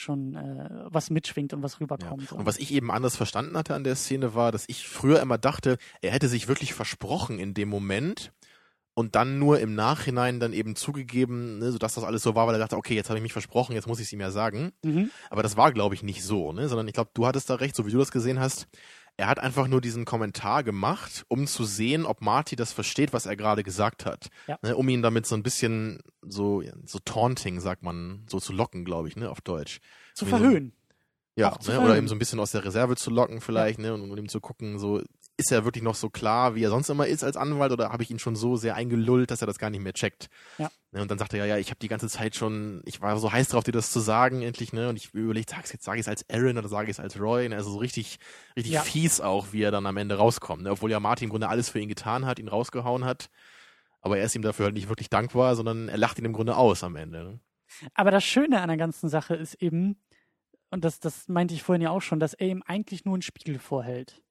[0.01, 1.79] schon äh, was mitschwingt und was Ja.
[1.81, 2.33] rüberkommt.
[2.33, 5.39] Und was ich eben anders verstanden hatte an der Szene war, dass ich früher immer
[5.39, 8.33] dachte, er hätte sich wirklich versprochen in dem Moment
[8.95, 12.57] und dann nur im Nachhinein dann eben zugegeben, ne, sodass das alles so war, weil
[12.57, 14.73] er dachte, okay, jetzt habe ich mich versprochen, jetzt muss ich es ihm ja sagen.
[14.83, 15.11] mhm.
[15.31, 16.69] Aber das war, glaube ich, nicht so, ne?
[16.69, 18.67] sondern ich glaube, du hattest da recht, so wie du das gesehen hast.
[19.21, 23.27] Er hat einfach nur diesen Kommentar gemacht, um zu sehen, ob Marty das versteht, was
[23.27, 24.29] er gerade gesagt hat.
[24.47, 24.59] Ja.
[24.63, 28.53] Ne, um ihn damit so ein bisschen so, ja, so taunting, sagt man, so zu
[28.53, 29.81] locken, glaube ich, ne, auf Deutsch.
[30.15, 30.73] Zu so- verhöhnen.
[31.35, 31.99] Ja, Auch zu ne, oder verhöhnen.
[31.99, 34.41] eben so ein bisschen aus der Reserve zu locken vielleicht, ne, und, und ihm zu
[34.41, 35.03] gucken, so,
[35.39, 38.03] ist er wirklich noch so klar, wie er sonst immer ist als Anwalt, oder habe
[38.03, 40.29] ich ihn schon so sehr eingelullt, dass er das gar nicht mehr checkt?
[40.59, 40.69] Ja.
[40.91, 43.17] Ne, und dann sagt er, ja, ja, ich habe die ganze Zeit schon, ich war
[43.19, 45.99] so heiß drauf, dir das zu sagen, endlich, ne, und ich überlegt, sag's jetzt, sage
[46.01, 48.19] ich es als Aaron oder sage ich es als Roy, ne, also so richtig,
[48.57, 48.83] richtig Ja.
[48.83, 51.69] fies auch, wie er dann am Ende rauskommt, ne, obwohl ja Martin im Grunde alles
[51.69, 53.31] für ihn getan hat, ihn rausgehauen hat,
[54.01, 56.57] aber er ist ihm dafür halt nicht wirklich dankbar, sondern er lacht ihn im Grunde
[56.57, 57.41] aus am Ende, ne?
[57.95, 60.01] Aber das Schöne an der ganzen Sache ist eben,
[60.71, 63.23] und das, das meinte ich vorhin ja auch schon, dass er ihm eigentlich nur einen
[63.23, 64.23] Spiegel vorhält.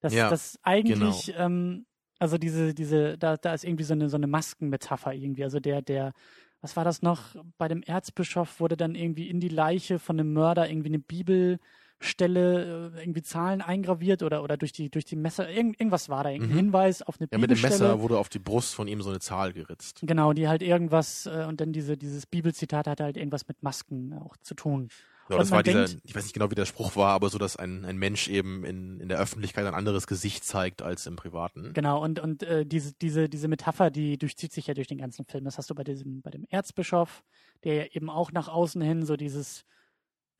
[0.00, 1.86] Dass, Ja, dass eigentlich, ähm,
[2.18, 5.44] also diese, diese, da, da ist irgendwie so eine, so eine Maskenmetapher irgendwie.
[5.44, 6.12] Also der, der,
[6.60, 7.36] was war das noch?
[7.58, 12.92] Bei dem Erzbischof wurde dann irgendwie in die Leiche von einem Mörder irgendwie eine Bibelstelle,
[12.96, 16.30] äh, irgendwie Zahlen eingraviert oder, oder durch die, durch die Messer, irgend, irgendwas war da,
[16.30, 16.60] irgendein Mhm.
[16.60, 17.78] Hinweis auf eine Ja, mit dem Bibelstelle.
[17.78, 20.00] Messer wurde auf die Brust von ihm so eine Zahl geritzt.
[20.02, 24.14] Genau, die halt irgendwas, äh, und dann diese, dieses Bibelzitat hatte halt irgendwas mit Masken
[24.14, 24.88] auch zu tun.
[25.36, 27.38] Und das war dieser, denkt- ich weiß nicht genau, wie der Spruch war, aber so,
[27.38, 31.16] dass ein, ein Mensch eben in, in der Öffentlichkeit ein anderes Gesicht zeigt als im
[31.16, 31.72] Privaten.
[31.72, 35.24] Genau, und, und äh, diese, diese, diese Metapher, die durchzieht sich ja durch den ganzen
[35.24, 35.44] Film.
[35.44, 37.22] Das hast du bei diesem, bei dem Erzbischof,
[37.64, 39.64] der ja eben auch nach außen hin so dieses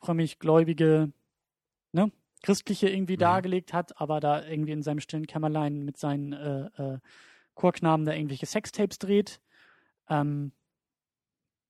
[0.01, 1.13] frömmig-gläubige,
[1.93, 2.11] ne,
[2.43, 3.21] christliche irgendwie Mhm.
[3.21, 6.99] dargelegt hat, aber da irgendwie in seinem stillen Kämmerlein mit seinen äh, äh,
[7.55, 9.41] Chorknaben da irgendwelche Sextapes dreht.
[10.09, 10.53] Ähm,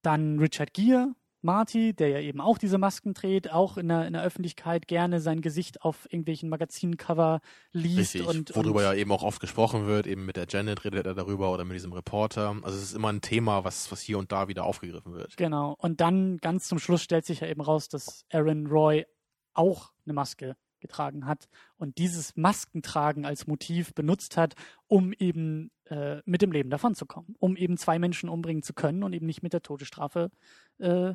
[0.02, 4.12] dann Richard Gere, Marty, der ja eben auch diese Masken dreht, auch in der, in
[4.12, 7.40] der Öffentlichkeit gerne sein Gesicht auf irgendwelchen Magazincover
[7.72, 10.84] liest Richtig, und, worüber und ja eben auch oft gesprochen wird, eben mit der Janet
[10.84, 12.56] redet er darüber oder mit diesem Reporter.
[12.62, 15.36] Also es ist immer ein Thema, was, was hier und da wieder aufgegriffen wird.
[15.36, 15.74] Genau.
[15.78, 19.06] Und dann ganz zum Schluss stellt sich ja eben raus, dass Aaron Roy
[19.54, 24.54] auch eine Maske getragen hat und dieses Maskentragen als Motiv benutzt hat,
[24.86, 29.12] um eben äh, mit dem Leben davonzukommen, um eben zwei Menschen umbringen zu können und
[29.12, 30.30] eben nicht mit der Todesstrafe
[30.78, 31.14] äh,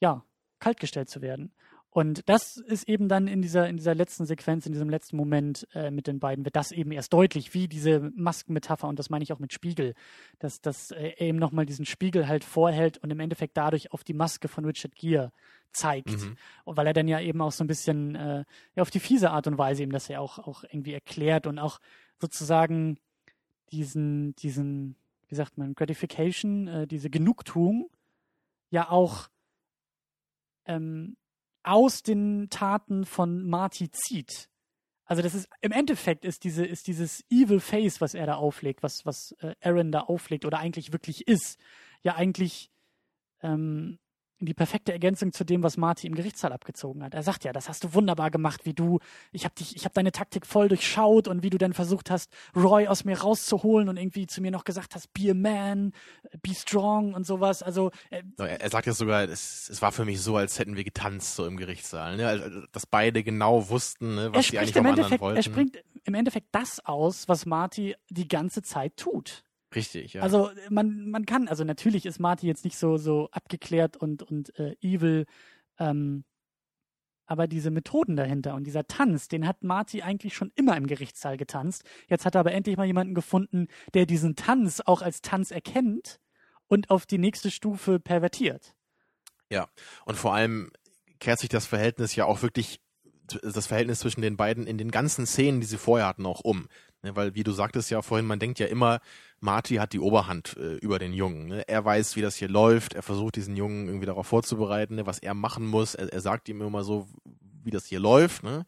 [0.00, 0.24] ja
[0.58, 1.52] kaltgestellt zu werden.
[1.90, 5.66] Und das ist eben dann in dieser, in dieser letzten Sequenz, in diesem letzten Moment
[5.74, 9.22] äh, mit den beiden, wird das eben erst deutlich, wie diese Maskenmetapher, und das meine
[9.22, 9.94] ich auch mit Spiegel,
[10.38, 14.04] dass, dass äh, er eben nochmal diesen Spiegel halt vorhält und im Endeffekt dadurch auf
[14.04, 15.32] die Maske von Richard Gere
[15.72, 16.10] zeigt.
[16.10, 16.36] Mhm.
[16.64, 18.44] Und weil er dann ja eben auch so ein bisschen äh,
[18.74, 21.58] ja, auf die fiese Art und Weise eben das ja auch, auch irgendwie erklärt und
[21.58, 21.78] auch
[22.20, 22.98] sozusagen
[23.72, 24.96] diesen, diesen,
[25.28, 27.90] wie sagt man, Gratification, äh, diese Genugtuung
[28.70, 29.28] ja auch
[30.66, 31.16] ähm,
[31.62, 34.48] aus den Taten von Marty zieht.
[35.04, 38.82] Also das ist im Endeffekt ist diese ist dieses Evil Face, was er da auflegt,
[38.82, 41.58] was was äh, Aaron da auflegt oder eigentlich wirklich ist,
[42.02, 42.70] ja eigentlich
[43.42, 43.98] ähm,
[44.40, 47.14] die perfekte Ergänzung zu dem, was Marty im Gerichtssaal abgezogen hat.
[47.14, 49.00] Er sagt ja, das hast du wunderbar gemacht, wie du,
[49.32, 52.32] ich habe dich, ich habe deine Taktik voll durchschaut und wie du dann versucht hast,
[52.54, 55.92] Roy aus mir rauszuholen und irgendwie zu mir noch gesagt hast, be a man,
[56.42, 57.62] be strong und sowas.
[57.62, 60.76] Also äh, er, er sagt ja sogar, es, es war für mich so, als hätten
[60.76, 62.28] wir getanzt so im Gerichtssaal, ne?
[62.28, 65.36] Also, dass beide genau wussten, ne, was die eigentlich vom anderen wollten.
[65.36, 69.44] Er springt im Endeffekt das aus, was Marty die ganze Zeit tut.
[69.74, 70.22] Richtig, ja.
[70.22, 74.58] Also man, man kann, also natürlich ist Marty jetzt nicht so, so abgeklärt und, und
[74.58, 75.26] äh, evil,
[75.78, 76.24] ähm,
[77.26, 81.36] aber diese Methoden dahinter und dieser Tanz, den hat Marty eigentlich schon immer im Gerichtssaal
[81.36, 81.84] getanzt.
[82.08, 86.20] Jetzt hat er aber endlich mal jemanden gefunden, der diesen Tanz auch als Tanz erkennt
[86.68, 88.74] und auf die nächste Stufe pervertiert.
[89.50, 89.68] Ja,
[90.06, 90.70] und vor allem
[91.20, 92.80] kehrt sich das Verhältnis ja auch wirklich,
[93.42, 96.68] das Verhältnis zwischen den beiden in den ganzen Szenen, die sie vorher hatten, auch um.
[97.02, 99.00] Ne, weil, wie du sagtest ja vorhin, man denkt ja immer,
[99.40, 101.46] Marty hat die Oberhand äh, über den Jungen.
[101.46, 101.68] Ne?
[101.68, 102.94] Er weiß, wie das hier läuft.
[102.94, 105.06] Er versucht diesen Jungen irgendwie darauf vorzubereiten, ne?
[105.06, 105.94] was er machen muss.
[105.94, 107.06] Er, er, sagt ihm immer so,
[107.62, 108.42] wie das hier läuft.
[108.42, 108.66] Ne?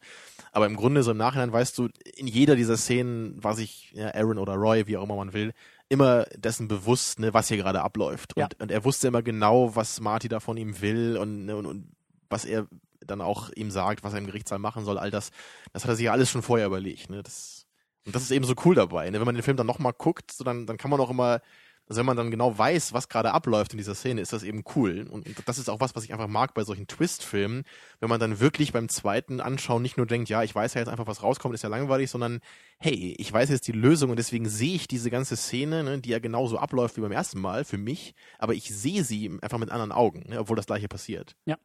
[0.53, 4.13] Aber im Grunde, so im Nachhinein weißt du, in jeder dieser Szenen war sich ja,
[4.13, 5.53] Aaron oder Roy, wie auch immer man will,
[5.89, 8.33] immer dessen bewusst, ne, was hier gerade abläuft.
[8.37, 8.45] Ja.
[8.45, 11.65] Und, und, er wusste immer genau, was Marty da von ihm will und, ne, und,
[11.65, 11.91] und
[12.29, 12.67] was er
[13.05, 14.97] dann auch ihm sagt, was er im Gerichtssaal machen soll.
[14.97, 15.31] All das,
[15.73, 17.09] das hat er sich ja alles schon vorher überlegt.
[17.09, 17.23] Ne?
[17.23, 17.60] Das
[18.05, 19.09] und das ist eben so cool dabei.
[19.09, 19.19] Ne?
[19.19, 21.41] Wenn man den Film dann nochmal guckt, so dann, dann kann man auch immer,
[21.87, 24.63] also wenn man dann genau weiß, was gerade abläuft in dieser Szene, ist das eben
[24.75, 25.07] cool.
[25.09, 27.63] Und, und das ist auch was, was ich einfach mag bei solchen Twist-Filmen,
[27.99, 30.87] wenn man dann wirklich beim zweiten Anschauen nicht nur denkt, ja, ich weiß ja jetzt
[30.87, 32.39] einfach, was rauskommt, ist ja langweilig, sondern
[32.79, 36.09] hey, ich weiß jetzt die Lösung und deswegen sehe ich diese ganze Szene, ne, die
[36.09, 39.69] ja genauso abläuft wie beim ersten Mal für mich, aber ich sehe sie einfach mit
[39.69, 41.35] anderen Augen, ne, obwohl das gleiche passiert.
[41.45, 41.57] Ja.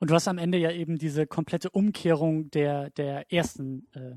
[0.00, 4.16] Und du hast am Ende ja eben diese komplette Umkehrung der, der ersten äh,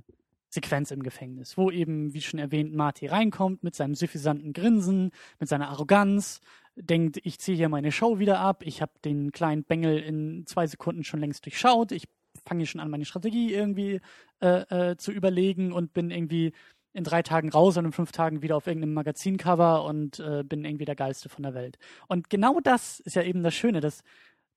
[0.52, 5.48] Sequenz im Gefängnis, wo eben, wie schon erwähnt, Marty reinkommt mit seinem suffisanten Grinsen, mit
[5.48, 6.42] seiner Arroganz,
[6.76, 10.68] denkt, ich ziehe hier meine Show wieder ab, ich habe den kleinen Bengel in zwei
[10.68, 12.08] Sekunden schon längst durchschaut, ich
[12.46, 14.02] fange schon an, meine Strategie irgendwie
[14.42, 16.52] äh, äh, zu überlegen und bin irgendwie
[16.94, 20.66] in drei Tagen raus und in fünf Tagen wieder auf irgendeinem Magazincover und äh, bin
[20.66, 21.78] irgendwie der Geilste von der Welt.
[22.08, 24.04] Und genau das ist ja eben das Schöne, dass,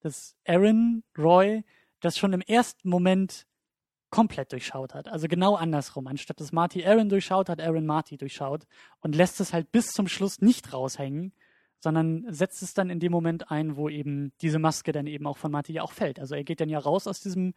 [0.01, 1.63] dass Aaron Roy
[2.01, 3.45] das schon im ersten Moment
[4.15, 5.09] komplett durchschaut hat.
[5.09, 6.07] Also genau andersrum.
[6.07, 8.65] Anstatt dass Marty Aaron durchschaut, hat Aaron Marty durchschaut
[9.01, 11.33] und lässt es halt bis zum Schluss nicht raushängen,
[11.79, 15.35] sondern setzt es dann in dem Moment ein, wo eben diese Maske dann eben auch
[15.35, 16.21] von Marty ja auch fällt.
[16.21, 17.53] Also er geht dann ja raus aus diesem,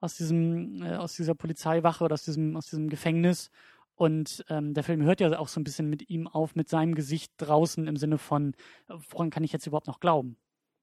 [0.00, 3.50] aus diesem, äh, aus dieser Polizeiwache oder aus diesem, aus diesem Gefängnis
[3.94, 6.94] und ähm, der Film hört ja auch so ein bisschen mit ihm auf, mit seinem
[6.94, 8.54] Gesicht draußen im Sinne von,
[8.88, 10.36] woran kann ich jetzt überhaupt noch glauben?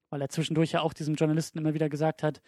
[0.09, 2.41] Weil er zwischendurch ja auch diesem Journalisten immer wieder gesagt hat,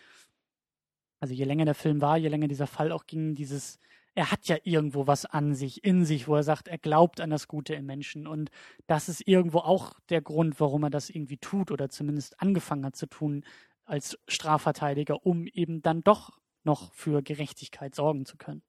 [1.26, 3.80] also je länger der Film war, je länger dieser Fall auch ging, dieses,
[4.14, 7.32] er hat ja irgendwo was an sich, in sich, wo er sagt, er glaubt an
[7.32, 8.28] das Gute im Menschen.
[8.28, 8.52] Und
[8.86, 12.96] das ist irgendwo auch der Grund, warum er das irgendwie tut oder zumindest angefangen hat
[12.96, 13.44] zu tun
[13.86, 16.30] als Strafverteidiger, um eben dann doch
[16.64, 18.62] noch für Gerechtigkeit sorgen zu können.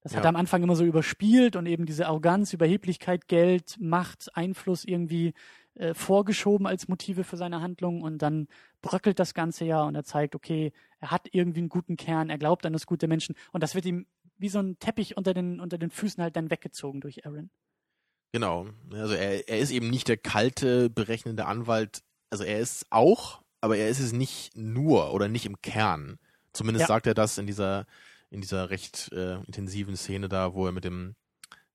[0.00, 0.18] Das ja.
[0.18, 4.84] hat er am Anfang immer so überspielt und eben diese Arroganz, Überheblichkeit, Geld, Macht, Einfluss
[4.84, 5.34] irgendwie
[5.74, 8.46] äh, vorgeschoben als Motive für seine Handlung und dann
[8.80, 12.38] bröckelt das Ganze ja und er zeigt, okay, er hat irgendwie einen guten Kern, er
[12.38, 14.06] glaubt an das gute Menschen und das wird ihm
[14.38, 17.50] wie so ein Teppich unter den, unter den Füßen halt dann weggezogen durch Aaron.
[18.32, 18.68] Genau.
[18.92, 22.02] Also er, er ist eben nicht der kalte, berechnende Anwalt.
[22.30, 26.18] Also er ist auch, aber er ist es nicht nur oder nicht im Kern.
[26.52, 26.86] Zumindest ja.
[26.86, 27.86] sagt er das in dieser,
[28.30, 31.16] in dieser recht äh, intensiven Szene da, wo er mit dem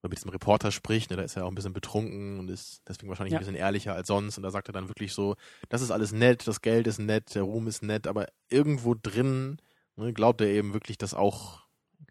[0.10, 3.10] mit diesem Reporter spricht, ne, da ist er auch ein bisschen betrunken und ist deswegen
[3.10, 3.40] wahrscheinlich ja.
[3.40, 4.38] ein bisschen ehrlicher als sonst.
[4.38, 5.36] Und da sagt er dann wirklich so,
[5.70, 9.58] das ist alles nett, das Geld ist nett, der Ruhm ist nett, aber irgendwo drin
[9.96, 11.66] ne, glaubt er eben wirklich, dass auch,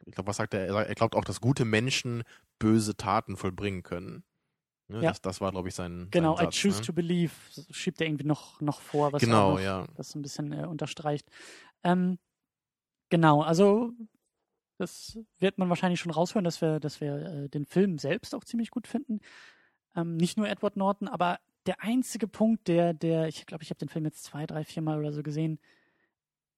[0.06, 0.66] ich glaube, was sagt er?
[0.66, 2.22] Er glaubt auch, dass gute Menschen
[2.58, 4.24] böse Taten vollbringen können.
[4.88, 5.10] Ne, ja.
[5.10, 6.08] das, das war, glaube ich, sein.
[6.10, 6.86] Genau, sein Satz, I choose ne?
[6.86, 7.32] to believe,
[7.70, 9.86] schiebt er irgendwie noch, noch vor, was genau, noch, ja.
[9.96, 11.26] das ein bisschen äh, unterstreicht.
[11.82, 12.18] Ähm,
[13.08, 13.92] genau, also
[14.78, 18.44] das wird man wahrscheinlich schon raushören, dass wir, dass wir äh, den Film selbst auch
[18.44, 19.20] ziemlich gut finden.
[19.94, 23.78] Ähm, nicht nur Edward Norton, aber der einzige Punkt, der, der, ich glaube, ich habe
[23.78, 25.58] den Film jetzt zwei, drei, vier Mal oder so gesehen,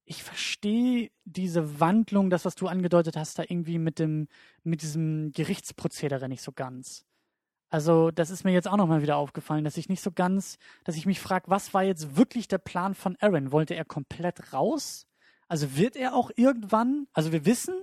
[0.05, 4.29] ich verstehe diese Wandlung, das, was du angedeutet hast, da irgendwie mit dem,
[4.63, 7.05] mit diesem Gerichtsprozedere nicht so ganz.
[7.69, 10.95] Also, das ist mir jetzt auch nochmal wieder aufgefallen, dass ich nicht so ganz, dass
[10.95, 13.51] ich mich frage, was war jetzt wirklich der Plan von Aaron?
[13.51, 15.05] Wollte er komplett raus?
[15.47, 17.75] Also wird er auch irgendwann, also wir wissen,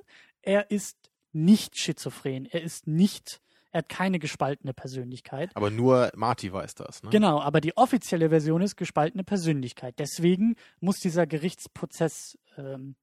[0.43, 0.97] er ist
[1.33, 3.41] nicht schizophren, er ist nicht
[3.75, 5.51] er hat keine gespaltene Persönlichkeit.
[5.55, 7.11] Aber nur Marty weiß das, ne?
[7.11, 9.99] Genau, aber die offizielle Version ist gespaltene Persönlichkeit.
[9.99, 12.95] Deswegen muss dieser Gerichtsprozess ähm,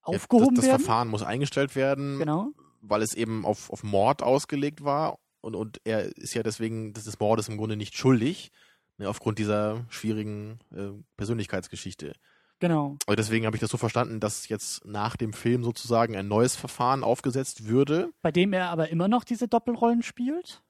[0.00, 0.76] aufgehoben ja, das, das werden.
[0.78, 2.52] Das Verfahren muss eingestellt werden, genau.
[2.80, 5.18] weil es eben auf, auf Mord ausgelegt war.
[5.42, 8.50] Und, und er ist ja deswegen des Mordes im Grunde nicht schuldig,
[8.96, 10.88] ne, aufgrund dieser schwierigen äh,
[11.18, 12.14] Persönlichkeitsgeschichte.
[12.60, 12.96] Genau.
[13.06, 16.56] Also deswegen habe ich das so verstanden, dass jetzt nach dem Film sozusagen ein neues
[16.56, 18.10] Verfahren aufgesetzt würde.
[18.22, 20.62] Bei dem er aber immer noch diese Doppelrollen spielt?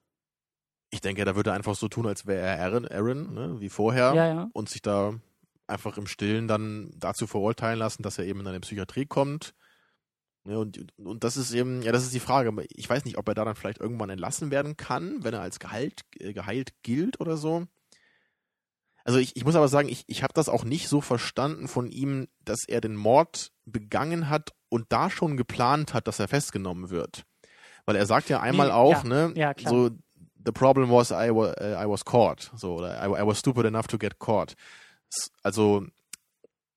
[0.90, 3.68] Ich denke, da würde er einfach so tun, als wäre er Aaron, Aaron ne, wie
[3.68, 4.14] vorher.
[4.14, 4.50] Ja, ja.
[4.52, 5.14] Und sich da
[5.66, 9.54] einfach im Stillen dann dazu verurteilen lassen, dass er eben in eine Psychiatrie kommt.
[10.46, 12.52] Ja, und, und das ist eben, ja, das ist die Frage.
[12.74, 15.58] Ich weiß nicht, ob er da dann vielleicht irgendwann entlassen werden kann, wenn er als
[15.58, 17.66] geheilt, äh, geheilt gilt oder so.
[19.04, 21.86] Also ich, ich muss aber sagen, ich, ich habe das auch nicht so verstanden von
[21.86, 26.90] ihm, dass er den Mord begangen hat und da schon geplant hat, dass er festgenommen
[26.90, 27.24] wird.
[27.84, 29.90] Weil er sagt ja einmal Nee, auch, ja, ne, ja, so
[30.44, 33.66] the problem was I, wa, uh, I was caught, so oder I, I was stupid
[33.66, 34.54] enough to get caught.
[35.42, 35.86] Also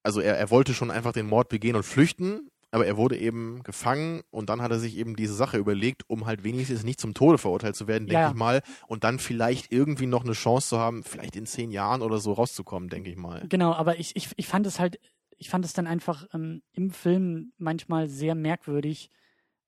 [0.04, 3.64] also er, er wollte schon einfach den Mord begehen und flüchten, aber er wurde eben
[3.64, 7.16] gefangen und dann hat er sich eben diese Sache überlegt, um halt wenigstens nicht zum
[7.16, 10.70] Tode verurteilt zu werden, denke Ja, ich mal, und dann vielleicht irgendwie noch eine Chance
[10.70, 13.48] zu haben, vielleicht in zehn Jahren oder so rauszukommen, denke ich mal.
[13.50, 15.00] Genau, aber ich, ich, ich fand es halt,
[15.38, 19.10] ich fand es dann einfach ähm, im Film manchmal sehr merkwürdig,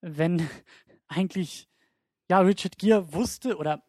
[0.02, 0.48] wenn
[1.08, 1.68] eigentlich,
[2.30, 3.82] ja, Richard Gere wusste oder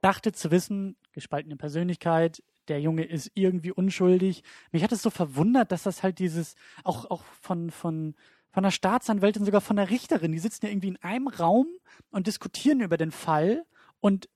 [0.00, 4.42] dachte zu wissen, gespaltene Persönlichkeit, der Junge ist irgendwie unschuldig.
[4.72, 8.14] Mich hat es so verwundert, dass das halt dieses, auch, auch von, von,
[8.50, 11.66] von der Staatsanwältin, sogar von der Richterin, die sitzen ja irgendwie in einem Raum
[12.10, 13.64] und diskutieren über den Fall
[14.00, 14.28] und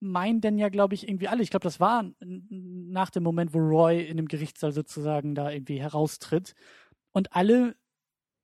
[0.00, 1.42] meinen denn ja, glaube ich, irgendwie alle.
[1.42, 5.80] Ich glaube, das war nach dem Moment, wo Roy in dem Gerichtssaal sozusagen da irgendwie
[5.80, 6.54] heraustritt.
[7.12, 7.76] Und alle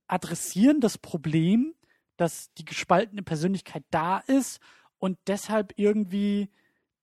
[0.06, 1.74] adressieren das Problem,
[2.16, 4.60] dass die gespaltene Persönlichkeit da ist
[4.98, 6.50] und deshalb irgendwie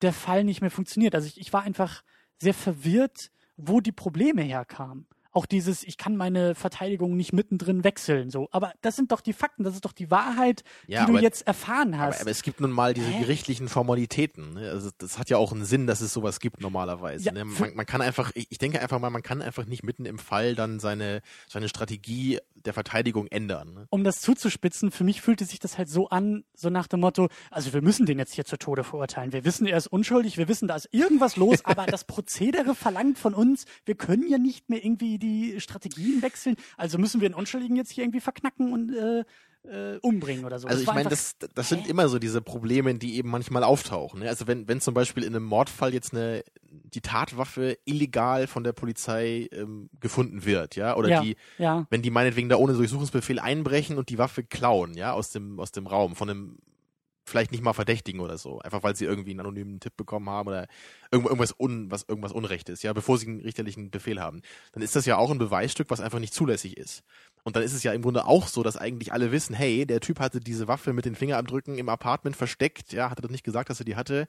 [0.02, 1.16] der Fall nicht mehr funktioniert.
[1.16, 2.04] Also ich, ich war einfach
[2.38, 5.08] sehr verwirrt, wo die Probleme herkamen.
[5.32, 8.48] Auch dieses, ich kann meine Verteidigung nicht mittendrin wechseln, so.
[8.52, 11.22] Aber das sind doch die Fakten, das ist doch die Wahrheit, Ja, die du aber-
[11.22, 12.22] jetzt erfahren Aber, hast.
[12.22, 13.20] aber es gibt nun mal diese Hä?
[13.22, 14.54] gerichtlichen Formalitäten.
[14.54, 14.70] Ne?
[14.72, 17.26] Also das hat ja auch einen Sinn, dass es sowas gibt normalerweise.
[17.26, 17.46] Ja, ne?
[17.46, 20.18] man, man kann einfach, ich, ich denke einfach mal, man kann einfach nicht mitten im
[20.20, 23.74] Fall dann seine, seine Strategie der Verteidigung ändern.
[23.74, 23.88] Ne?
[23.90, 27.30] um das zuzuspitzen, für mich fühlte sich das halt so an, so nach dem Motto,
[27.52, 29.32] also wir müssen den jetzt hier zu Tode verurteilen.
[29.32, 33.18] Wir wissen, er ist unschuldig, wir wissen, da ist irgendwas los, aber das Prozedere verlangt
[33.18, 37.36] von uns, wir können ja nicht mehr irgendwie die Strategien wechseln, also müssen wir den
[37.36, 39.24] Unschuldigen jetzt hier irgendwie verknacken und äh,
[39.64, 40.68] äh, umbringen oder so.
[40.68, 44.22] Also Das ich meine, das, das sind immer so diese Probleme, die eben manchmal auftauchen.
[44.22, 44.30] Ne?
[44.30, 48.74] Also wenn, wenn zum Beispiel in einem Mordfall jetzt eine die Tatwaffe illegal von der
[48.74, 53.40] Polizei ähm, gefunden wird, ja, oder ja, die, ja, wenn die meinetwegen da ohne Durchsuchungsbefehl
[53.40, 56.58] einbrechen und die Waffe klauen, ja, aus dem, aus dem Raum, von einem
[57.30, 60.50] vielleicht nicht mal Verdächtigen oder so, einfach weil sie irgendwie einen anonymen Tipp bekommen haben
[60.50, 60.68] oder
[61.12, 64.42] irgend- irgendwas un, was irgendwas Unrecht ist, ja, bevor sie einen richterlichen Befehl haben,
[64.74, 67.04] dann ist das ja auch ein Beweisstück, was einfach nicht zulässig ist.
[67.44, 70.02] Und dann ist es ja im Grunde auch so, dass eigentlich alle wissen, hey, der
[70.02, 73.46] Typ hatte diese Waffe mit den Fingerabdrücken im Apartment versteckt, ja, hat er das nicht
[73.46, 74.28] gesagt, dass er die hatte.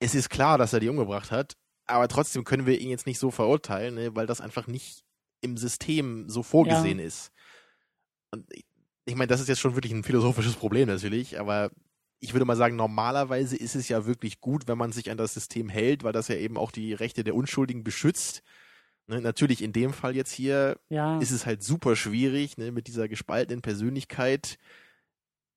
[0.00, 3.18] Es ist klar, dass er die umgebracht hat, aber trotzdem können wir ihn jetzt nicht
[3.18, 5.04] so verurteilen, ne, weil das einfach nicht
[5.40, 7.30] im System so vorgesehen ist.
[8.30, 8.46] Und
[9.04, 11.70] ich meine, das ist jetzt schon wirklich ein philosophisches Problem natürlich, aber
[12.20, 15.34] ich würde mal sagen, normalerweise ist es ja wirklich gut, wenn man sich an das
[15.34, 18.42] System hält, weil das ja eben auch die Rechte der Unschuldigen beschützt.
[19.06, 21.18] Ne, natürlich in dem Fall jetzt hier ja.
[21.18, 24.58] ist es halt super schwierig, ne, mit dieser gespaltenen Persönlichkeit.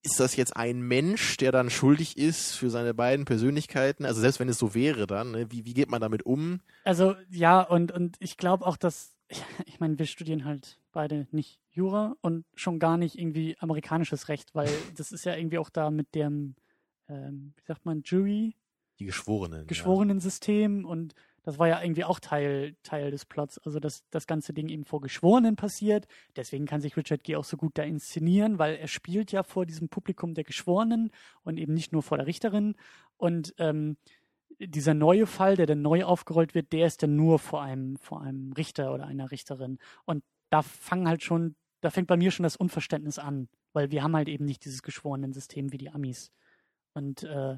[0.03, 4.05] Ist das jetzt ein Mensch, der dann schuldig ist für seine beiden Persönlichkeiten?
[4.05, 6.61] Also selbst wenn es so wäre dann, ne, wie, wie geht man damit um?
[6.85, 9.13] Also ja, und, und ich glaube auch, dass,
[9.65, 14.53] ich meine, wir studieren halt beide nicht Jura und schon gar nicht irgendwie amerikanisches Recht,
[14.53, 16.55] weil das ist ja irgendwie auch da mit dem,
[17.07, 18.55] ähm, wie sagt man, Jury,
[18.99, 19.67] Die Geschworenen.
[19.67, 24.53] Geschworenensystem und das war ja irgendwie auch Teil, Teil des Plots, also dass das ganze
[24.53, 26.07] Ding eben vor Geschworenen passiert.
[26.35, 29.65] Deswegen kann sich Richard Gere auch so gut da inszenieren, weil er spielt ja vor
[29.65, 31.11] diesem Publikum der Geschworenen
[31.43, 32.75] und eben nicht nur vor der Richterin.
[33.17, 33.97] Und ähm,
[34.67, 38.21] dieser neue Fall, der dann neu aufgerollt wird, der ist dann nur vor einem, vor
[38.21, 39.79] einem Richter oder einer Richterin.
[40.05, 44.03] Und da fangen halt schon, da fängt bei mir schon das Unverständnis an, weil wir
[44.03, 46.31] haben halt eben nicht dieses Geschworenensystem wie die Amis.
[46.93, 47.57] Und äh,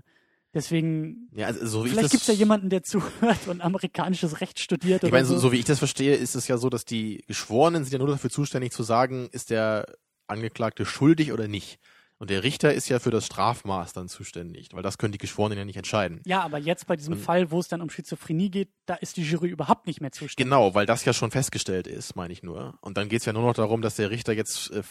[0.54, 5.04] Deswegen, Ja, also so vielleicht gibt es ja jemanden, der zuhört und amerikanisches Recht studiert
[5.04, 5.38] Ich meine, so.
[5.38, 8.08] so wie ich das verstehe, ist es ja so, dass die Geschworenen sind ja nur
[8.08, 9.88] dafür zuständig zu sagen, ist der
[10.28, 11.80] Angeklagte schuldig oder nicht.
[12.24, 15.58] Und der Richter ist ja für das Strafmaß dann zuständig, weil das können die Geschworenen
[15.58, 16.22] ja nicht entscheiden.
[16.26, 19.18] Ja, aber jetzt bei diesem Und- Fall, wo es dann um Schizophrenie geht, da ist
[19.18, 20.38] die Jury überhaupt nicht mehr zuständig.
[20.38, 22.78] Genau, weil das ja schon festgestellt ist, meine ich nur.
[22.80, 24.84] Und dann geht es ja nur noch darum, dass der Richter jetzt äh,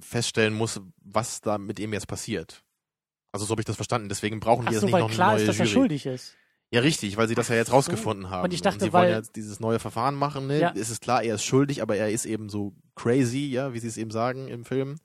[0.00, 2.64] feststellen muss, was da mit ihm jetzt passiert.
[3.30, 4.08] Also so habe ich das verstanden.
[4.08, 5.66] Deswegen brauchen Ach die jetzt so, nicht weil noch eine klar neue ist, dass er
[5.66, 5.72] Jury.
[5.74, 6.34] schuldig ist.
[6.72, 7.76] Ja, richtig, weil sie das ja jetzt Ach so.
[7.76, 8.44] rausgefunden haben.
[8.44, 10.60] Und ich dachte, sie wollen weil- ja jetzt dieses neue Verfahren machen, ne?
[10.60, 10.72] Ja.
[10.76, 13.88] Es ist klar, er ist schuldig, aber er ist eben so crazy, ja, wie sie
[13.88, 14.96] es eben sagen im Film.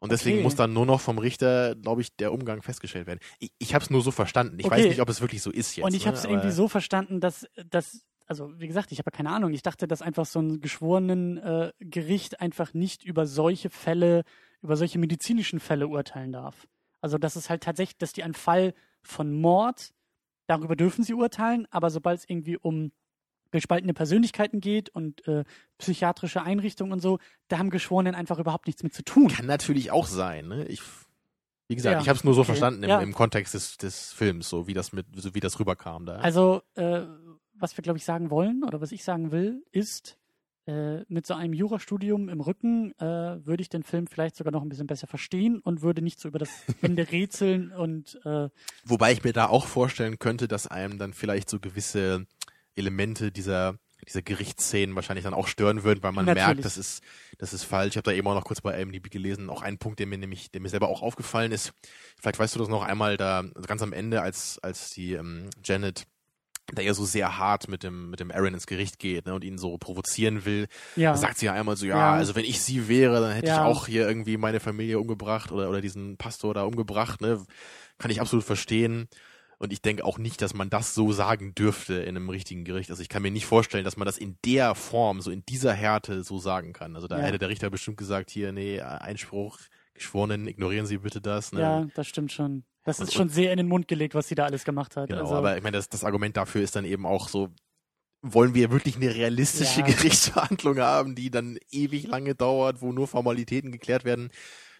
[0.00, 0.44] Und deswegen Okay.
[0.44, 3.20] muss dann nur noch vom Richter, glaube ich, der Umgang festgestellt werden.
[3.38, 4.58] Ich, ich habe es nur so verstanden.
[4.58, 4.76] Ich Okay.
[4.76, 5.84] weiß nicht, ob es wirklich so ist jetzt.
[5.84, 6.06] und ich ne?
[6.08, 9.52] habe es irgendwie so verstanden, dass, dass also wie gesagt, ich habe ja keine Ahnung.
[9.52, 14.22] Ich dachte, dass einfach so ein geschworenen äh, Gericht einfach nicht über solche Fälle,
[14.62, 16.68] über solche medizinischen Fälle urteilen darf.
[17.00, 18.72] Also dass es halt tatsächlich, dass die einen Fall
[19.02, 19.92] von Mord,
[20.46, 22.92] darüber dürfen sie urteilen, aber sobald es irgendwie um
[23.50, 25.44] gespaltene Persönlichkeiten geht und äh,
[25.78, 29.28] psychiatrische Einrichtungen und so, da haben Geschworenen einfach überhaupt nichts mit zu tun.
[29.28, 30.48] Kann natürlich auch sein.
[30.48, 30.66] Ne?
[30.66, 30.80] Ich,
[31.68, 32.46] wie gesagt, Ja, ich habe es nur so okay.
[32.48, 33.00] verstanden im, Ja.
[33.00, 36.16] im Kontext des, des Films, so wie das mit, so wie das rüberkam da.
[36.16, 37.02] Also, äh,
[37.54, 40.16] was wir, glaube ich, sagen wollen oder was ich sagen will, ist,
[40.66, 43.04] äh, mit so einem Jurastudium im Rücken äh,
[43.44, 46.28] würde ich den Film vielleicht sogar noch ein bisschen besser verstehen und würde nicht so
[46.28, 46.50] über das
[46.82, 48.48] Ende rätseln und äh,
[48.84, 52.26] Wobei ich mir da auch vorstellen könnte, dass einem dann vielleicht so gewisse
[52.76, 53.76] Elemente dieser
[54.08, 56.46] dieser Gerichtsszenen wahrscheinlich dann auch stören würden, weil man Natürlich.
[56.46, 57.02] merkt, das ist
[57.36, 57.90] das ist falsch.
[57.90, 60.16] Ich habe da eben auch noch kurz bei IMDb gelesen, auch ein Punkt, der mir
[60.16, 61.72] nämlich, der mir selber auch aufgefallen ist.
[62.18, 65.50] Vielleicht weißt du das noch einmal da also ganz am Ende, als als die ähm,
[65.62, 66.04] Janet
[66.72, 69.44] da ja so sehr hart mit dem mit dem Aaron ins Gericht geht ne, und
[69.44, 70.66] ihn so provozieren will,
[70.96, 71.14] ja.
[71.16, 72.12] sagt sie ja einmal so, ja, Ja.
[72.12, 73.54] also wenn ich sie wäre, dann hätte Ja.
[73.56, 77.44] ich auch hier irgendwie meine Familie umgebracht oder, oder diesen Pastor da umgebracht, ne?
[77.98, 79.08] Kann ich absolut verstehen.
[79.62, 82.88] Und ich denke auch nicht, dass man das so sagen dürfte in einem richtigen Gericht.
[82.90, 85.74] Also ich kann mir nicht vorstellen, dass man das in der Form, so in dieser
[85.74, 86.96] Härte so sagen kann.
[86.96, 87.24] Also da Ja.
[87.24, 89.58] hätte der Richter bestimmt gesagt, hier, nee, Einspruch,
[89.92, 91.52] Geschworenen, ignorieren Sie bitte das.
[91.52, 91.60] Ne?
[91.60, 92.64] ja, das stimmt schon.
[92.84, 95.10] Das Und- ist schon sehr in den Mund gelegt, was sie da alles gemacht hat.
[95.10, 97.50] Genau, also, aber ich meine, das, das Argument dafür ist dann eben auch so,
[98.22, 99.86] wollen wir wirklich eine realistische Ja.
[100.66, 104.30] Gerichtsverhandlung haben, die dann ewig lange dauert, wo nur Formalitäten geklärt werden?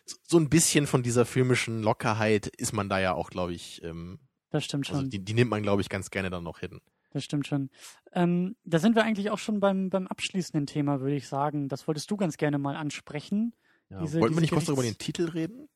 [0.07, 3.83] So, so ein bisschen von dieser filmischen Lockerheit ist man da ja auch, glaube ich,
[3.85, 4.21] ähm,
[4.51, 4.97] das stimmt schon.
[4.97, 6.81] also die, die nimmt man, glaube ich, ganz gerne dann noch hin.
[7.13, 7.71] Das stimmt schon.
[8.13, 11.69] Ähm, da sind wir eigentlich auch schon beim, beim abschließenden Thema, würde ich sagen.
[11.69, 13.53] Das wolltest du ganz gerne mal ansprechen.
[13.89, 14.01] Ja.
[14.01, 15.69] Diese- Wollten wir diese nicht kurz über den Titel reden,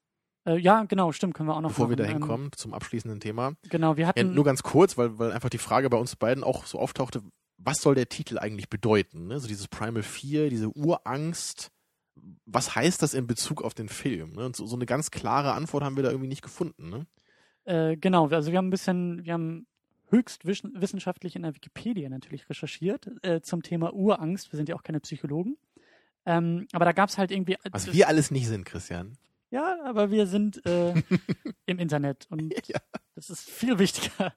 [0.46, 2.04] Äh, ja, genau, stimmt, können wir auch noch bevor wir machen.
[2.06, 3.54] da Ähm, hinkommen, zum abschließenden Thema?
[3.70, 4.34] Genau, wir Ja, hatten.
[4.34, 7.22] nur ganz kurz, weil, weil einfach die Frage bei uns beiden auch so auftauchte,
[7.56, 9.26] was soll der Titel eigentlich bedeuten?
[9.28, 9.40] Ne?
[9.40, 11.70] So dieses Primal 4, diese Urangst,
[12.46, 14.32] was heißt das in Bezug auf den Film?
[14.34, 14.44] Ne?
[14.46, 16.90] Und so, so eine ganz klare Antwort haben wir da irgendwie nicht gefunden.
[16.90, 17.06] Ne?
[17.64, 19.66] Äh, genau, also wir haben ein bisschen, wir haben
[20.10, 24.52] höchst wissenschaftlich in der Wikipedia natürlich recherchiert äh, zum Thema Urangst.
[24.52, 25.56] Wir sind ja auch keine Psychologen.
[26.26, 27.56] Ähm, aber da gab es halt irgendwie.
[27.70, 29.18] Was wir alles nicht sind, Christian.
[29.50, 30.94] Ja, aber wir sind äh,
[31.66, 32.80] im Internet und Ja.
[33.14, 34.34] das ist viel wichtiger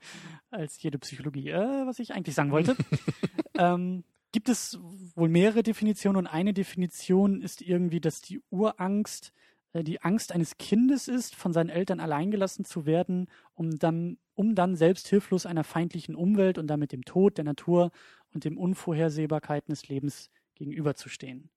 [0.51, 1.49] als jede Psychologie.
[1.49, 2.75] Äh, was ich eigentlich sagen wollte.
[3.57, 4.77] ähm, gibt es
[5.15, 9.33] wohl mehrere Definitionen und eine Definition ist irgendwie, dass die Urangst
[9.73, 14.75] die Angst eines Kindes ist, von seinen Eltern alleingelassen zu werden, um dann, um dann
[14.75, 17.91] selbst hilflos einer feindlichen Umwelt und damit dem Tod, der Natur
[18.33, 21.49] und dem Unvorhersehbarkeiten des Lebens gegenüberzustehen.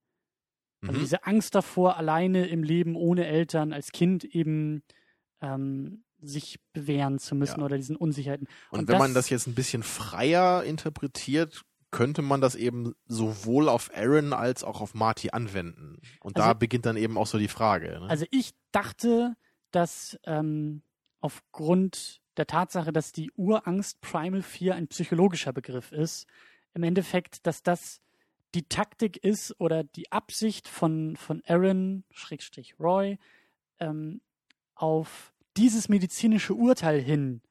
[0.82, 1.02] Also Mhm.
[1.02, 4.82] diese Angst davor, alleine im Leben ohne Eltern als Kind eben
[5.42, 7.64] ähm, sich bewähren zu müssen Ja.
[7.64, 8.46] oder diesen Unsicherheiten.
[8.70, 12.94] Und, und wenn man das- das jetzt ein bisschen freier interpretiert, könnte man das eben
[13.06, 16.00] sowohl auf Aaron als auch auf Marty anwenden.
[16.20, 18.00] Und da Also- beginnt dann eben auch so die Frage.
[18.00, 18.08] Ne?
[18.08, 19.36] Also ich dachte,
[19.72, 20.82] dass ähm,
[21.20, 26.26] aufgrund der Tatsache, dass die Urangst Primal 4 ein psychologischer Begriff ist,
[26.74, 28.00] im Endeffekt, dass das
[28.54, 33.18] die Taktik ist oder die Absicht von, von Aaron, Schrägstrich Roy,
[33.78, 34.20] ähm,
[34.74, 37.42] auf dieses medizinische Urteil hin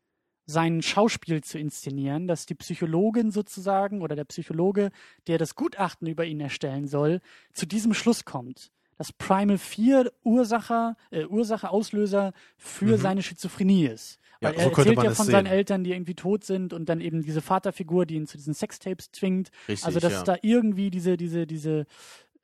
[0.49, 4.89] sein Schauspiel zu inszenieren, dass die Psychologin sozusagen oder der Psychologe,
[5.27, 7.21] der das Gutachten über ihn erstellen soll,
[7.53, 13.01] zu diesem Schluss kommt, dass Primal 4 Ursache, äh, Ursache, Auslöser für Mhm.
[13.01, 14.17] seine Schizophrenie ist.
[14.41, 15.31] Ja, Weil so er erzählt ja von sehen.
[15.33, 18.53] seinen Eltern, die irgendwie tot sind und dann eben diese Vaterfigur, die ihn zu diesen
[18.53, 19.51] Sextapes zwingt.
[19.67, 20.23] Richtig, also dass ja.
[20.23, 21.85] da irgendwie diese, diese, diese,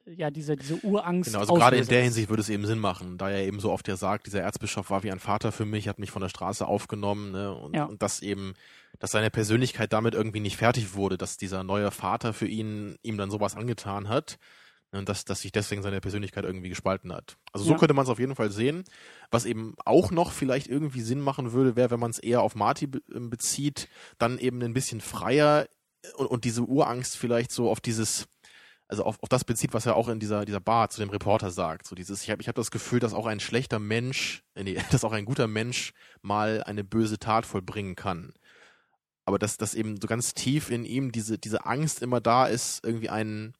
[0.05, 1.29] ja, diese, diese Urangst.
[1.29, 2.03] Genau, also gerade in der.
[2.03, 4.89] Hinsicht würde es eben Sinn machen, da er eben so oft ja sagt, dieser Erzbischof
[4.89, 7.53] war wie ein Vater für mich, hat mich von der Straße aufgenommen, ne?
[7.53, 7.85] Und, Ja.
[7.85, 8.53] und dass eben,
[8.99, 13.17] dass seine Persönlichkeit damit irgendwie nicht fertig wurde, dass dieser neue Vater für ihn ihm
[13.17, 14.37] dann sowas angetan hat.
[14.91, 17.35] Und dass, dass sich deswegen seine Persönlichkeit irgendwie gespalten hat.
[17.51, 17.77] Also so Ja.
[17.77, 18.85] könnte man es auf jeden Fall sehen.
[19.29, 22.55] Was eben auch noch vielleicht irgendwie Sinn machen würde, wäre, wenn man es eher auf
[22.55, 23.89] Marty be ähm, bezieht,
[24.19, 25.67] dann eben ein bisschen freier
[26.15, 28.27] und, und diese Urangst vielleicht so auf dieses,
[28.87, 31.51] also auf, auf das bezieht, was er auch in dieser, dieser Bar zu dem Reporter
[31.51, 31.87] sagt.
[31.87, 34.77] So dieses, ich habe ich hab das Gefühl, dass auch ein schlechter Mensch, äh, nee,
[34.91, 38.33] dass auch ein guter Mensch mal eine böse Tat vollbringen kann.
[39.25, 42.85] Aber dass, dass eben so ganz tief in ihm diese, diese Angst immer da ist,
[42.85, 43.53] irgendwie einen,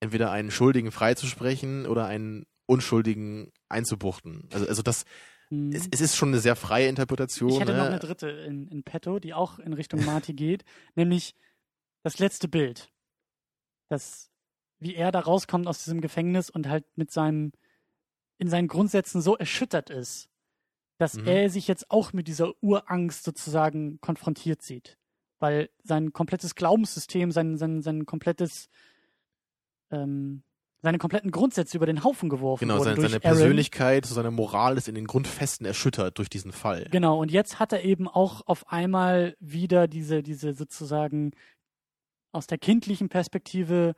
[0.00, 4.48] entweder einen Schuldigen freizusprechen oder einen Unschuldigen einzubuchten.
[4.52, 5.04] Also, also das,
[5.48, 5.72] Hm.
[5.72, 7.50] es, es ist schon eine sehr freie Interpretation.
[7.50, 7.78] Ich hätte ne?
[7.78, 11.34] noch eine dritte in, in petto, die auch in Richtung Marty geht, nämlich
[12.02, 12.90] das letzte Bild.
[13.88, 14.30] Das,
[14.78, 17.52] wie er da rauskommt aus diesem Gefängnis und halt mit seinem,
[18.38, 20.28] in seinen Grundsätzen so erschüttert ist,
[20.98, 21.26] dass Mhm.
[21.26, 24.98] er sich jetzt auch mit dieser Urangst sozusagen konfrontiert sieht.
[25.38, 28.68] Weil sein komplettes Glaubenssystem, sein, sein, sein komplettes,
[29.90, 30.42] ähm,
[30.82, 33.38] seine kompletten Grundsätze über den Haufen geworfen Genau, wurden seine, durch seine Aaron.
[33.38, 36.86] Persönlichkeit, seine Moral ist in den Grundfesten erschüttert durch diesen Fall.
[36.90, 41.32] Genau, und jetzt hat er eben auch auf einmal wieder diese, diese sozusagen
[42.32, 43.94] aus der kindlichen Perspektive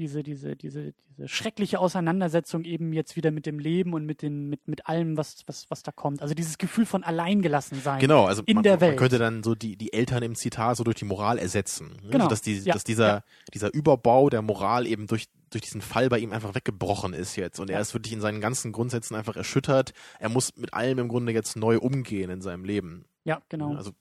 [0.00, 4.48] diese, diese, diese, diese schreckliche Auseinandersetzung eben jetzt wieder mit dem Leben und mit den,
[4.48, 6.22] mit, mit allem, was, was, was da kommt.
[6.22, 8.00] Also dieses Gefühl von alleingelassen sein.
[8.00, 8.96] Genau, also in man, der man Welt.
[8.98, 11.90] könnte dann so die, die Eltern im Zitat so durch die Moral ersetzen.
[12.02, 12.10] Ne?
[12.10, 13.24] Genau, So, dass, die, ja, dass dieser, ja.
[13.54, 17.60] dieser Überbau der Moral eben durch, durch diesen Fall bei ihm einfach weggebrochen ist jetzt.
[17.60, 17.76] Und Ja.
[17.76, 19.92] er ist wirklich in seinen ganzen Grundsätzen einfach erschüttert.
[20.18, 23.04] Er muss mit allem im Grunde jetzt neu umgehen in seinem Leben.
[23.24, 23.74] Ja, genau.
[23.76, 23.92] Also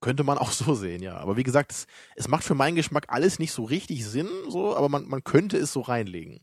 [0.00, 1.16] könnte man auch so sehen, ja.
[1.16, 1.86] Aber wie gesagt, es,
[2.16, 5.56] es macht für meinen Geschmack alles nicht so richtig Sinn, so, aber man, man könnte
[5.58, 6.40] es so reinlegen.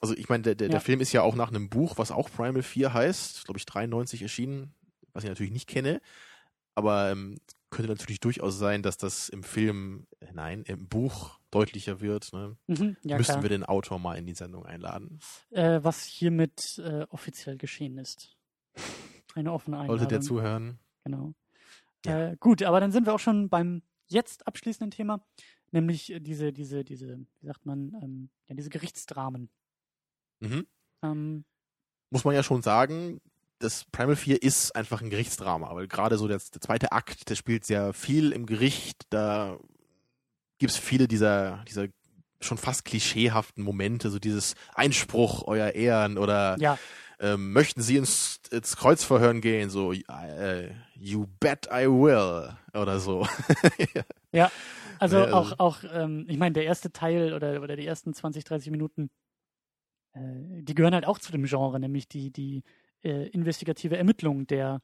[0.00, 0.72] Also ich meine, der, der, Ja.
[0.72, 3.66] der Film ist ja auch nach einem Buch, was auch Primal 4 heißt, glaube ich
[3.66, 4.74] 93 erschienen,
[5.12, 6.00] was ich natürlich nicht kenne,
[6.74, 7.38] aber ähm,
[7.70, 12.32] könnte natürlich durchaus sein, dass das im Film, äh, nein, im Buch deutlicher wird.
[12.32, 12.56] Ne?
[12.66, 13.42] Mhm, ja, Müssten klar.
[13.42, 15.20] wir den Autor mal in die Sendung einladen.
[15.50, 18.36] Äh, was hiermit äh, offiziell geschehen ist.
[19.34, 19.98] Eine offene Einladung.
[19.98, 20.78] Sollte der zuhören?
[21.04, 21.32] Genau.
[22.04, 22.30] Ja.
[22.30, 25.24] Äh, gut, aber dann sind wir auch schon beim jetzt abschließenden Thema,
[25.70, 29.50] nämlich äh, diese, diese, diese, wie sagt man, ähm, ja, diese Gerichtsdramen.
[30.40, 30.66] Mhm.
[31.02, 31.44] Ähm,
[32.10, 33.20] muss man ja schon sagen,
[33.58, 37.36] das Primal 4 ist einfach ein Gerichtsdrama, weil gerade so der, der zweite Akt, der
[37.36, 39.58] spielt sehr viel im Gericht, da
[40.58, 41.86] gibt's viele dieser, dieser
[42.40, 46.78] schon fast klischeehaften Momente, so dieses Einspruch, euer Ehren oder ja,
[47.22, 53.20] ähm, möchten Sie ins, ins Kreuzverhören gehen, so äh, you bet I will oder so.
[53.78, 54.02] also
[54.32, 54.50] Ja,
[54.98, 58.70] also- auch, auch ähm, ich meine, der erste Teil oder, oder die ersten 20, 30
[58.72, 59.08] Minuten,
[60.14, 60.20] äh,
[60.62, 62.64] die gehören halt auch zu dem Genre, nämlich die, die
[63.02, 64.82] äh, investigative Ermittlung der,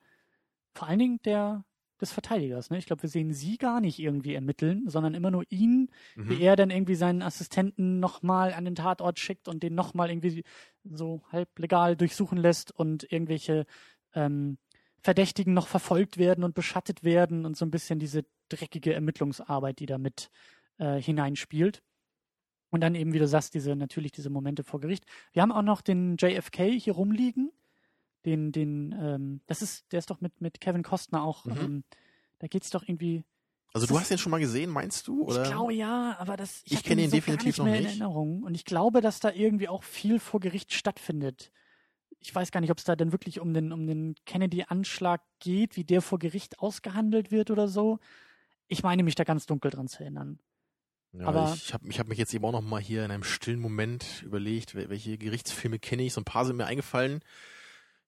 [0.75, 1.65] vor allen Dingen der,
[1.99, 2.71] des Verteidigers.
[2.71, 2.79] Ne?
[2.79, 6.41] Ich glaube, wir sehen sie gar nicht irgendwie ermitteln, sondern immer nur ihn wie Mhm.
[6.41, 10.45] er dann irgendwie seinen Assistenten nochmal an den Tatort schickt und den nochmal irgendwie
[10.85, 13.67] so halb legal durchsuchen lässt und irgendwelche
[14.15, 14.59] ähm,
[15.01, 19.87] Verdächtigen noch verfolgt werden und beschattet werden und so ein bisschen diese dreckige Ermittlungsarbeit, die
[19.87, 20.31] da mit
[20.79, 21.83] äh, hineinspielt.
[22.71, 25.05] Und dann eben, wie du sagst, diese, natürlich diese Momente vor Gericht.
[25.33, 27.51] Wir haben auch noch den JFK hier rumliegen.
[28.25, 31.57] Den, den, ähm, das ist, der ist doch mit, mit Kevin Costner auch, Mhm.
[31.61, 31.85] ähm,
[32.41, 33.25] da geht's doch irgendwie
[33.73, 35.23] Also du hast den schon mal gesehen, meinst du?
[35.25, 35.43] Oder?
[35.45, 37.79] ich glaube ja, aber das Ich hab kenne ihn so definitiv gar nicht mehr noch
[37.79, 38.01] in nicht.
[38.01, 38.43] Erinnerung.
[38.43, 41.53] Und ich glaube, dass da irgendwie auch viel vor Gericht stattfindet.
[42.21, 45.77] Ich weiß gar nicht, ob es da denn wirklich um den, um den Kennedy-Anschlag geht,
[45.77, 48.01] wie der vor Gericht ausgehandelt wird oder so.
[48.67, 50.41] Ich meine mich da ganz dunkel dran zu erinnern.
[51.13, 53.23] Ja, Aber- ich habe ich hab mich jetzt eben auch noch mal hier in einem
[53.23, 56.13] stillen Moment überlegt, wel- welche Gerichtsfilme kenne ich.
[56.13, 57.21] So ein paar sind mir eingefallen.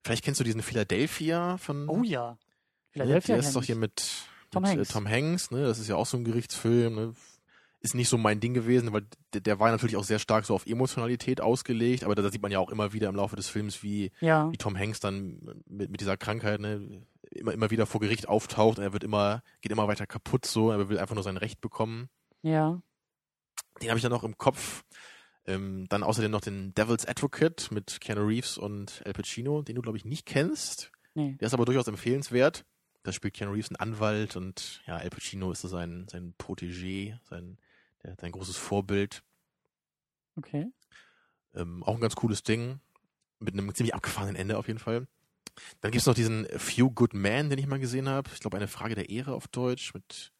[0.05, 1.89] Vielleicht kennst du diesen Philadelphia von.
[1.89, 2.33] Oh ja.
[2.33, 2.39] ne?
[2.91, 3.37] Philadelphia.
[3.37, 4.03] Der ist doch hier mit
[4.51, 4.91] Tom mit, Hanks.
[4.91, 5.51] Äh, Tom Hanks.
[5.51, 5.63] Ne?
[5.63, 6.95] Das ist ja auch so ein Gerichtsfilm.
[6.95, 7.15] Ne?
[7.81, 10.55] Ist nicht so mein Ding gewesen, weil der, der war natürlich auch sehr stark so
[10.55, 12.05] auf Emotionalität ausgelegt.
[12.05, 14.59] Aber da sieht man ja auch immer wieder im Laufe des Films, wie, Ja, wie
[14.59, 18.79] Tom Hanks dann mit, mit dieser Krankheit ne, immer, immer wieder vor Gericht auftaucht.
[18.79, 20.71] Und er wird immer, geht immer weiter kaputt so.
[20.71, 22.09] Er will einfach nur sein Recht bekommen.
[22.43, 22.81] ja.
[23.81, 24.85] Den habe ich dann noch im Kopf.
[25.51, 29.83] Ähm, dann außerdem noch den Devil's Advocate mit Keanu Reeves und Al Pacino, den du,
[29.83, 30.93] glaube ich, nicht kennst.
[31.15, 31.37] Nee.
[31.41, 32.65] Der ist aber durchaus empfehlenswert.
[33.03, 37.19] Da spielt Keanu Reeves einen Anwalt und ja, Al Pacino ist so sein, sein Protégé,
[37.29, 37.59] sein,
[38.05, 39.25] der, sein großes Vorbild.
[40.37, 40.71] Okay.
[41.55, 42.79] Ähm, auch ein ganz cooles Ding.
[43.41, 45.09] Mit einem ziemlich abgefahrenen Ende auf jeden Fall.
[45.81, 48.31] Dann gibt's noch diesen Few Good Men, den ich mal gesehen habe.
[48.33, 50.33] Ich glaube, eine Frage der Ehre auf Deutsch mit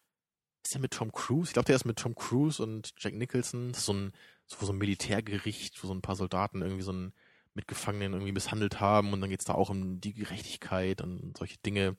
[0.65, 1.49] ist der mit Tom Cruise?
[1.49, 3.71] Ich glaube, der ist mit Tom Cruise und Jack Nicholson.
[3.71, 4.13] Das ist so ein,
[4.51, 7.13] so, so ein Militärgericht, wo so ein paar Soldaten irgendwie so einen
[7.55, 11.97] Mitgefangenen irgendwie misshandelt haben und dann geht's da auch um die Gerechtigkeit und solche Dinge.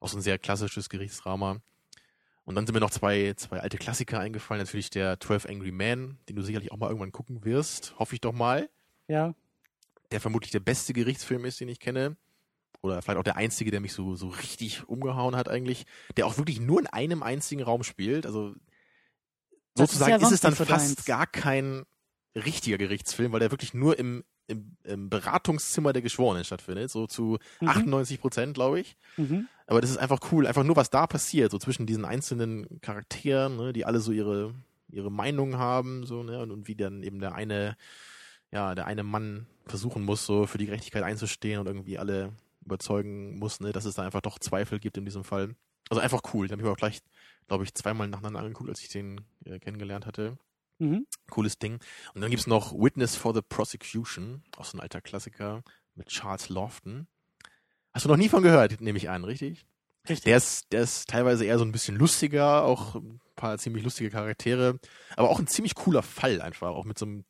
[0.00, 1.60] Auch so ein sehr klassisches Gerichtsdrama.
[2.44, 4.62] Und dann sind mir noch zwei, zwei alte Klassiker eingefallen.
[4.62, 7.94] Natürlich der 12 Angry Men, den du sicherlich auch mal irgendwann gucken wirst.
[7.98, 8.68] Hoffe ich doch mal.
[9.08, 9.34] Ja.
[10.10, 12.16] Der vermutlich der beste Gerichtsfilm ist, den ich kenne.
[12.82, 15.86] Oder vielleicht auch der einzige, der mich so, so richtig umgehauen hat eigentlich.
[16.16, 18.24] Der auch wirklich nur in einem einzigen Raum spielt.
[18.26, 18.54] Also
[19.74, 21.04] Das ist sozusagen ja ist, es dann fast deins.
[21.04, 21.84] gar kein
[22.34, 26.90] richtiger Gerichtsfilm, weil der wirklich nur im, im, im Beratungszimmer der Geschworenen stattfindet.
[26.90, 27.68] So zu Mhm.
[27.68, 28.96] 98 Prozent, glaube ich.
[29.16, 29.48] Mhm.
[29.66, 33.56] Aber das ist einfach cool, einfach nur was da passiert, so zwischen diesen einzelnen Charakteren,
[33.56, 34.54] ne, die alle so ihre
[34.92, 37.76] ihre Meinung haben, so ne, und, und wie dann eben der eine,
[38.50, 42.32] ja, der eine Mann versuchen muss, so für die Gerechtigkeit einzustehen und irgendwie alle
[42.64, 45.54] überzeugen muss, ne, dass es da einfach doch Zweifel gibt in diesem Fall.
[45.90, 46.48] Also einfach cool.
[46.48, 47.00] Den habe ich auch gleich,
[47.46, 50.36] glaube ich, zweimal nacheinander angeguckt, als ich den äh, kennengelernt hatte.
[50.80, 51.06] Mhm.
[51.30, 51.78] Cooles Ding.
[52.14, 55.62] Und dann gibt's noch Witness for the Prosecution, auch so ein alter Klassiker
[55.94, 57.06] mit Charles Lofton.
[57.92, 59.66] Hast du noch nie von gehört, nehme ich an, richtig?
[60.08, 60.24] Richtig.
[60.24, 64.10] Der ist, der ist teilweise eher so ein bisschen lustiger, auch ein paar ziemlich lustige
[64.10, 64.80] Charaktere,
[65.16, 67.24] aber auch ein ziemlich cooler Fall einfach, auch mit so einem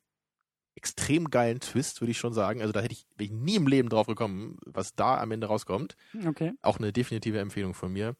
[0.76, 2.60] extrem geilen Twist, würde ich schon sagen.
[2.60, 5.48] Also da hätte ich, wäre ich nie im Leben drauf gekommen, was da am Ende
[5.48, 5.96] rauskommt.
[6.26, 6.52] Okay.
[6.62, 8.16] Auch eine definitive Empfehlung von mir.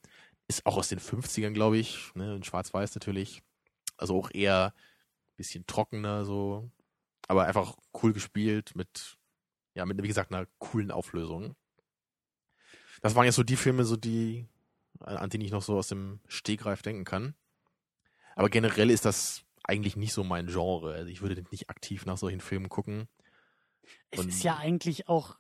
[0.49, 3.41] Ist auch aus den 50ern, glaube ich, ne, in schwarz-weiß natürlich.
[3.97, 4.75] Also auch eher
[5.41, 6.71] bisschen trockener so,
[7.29, 9.17] aber einfach cool gespielt mit,
[9.75, 11.57] ja, mit, wie gesagt, einer coolen Auflösung.
[13.03, 14.47] Das waren jetzt so die Filme, so die,
[15.01, 17.35] an die ich noch so aus dem Stegreif denken kann.
[18.37, 20.95] Aber generell ist das eigentlich nicht so mein Genre.
[20.95, 23.09] Also ich würde nicht aktiv nach solchen Filmen gucken.
[24.11, 25.39] Es Und- ist ja eigentlich auch,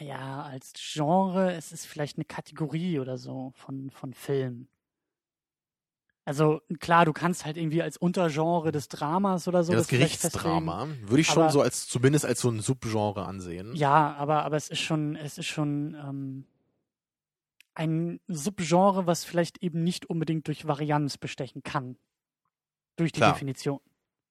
[0.00, 4.68] ja, als Genre, es ist vielleicht eine Kategorie oder so von, von Film.
[6.28, 9.72] Also klar, du kannst halt irgendwie als Untergenre des Dramas oder so.
[9.72, 10.02] ja, das festlegen.
[10.04, 13.74] Gerichtsdrama würde ich schon Aber- so als, zumindest als so ein Subgenre ansehen.
[13.74, 16.44] Ja, aber, aber es ist schon, es ist schon ähm,
[17.74, 21.96] ein Subgenre, was vielleicht eben nicht unbedingt durch Varianz bestechen kann.
[22.96, 23.32] Durch die Klar.
[23.32, 23.80] Definition.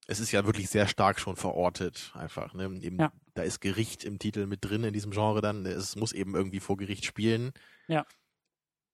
[0.07, 2.53] es ist ja wirklich sehr stark schon verortet, einfach.
[2.53, 2.65] Ne?
[2.81, 3.11] Eben, Ja.
[3.33, 5.65] Da ist Gericht im Titel mit drin in diesem Genre dann.
[5.65, 7.53] Es muss eben irgendwie vor Gericht spielen.
[7.87, 8.05] Ja.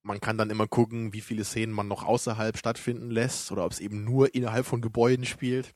[0.03, 3.71] Man kann dann immer gucken, wie viele Szenen man noch außerhalb stattfinden lässt oder ob
[3.71, 5.73] es eben nur innerhalb von Gebäuden spielt.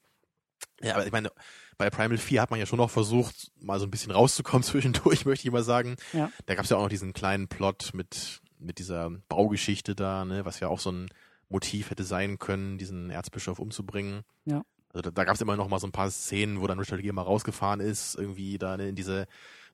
[0.81, 1.31] Ja, aber ich meine,
[1.77, 5.25] bei Primal 4 hat man ja schon noch versucht, mal so ein bisschen rauszukommen zwischendurch,
[5.25, 5.95] möchte ich mal sagen.
[6.13, 6.31] Ja.
[6.45, 10.45] Da gab es ja auch noch diesen kleinen Plot mit, mit dieser Baugeschichte da, ne,
[10.45, 11.07] was ja auch so ein
[11.49, 14.23] Motiv hätte sein können, diesen Erzbischof umzubringen.
[14.45, 14.63] Ja.
[14.89, 17.01] Also da, da gab es immer noch mal so ein paar Szenen, wo dann Richard
[17.01, 19.27] Gere mal rausgefahren ist, irgendwie da ne, in diese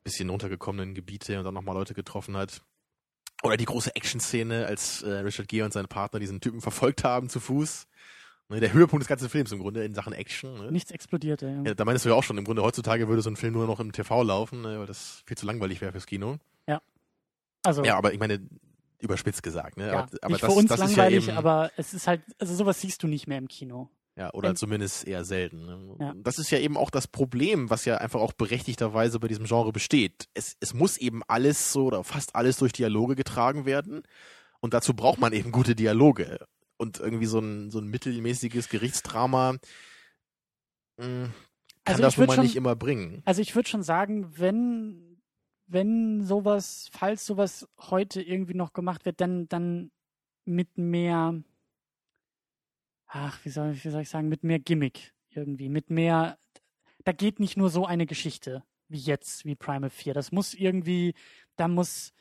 [0.04, 2.62] bisschen runtergekommenen Gebiete und dann nochmal Leute getroffen hat.
[3.44, 7.30] Oder die große Action-Szene, als äh, Richard Gere und sein Partner diesen Typen verfolgt haben
[7.30, 7.88] zu Fuß.
[8.50, 10.54] Ne, der Höhepunkt des ganzen Films im Grunde in Sachen Action.
[10.56, 10.72] Ne?
[10.72, 11.48] Nichts explodierte.
[11.48, 11.62] Ja.
[11.64, 13.68] Ja, da meinst du ja auch schon, im Grunde heutzutage würde so ein Film nur
[13.68, 16.40] noch im TV laufen, ne, weil das viel zu langweilig wäre fürs Kino.
[17.64, 18.42] Also Ja, aber ich meine,
[19.00, 19.88] überspitzt gesagt, ne?
[19.88, 22.08] ja, aber, aber nicht das, für uns das langweilig, ist ja eben, aber es ist
[22.08, 23.90] halt, also sowas siehst du nicht mehr im Kino.
[24.16, 25.66] Ja, oder Wenn- zumindest eher selten.
[25.66, 25.96] Ne?
[26.00, 26.14] Ja.
[26.18, 29.72] Das ist ja eben auch das Problem, was ja einfach auch berechtigterweise bei diesem Genre
[29.72, 30.28] besteht.
[30.36, 34.04] Es, es muss eben alles so oder fast alles durch Dialoge getragen werden.
[34.60, 36.46] Und dazu braucht man eben gute Dialoge.
[36.78, 39.54] Und irgendwie so ein, so ein mittelmäßiges Gerichtsdrama
[40.98, 41.34] mh, kann
[41.86, 43.22] Also das nun mal schon- nicht immer bringen.
[43.26, 45.22] Also ich würde schon sagen, wenn,
[45.66, 49.92] wenn sowas, falls sowas heute irgendwie noch gemacht wird, dann, dann
[50.46, 51.42] mit mehr,
[53.14, 56.38] ach, wie soll, ich- wie soll ich sagen, mit mehr Gimmick irgendwie, mit mehr,
[57.04, 60.14] da geht nicht nur so eine Geschichte wie jetzt, wie Primal 4.
[60.14, 61.14] Das muss irgendwie,
[61.56, 62.14] da muss,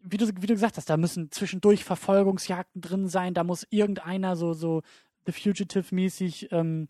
[0.00, 4.36] wie du, wie du gesagt hast, da müssen zwischendurch Verfolgungsjagden drin sein, da muss irgendeiner
[4.36, 4.82] so, so
[5.26, 6.88] The Fugitive-mäßig ähm,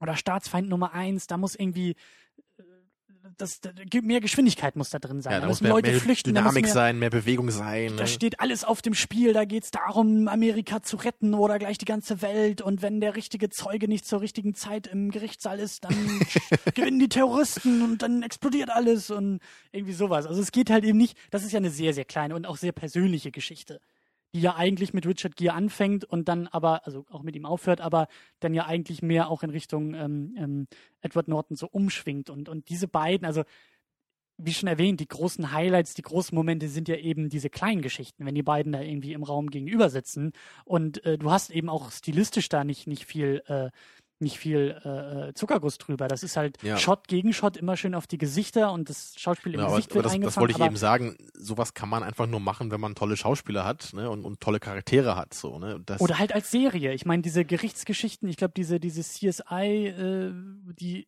[0.00, 1.96] oder Staatsfeind Nummer eins, da muss irgendwie
[3.38, 3.70] das, da,
[4.02, 5.32] mehr Geschwindigkeit muss da drin sein.
[5.32, 7.96] Ja, da muss mehr, Leute mehr flüchten, Dynamik mehr, sein, mehr Bewegung sein.
[7.96, 8.08] da Ne?
[8.08, 12.22] steht alles auf dem Spiel, da geht's darum, Amerika zu retten oder gleich die ganze
[12.22, 12.60] Welt.
[12.60, 15.94] Und wenn der richtige Zeuge nicht zur richtigen Zeit im Gerichtssaal ist, dann
[16.74, 19.40] gewinnen die Terroristen und dann explodiert alles und
[19.72, 20.26] irgendwie sowas.
[20.26, 22.56] Also es geht halt eben nicht, das ist ja eine sehr, sehr kleine und auch
[22.56, 23.80] sehr persönliche Geschichte,
[24.34, 27.80] die ja eigentlich mit Richard Gere anfängt und dann aber, also auch mit ihm aufhört,
[27.80, 28.08] aber
[28.40, 30.66] dann ja eigentlich mehr auch in Richtung ähm, ähm,
[31.00, 32.30] Edward Norton so umschwingt.
[32.30, 33.44] Und, und diese beiden, also
[34.36, 38.26] wie schon erwähnt, die großen Highlights, die großen Momente sind ja eben diese kleinen Geschichten,
[38.26, 40.32] wenn die beiden da irgendwie im Raum gegenüber sitzen.
[40.64, 43.70] Und äh, du hast eben auch stilistisch da nicht, nicht viel, äh,
[44.20, 46.08] nicht viel äh, äh, Zuckerguss drüber.
[46.08, 46.78] Das ist halt Ja.
[46.78, 49.90] Shot gegen Shot immer schön auf die Gesichter und das Schauspiel im Ja, aber, Gesicht
[49.90, 50.40] aber wird das, das eingefangen.
[50.42, 51.16] wollte ich aber eben sagen.
[51.34, 54.08] Sowas kann man einfach nur machen, wenn man tolle Schauspieler hat ne?
[54.10, 55.34] und, und tolle Charaktere hat.
[55.34, 55.80] So, ne?
[55.84, 56.92] Das, Oder halt als Serie.
[56.94, 60.32] Ich meine, diese Gerichtsgeschichten, ich glaube, diese, diese CSI, äh,
[60.78, 61.06] die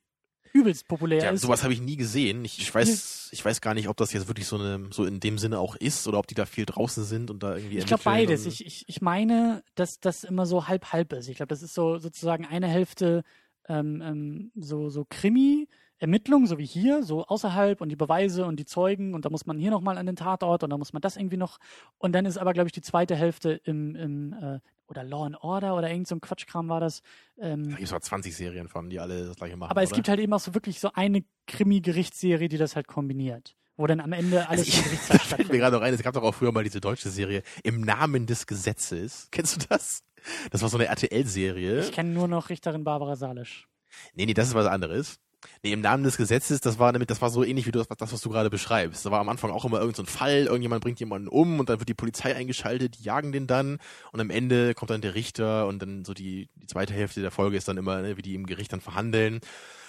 [0.52, 1.43] übelst populär Ja, ist.
[1.43, 2.44] sowas habe ich nie gesehen.
[2.44, 5.20] Ich, ich weiß, ich weiß gar nicht, ob das jetzt wirklich so eine, so in
[5.20, 7.78] dem Sinne auch ist oder ob die da viel draußen sind und da irgendwie.
[7.78, 8.47] Ich glaube beides.
[8.47, 11.28] Ich, ich, ich meine, dass das immer so halb halb ist.
[11.28, 13.23] Ich glaube, das ist so sozusagen eine Hälfte
[13.68, 15.68] ähm, ähm, so, so Krimi,
[15.98, 19.47] Ermittlung, so wie hier, so außerhalb und die Beweise und die Zeugen und da muss
[19.47, 21.59] man hier nochmal an den Tatort und da muss man das irgendwie noch.
[21.98, 24.59] Und dann ist aber, glaube ich, die zweite Hälfte im, im äh,
[24.89, 27.02] oder Law and Order oder irgend so ein Quatschkram war das.
[27.40, 29.70] Ähm, Da gibt es mal 20 Serien von, die alle das gleiche machen.
[29.70, 29.97] aber es oder?
[29.97, 33.56] gibt halt eben auch so wirklich so eine Krimi-Gerichtsserie, die das halt kombiniert.
[33.78, 36.14] Wo dann am Ende alles Also ich, im Gerichtssaal mir gerade noch ein, es gab
[36.14, 39.28] doch auch früher mal diese deutsche Serie Im Namen des Gesetzes.
[39.32, 40.02] Kennst du das?
[40.51, 41.81] Das war so eine RTL-Serie.
[41.81, 43.68] Ich kenne nur noch Richterin Barbara Salisch.
[44.14, 45.18] Nee, nee, das ist was anderes.
[45.62, 48.20] Nee, im Namen des Gesetzes, das war nämlich, das war so ähnlich wie das, was
[48.20, 49.04] du gerade beschreibst.
[49.04, 51.78] Da war am Anfang auch immer irgendein so Fall, irgendjemand bringt jemanden um und dann
[51.78, 53.78] wird die Polizei eingeschaltet, die jagen den dann
[54.12, 57.30] und am Ende kommt dann der Richter und dann so die, die zweite Hälfte der
[57.30, 59.40] Folge ist dann immer, ne, wie die im Gericht dann verhandeln.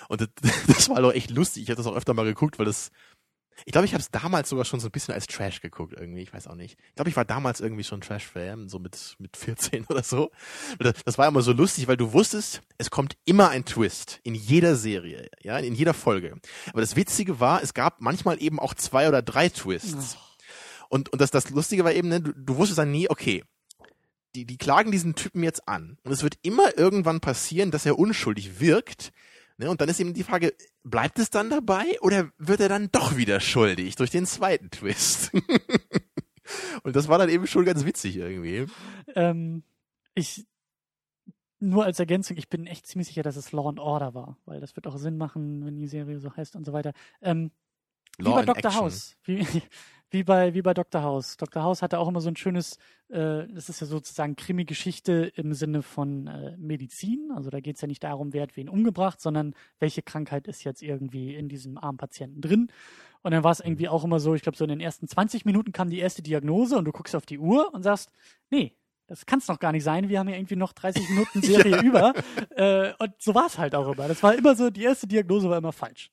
[0.09, 0.29] Und das,
[0.67, 1.63] das war doch echt lustig.
[1.63, 2.91] Ich habe das auch öfter mal geguckt, weil das,
[3.65, 6.21] ich glaube, ich habe es damals sogar schon so ein bisschen als Trash geguckt irgendwie.
[6.21, 6.77] Ich weiß auch nicht.
[6.89, 10.31] Ich glaube, ich war damals irgendwie schon Trash-Fan, so mit, mit 14 oder so.
[10.79, 14.35] Das, das war immer so lustig, weil du wusstest, es kommt immer ein Twist in
[14.35, 16.35] jeder Serie, ja, in jeder Folge.
[16.71, 20.17] Aber das Witzige war, es gab manchmal eben auch zwei oder drei Twists.
[20.89, 23.43] Und, und das, das Lustige war eben, ne, du, du wusstest dann nie, okay,
[24.35, 25.97] die, die klagen diesen Typen jetzt an.
[26.03, 29.11] Und es wird immer irgendwann passieren, dass er unschuldig wirkt.
[29.59, 30.53] Ne, und dann ist eben die Frage,
[30.83, 35.31] bleibt es dann dabei oder wird er dann doch wieder schuldig durch den zweiten Twist?
[36.83, 38.67] und das war dann eben schon ganz witzig irgendwie.
[39.15, 39.63] Ähm,
[40.13, 40.45] ich
[41.59, 44.59] nur als Ergänzung, ich bin echt ziemlich sicher, dass es Law and Order war, weil
[44.59, 46.93] das wird auch Sinn machen, wenn die Serie so heißt und so weiter.
[47.21, 47.49] Ähm,
[48.19, 48.65] Law and Dr.
[48.65, 48.81] Action.
[48.81, 49.17] House.
[49.23, 49.43] Wie,
[50.09, 51.01] wie bei wie bei Dr.
[51.01, 51.37] House.
[51.37, 51.63] Dr.
[51.63, 52.77] House hatte auch immer so ein schönes,
[53.09, 57.31] äh, das ist ja sozusagen Krimi-Geschichte im Sinne von äh, Medizin.
[57.35, 60.63] Also da geht es ja nicht darum, wer hat wen umgebracht, sondern welche Krankheit ist
[60.63, 62.71] jetzt irgendwie in diesem armen Patienten drin.
[63.21, 65.45] Und dann war es irgendwie auch immer so, ich glaube, so in den ersten 20
[65.45, 68.11] Minuten kam die erste Diagnose und du guckst auf die Uhr und sagst,
[68.49, 68.73] nee,
[69.07, 70.09] das kann es noch gar nicht sein.
[70.09, 72.13] Wir haben ja irgendwie noch 30 Minuten Serie über.
[72.51, 74.07] Äh, und so war es halt auch immer.
[74.07, 76.11] Das war immer so, die erste Diagnose war immer falsch.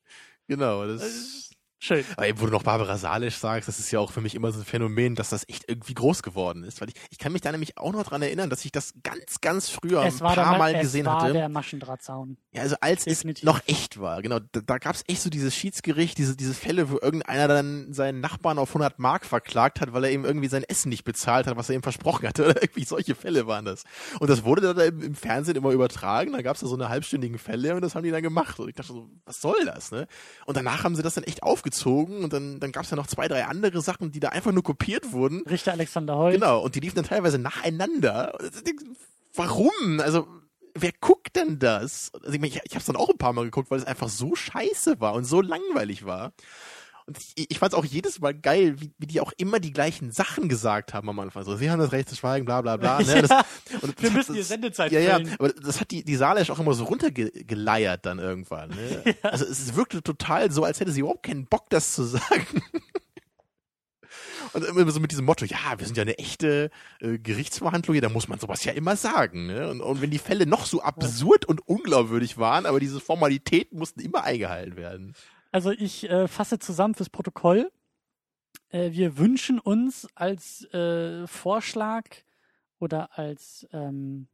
[0.49, 1.54] Genau, das.
[1.85, 2.03] Schön.
[2.17, 4.51] Aber eben, wo du noch Barbara Salisch sagst, das ist ja auch für mich immer
[4.53, 6.81] so ein Phänomen, dass das echt irgendwie groß geworden ist.
[6.81, 9.43] Weil ich, ich kann mich da nämlich auch noch dran erinnern, dass ich das ganz,
[9.43, 11.35] ganz früher es ein war, paar der, Mal es gesehen war hatte.
[11.35, 12.39] der Maschendrahtzaun.
[12.53, 13.43] Ja, also als Definitiv.
[13.43, 16.55] es noch echt war, genau, da, da gab es echt so dieses Schiedsgericht, diese, diese
[16.55, 20.49] Fälle, wo irgendeiner dann seinen Nachbarn auf 100 Mark verklagt hat, weil er ihm irgendwie
[20.49, 23.67] sein Essen nicht bezahlt hat, was er ihm versprochen hatte, oder irgendwie solche Fälle waren
[23.67, 23.85] das.
[24.21, 26.89] Und das wurde dann im, im Fernsehen immer übertragen, da gab es da so eine
[26.89, 28.59] halbstündigen Fälle und das haben die dann gemacht.
[28.59, 30.07] Und ich dachte so, was soll das, ne?
[30.47, 33.07] Und danach haben sie das dann echt aufgezogen und dann, dann gab es ja noch
[33.07, 35.43] zwei, drei andere Sachen, die da einfach nur kopiert wurden.
[35.49, 36.35] Richter Alexander Holt.
[36.35, 38.39] Genau, und die liefen dann teilweise nacheinander.
[39.35, 40.01] Warum?
[40.01, 40.27] Also,
[40.75, 42.11] wer guckt denn das?
[42.15, 43.87] Also, ich, mein, ich, ich habe es dann auch ein paar Mal geguckt, weil es
[43.87, 46.33] einfach so scheiße war und so langweilig war.
[47.07, 49.73] Und ich, ich fand es auch jedes Mal geil, wie, wie die auch immer die
[49.73, 51.45] gleichen Sachen gesagt haben am Anfang.
[51.45, 53.01] So, sie haben das Recht zu schweigen, bla bla bla.
[53.03, 53.23] Ne?
[53.29, 56.51] Das, und Wir das- müssen die Sendezeit ja, ja, aber das hat die, die Salisch
[56.51, 58.71] auch immer so runtergeleiert dann irgendwann.
[58.71, 59.15] Ne?
[59.23, 62.63] Also es wirkte total so, als hätte sie überhaupt keinen Bock, das zu sagen.
[64.53, 66.71] Und immer so mit diesem Motto, ja, wir sind ja eine echte
[67.01, 69.47] äh, Gerichtsverhandlung, hier, da muss man sowas ja immer sagen.
[69.47, 69.69] Ne?
[69.69, 74.01] Und, und wenn die Fälle noch so absurd und unglaubwürdig waren, aber diese Formalitäten mussten
[74.01, 75.15] immer eingehalten werden.
[75.55, 77.71] Also ich äh, fasse zusammen fürs Protokoll.
[78.71, 82.07] Äh, wir wünschen uns als äh, Vorschlag
[82.81, 84.27] oder als ähm,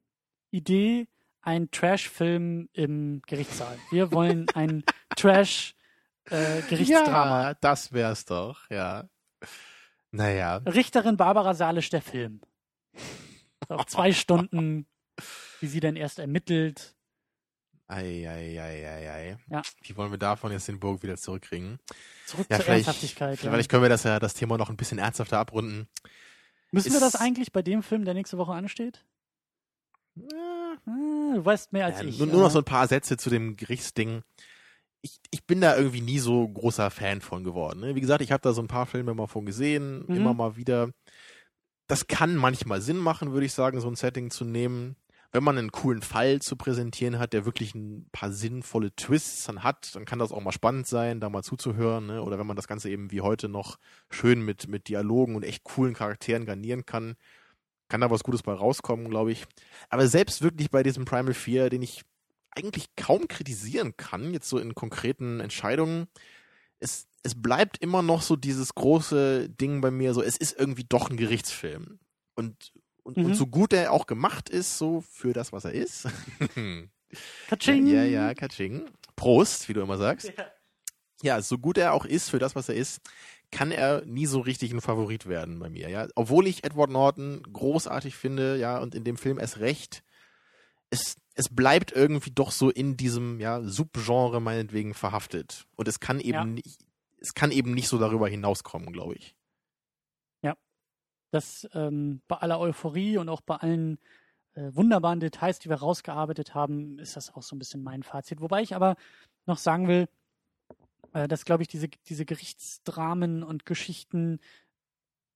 [0.51, 1.09] Idee
[1.43, 3.77] einen Trash-Film im Gerichtssaal.
[3.91, 4.83] Wir wollen ein
[5.17, 7.51] Trash-Gerichtsdrama.
[7.51, 9.05] Ja, das wär's doch, ja.
[10.13, 10.63] Naja.
[10.65, 12.41] Richterin Barbara Salisch, der Film.
[13.69, 14.87] Auf zwei Stunden,
[15.61, 16.97] wie sie dann erst ermittelt.
[17.93, 19.37] Ei, ei, ei, ei, ei.
[19.51, 19.63] Ja.
[19.83, 21.79] Wie wollen wir davon jetzt den Burg wieder zurückkriegen?
[22.27, 23.43] Zurück Ja, zur vielleicht, Ernsthaftigkeit.
[23.43, 23.51] Ja.
[23.51, 25.89] vielleicht können wir das ja das Thema noch ein bisschen ernsthafter abrunden.
[26.71, 29.05] Müssen wir das ist- eigentlich bei dem Film, der nächste Woche ansteht?
[30.15, 30.27] Ja,
[30.87, 32.19] Ah, du weißt mehr als Ja, ich.
[32.19, 34.23] nur, nur noch so ein paar Sätze zu dem Gerichtsding.
[35.03, 37.81] Ich, ich bin da irgendwie nie so großer Fan von geworden.
[37.81, 37.95] Ne?
[37.97, 40.15] Wie gesagt, ich habe da so ein paar Filme mal von gesehen, Mhm.
[40.17, 40.91] immer mal wieder.
[41.89, 44.95] Das kann manchmal Sinn machen, würde ich sagen, so ein Setting zu nehmen.
[45.33, 49.63] Wenn man einen coolen Fall zu präsentieren hat, der wirklich ein paar sinnvolle Twists dann
[49.63, 52.07] hat, dann kann das auch mal spannend sein, da mal zuzuhören.
[52.07, 52.23] Ne?
[52.23, 53.79] Oder wenn man das Ganze eben wie heute noch
[54.11, 57.15] schön mit, mit Dialogen und echt coolen Charakteren garnieren kann,
[57.89, 59.45] kann da was Gutes bei rauskommen, glaube ich.
[59.89, 62.03] Aber selbst wirklich bei diesem Primal 4, den ich
[62.53, 66.09] eigentlich kaum kritisieren kann, jetzt so in konkreten Entscheidungen,
[66.79, 70.87] es, es bleibt immer noch so dieses große Ding bei mir, so es ist irgendwie
[70.89, 72.01] doch ein Gerichtsfilm.
[72.35, 73.27] Und, und, Mhm.
[73.27, 76.09] und so gut er auch gemacht ist, so für das, was er ist.
[77.49, 77.87] Katsching!
[77.87, 78.85] ja, ja, Katsching.
[79.17, 80.33] Prost, wie du immer sagst.
[80.37, 80.47] Ja.
[81.23, 83.01] ja, so gut er auch ist für das, was er ist,
[83.51, 86.07] kann er nie so richtig ein Favorit werden bei mir, ja.
[86.15, 90.03] Obwohl ich Edward Norton großartig finde, ja, und in dem Film erst recht,
[90.91, 95.67] es, es bleibt irgendwie doch so in diesem, ja, Subgenre meinetwegen verhaftet.
[95.77, 96.45] Und es kann eben ja.
[96.45, 96.79] nicht,
[97.21, 99.35] es kann eben nicht so darüber hinauskommen, glaube ich.
[101.33, 101.39] Ja.
[101.39, 103.99] Das ähm, bei aller Euphorie und auch bei allen
[104.55, 108.41] äh, wunderbaren Details, die wir rausgearbeitet haben, ist das auch so ein bisschen mein Fazit.
[108.41, 108.97] Wobei ich aber
[109.47, 110.09] noch sagen will,
[111.13, 114.41] äh, dass, glaube ich, diese, diese Gerichtsdramen und Geschichten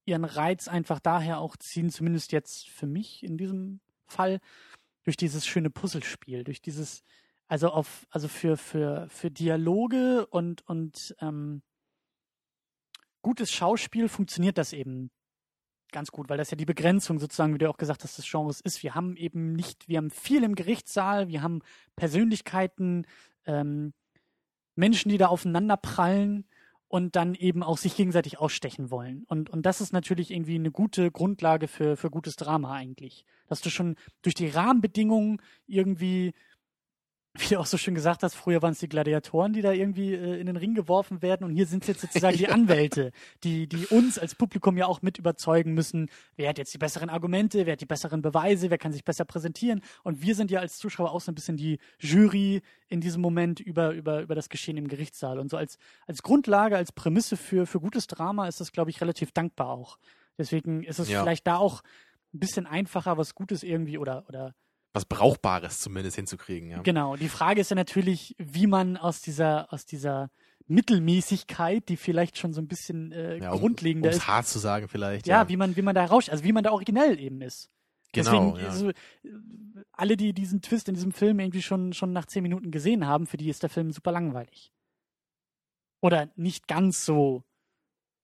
[0.05, 4.41] ihren Reiz einfach daher auch ziehen, zumindest jetzt für mich in diesem Fall,
[5.05, 7.05] durch dieses schöne Puzzlespiel, durch dieses,
[7.47, 11.63] also auf, also für, für, für Dialoge und, und ähm,
[13.23, 15.11] gutes Schauspiel funktioniert das eben
[15.95, 18.61] ganz gut, weil das ja die Begrenzung sozusagen, wie du auch gesagt hast, des Genres
[18.61, 18.83] ist.
[18.83, 21.61] Wir haben eben nicht, wir haben viel im Gerichtssaal, wir haben
[21.97, 23.07] Persönlichkeiten,
[23.47, 23.95] ähm,
[24.77, 26.45] Menschen, die da aufeinander prallen
[26.89, 29.25] und dann eben auch sich gegenseitig ausstechen wollen.
[29.29, 33.25] Und, und das ist natürlich irgendwie eine gute Grundlage für, für gutes Drama eigentlich.
[33.47, 36.35] Dass du schon durch die Rahmenbedingungen irgendwie
[37.37, 40.15] wie du auch so schön gesagt hast, früher waren es die Gladiatoren, die da irgendwie
[40.15, 41.45] äh, in den Ring geworfen werden.
[41.45, 43.11] Und hier sind es jetzt sozusagen die Anwälte,
[43.43, 47.11] die, die uns als Publikum ja auch mit überzeugen müssen, wer hat jetzt die besseren
[47.11, 49.83] Argumente, wer hat die besseren Beweise, wer kann sich besser präsentieren?
[50.05, 53.59] Und wir sind ja als Zuschauer auch so ein bisschen die Jury in diesem Moment
[53.59, 55.41] über, über, über das Geschehen im Gerichtssaal.
[55.41, 59.01] Und so als, als Grundlage, als Prämisse für, für gutes Drama ist das, glaube ich,
[59.01, 59.99] relativ dankbar auch.
[60.39, 61.21] Deswegen ist es ja.
[61.21, 61.83] vielleicht da auch
[62.33, 64.55] ein bisschen einfacher, was Gutes irgendwie oder, oder
[64.95, 66.71] was Brauchbares zumindest hinzukriegen.
[66.71, 66.83] Ja.
[66.83, 67.17] Genau.
[67.17, 70.31] Die Frage ist ja natürlich, wie man aus dieser, aus dieser
[70.67, 74.27] Mittelmäßigkeit, die vielleicht schon so ein bisschen äh, ja, um, grundlegender ist.
[74.27, 75.27] hart zu sagen vielleicht.
[75.27, 77.71] Ja, ja, wie man, wie man da rauscht, also wie man da originell eben ist.
[78.13, 78.53] Genau.
[78.53, 78.69] Deswegen, ja.
[78.69, 78.93] also,
[79.93, 83.27] alle, die diesen Twist in diesem Film irgendwie schon, schon nach zehn Minuten gesehen haben,
[83.27, 84.73] für die ist der Film super langweilig.
[86.01, 87.43] Oder nicht ganz so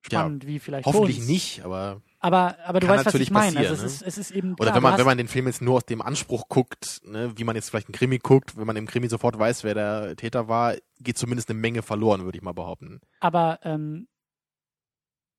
[0.03, 3.59] spannend wie vielleicht Hoffentlich nicht, aber aber, aber du weißt, was ich meine.
[3.59, 3.87] Also es, ne?
[3.87, 5.87] ist, es ist eben klar, Oder wenn man, wenn man den Film jetzt nur aus
[5.87, 9.09] dem Anspruch guckt, ne, wie man jetzt vielleicht einen Krimi guckt, wenn man im Krimi
[9.09, 13.01] sofort weiß, wer der Täter war, geht zumindest eine Menge verloren, würde ich mal behaupten.
[13.21, 14.07] Aber ähm,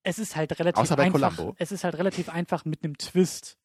[0.03, 1.35] es ist halt relativ Außer bei einfach.
[1.35, 1.55] Columbo.
[1.59, 3.59] Es ist halt relativ einfach mit einem Twist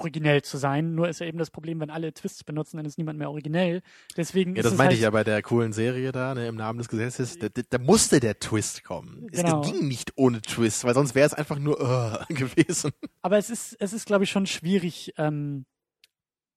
[0.00, 0.94] originell zu sein.
[0.94, 3.82] Nur ist ja eben das Problem, wenn alle Twists benutzen, dann ist niemand mehr originell.
[4.16, 6.78] Deswegen ja, das meinte halt ich ja bei der coolen Serie da, ne, im Namen
[6.78, 7.38] des Gesetzes.
[7.38, 9.26] Da, da, musste der Twist kommen.
[9.30, 9.62] Genau.
[9.62, 12.92] Es ging nicht ohne Twist, weil sonst wäre es einfach nur uh, gewesen.
[13.22, 15.64] Aber es ist, es ist, glaube ich, schon schwierig, ähm,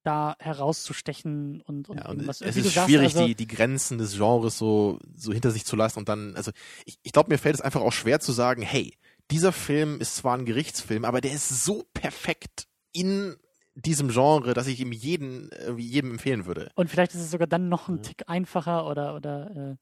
[0.04, 4.58] da herauszustechen und, und, ja, und es ist schwierig, also, die, die Grenzen des Genres
[4.58, 6.52] so, so hinter sich zu lassen und dann, also
[6.86, 8.98] ich, ich glaube, mir fällt es einfach auch schwer zu sagen, hey,
[9.30, 13.36] dieser Film ist zwar ein Gerichtsfilm, aber der ist so perfekt in
[13.76, 16.72] diesem Genre, dass ich ihm jeden, jedem empfehlen würde.
[16.76, 19.76] Und vielleicht ist es sogar dann noch ein Tick einfacher oder, oder äh,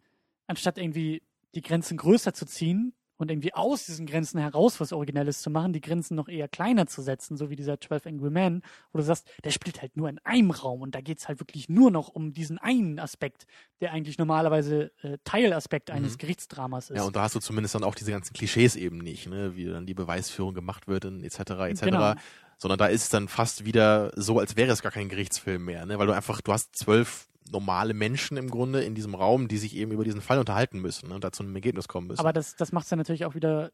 [0.47, 1.23] anstatt irgendwie
[1.55, 5.73] die Grenzen größer zu ziehen und irgendwie aus diesen Grenzen heraus was Originelles zu machen,
[5.73, 9.03] die Grenzen noch eher kleiner zu setzen, so wie dieser 12 Angry Men, wo du
[9.03, 12.07] sagst, der spielt halt nur in einem Raum und da geht's halt wirklich nur noch
[12.07, 13.45] um diesen einen Aspekt,
[13.81, 16.17] der eigentlich normalerweise äh, Teilaspekt eines mhm.
[16.19, 16.97] Gerichtsdramas ist.
[16.97, 19.55] Ja, und da hast du zumindest dann auch diese ganzen Klischees eben nicht, ne?
[19.55, 21.39] wie dann die Beweisführung gemacht wird und etc.
[21.39, 21.81] etc.
[21.81, 22.13] Genau
[22.61, 25.85] sondern da ist es dann fast wieder so, als wäre es gar kein Gerichtsfilm mehr,
[25.85, 25.97] ne?
[25.97, 29.75] weil du einfach, du hast zwölf normale Menschen im Grunde in diesem Raum, die sich
[29.75, 31.15] eben über diesen Fall unterhalten müssen ne?
[31.15, 32.19] und da zu einem Ergebnis kommen müssen.
[32.19, 33.71] Aber das, das macht es dann natürlich auch wieder,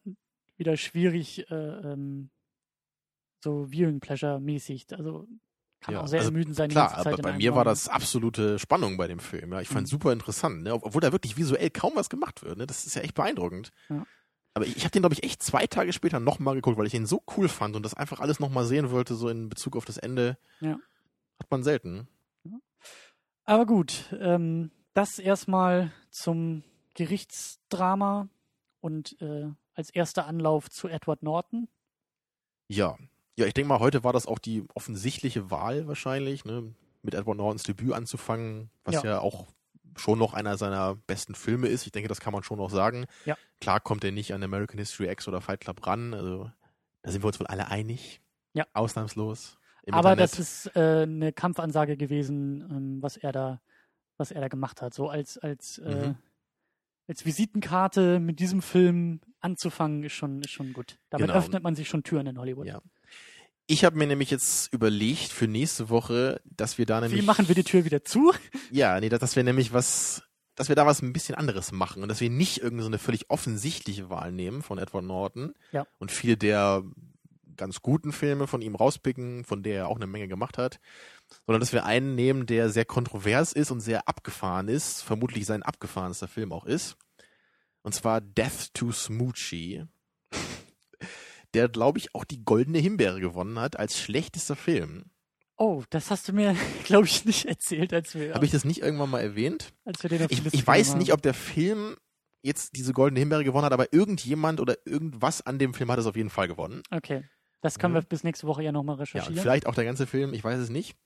[0.56, 2.30] wieder schwierig, äh, ähm,
[3.40, 4.86] so Viewing Pleasure mäßig.
[4.92, 5.26] Also
[5.80, 6.70] kann ja, auch sehr also ermüdend sein.
[6.70, 7.58] Klar, aber bei mir Raum.
[7.58, 9.52] war das absolute Spannung bei dem Film.
[9.52, 9.90] Ja, ich fand mhm.
[9.90, 10.74] super interessant, ne?
[10.74, 12.58] obwohl da wirklich visuell kaum was gemacht wird.
[12.58, 12.66] Ne?
[12.66, 13.70] Das ist ja echt beeindruckend.
[13.88, 14.06] Ja.
[14.54, 16.94] Aber ich, ich habe den, glaube ich, echt zwei Tage später nochmal geguckt, weil ich
[16.94, 19.84] ihn so cool fand und das einfach alles nochmal sehen wollte, so in Bezug auf
[19.84, 20.38] das Ende.
[20.60, 20.78] Ja.
[21.38, 22.08] Hat man selten.
[23.46, 26.64] Aber gut, ähm, das erstmal zum
[26.94, 28.28] Gerichtsdrama
[28.80, 31.68] und äh, als erster Anlauf zu Edward Norton.
[32.68, 32.96] Ja.
[33.38, 36.74] Ja, ich denke mal, heute war das auch die offensichtliche Wahl wahrscheinlich, ne?
[37.02, 39.46] mit Edward Nortons Debüt anzufangen, was ja, ja auch
[39.96, 41.86] schon noch einer seiner besten Filme ist.
[41.86, 43.06] Ich denke, das kann man schon noch sagen.
[43.24, 43.36] Ja.
[43.60, 46.12] Klar kommt er nicht an American History X oder Fight Club ran.
[46.12, 46.50] Also
[47.02, 48.20] da sind wir uns wohl alle einig.
[48.52, 48.66] Ja.
[48.74, 49.56] Ausnahmslos.
[49.92, 50.32] Aber Internet.
[50.32, 53.60] das ist äh, eine Kampfansage gewesen, ähm, was er da,
[54.16, 54.94] was er da gemacht hat.
[54.94, 56.16] So als als äh, mhm.
[57.06, 60.98] als Visitenkarte mit diesem Film anzufangen, ist schon ist schon gut.
[61.10, 61.38] Damit genau.
[61.38, 62.66] öffnet man sich schon Türen in Hollywood.
[62.66, 62.80] Ja.
[63.68, 67.20] Ich habe mir nämlich jetzt überlegt für nächste Woche, dass wir da nämlich.
[67.20, 68.32] Wie machen wir die Tür wieder zu?
[68.70, 70.22] Ja, nee, dass wir nämlich was,
[70.54, 73.30] dass wir da was ein bisschen anderes machen und dass wir nicht irgendeine so völlig
[73.30, 75.86] offensichtliche Wahl nehmen von Edward Norton ja.
[75.98, 76.82] und viele der
[77.56, 80.80] ganz guten Filme von ihm rauspicken, von der er auch eine Menge gemacht hat,
[81.46, 85.62] sondern dass wir einen nehmen, der sehr kontrovers ist und sehr abgefahren ist, vermutlich sein
[85.62, 86.96] abgefahrenster Film auch ist.
[87.82, 89.84] Und zwar Death to Smoochie,
[91.54, 95.04] der, glaube ich, auch die Goldene Himbeere gewonnen hat als schlechtester Film.
[95.58, 96.54] Oh, das hast du mir,
[96.84, 98.34] glaube ich, nicht erzählt, als wir.
[98.34, 99.72] Habe ich das nicht irgendwann mal erwähnt?
[99.84, 101.96] Als wir den auf die Ich, Liste ich weiß genommen nicht, ob der Film
[102.42, 106.06] jetzt diese Goldene Himbeere gewonnen hat, aber irgendjemand oder irgendwas an dem Film hat es
[106.06, 106.82] auf jeden Fall gewonnen.
[106.90, 106.98] haben.
[106.98, 107.24] Okay.
[107.62, 107.98] Das können Mhm.
[107.98, 109.34] wir bis nächste Woche ja nochmal Ja, recherchieren.
[109.36, 110.96] und vielleicht auch der ganze Film, ich weiß es nicht.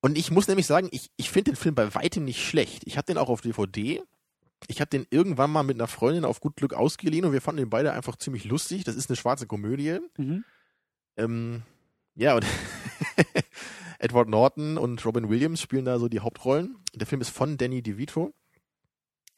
[0.00, 2.82] Und ich muss nämlich sagen, ich, ich finde den Film bei weitem nicht schlecht.
[2.86, 4.02] Ich habe den auch auf DVD.
[4.68, 7.58] Ich habe den irgendwann mal mit einer Freundin auf gut Glück ausgeliehen und wir fanden
[7.60, 8.84] den beide einfach ziemlich lustig.
[8.84, 9.98] Das ist eine schwarze Komödie.
[10.16, 10.44] Mhm.
[11.16, 11.62] Ähm,
[12.14, 12.44] ja, und
[13.98, 16.76] Edward Norton und Robin Williams spielen da so die Hauptrollen.
[16.94, 18.32] Der Film ist von Danny DeVito.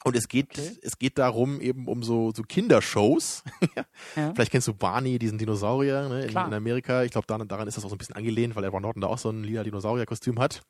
[0.04, 0.78] Und es geht, Okay.
[0.82, 3.42] es geht darum eben um so, so Kindershows.
[4.16, 4.32] Ja.
[4.32, 7.02] Vielleicht kennst du Barney, diesen Dinosaurier ne, in, in Amerika.
[7.02, 9.08] Ich glaube, daran, daran ist das auch so ein bisschen angelehnt, weil Edward Norton da
[9.08, 10.62] auch so ein lila Dinosaurier-Kostüm hat.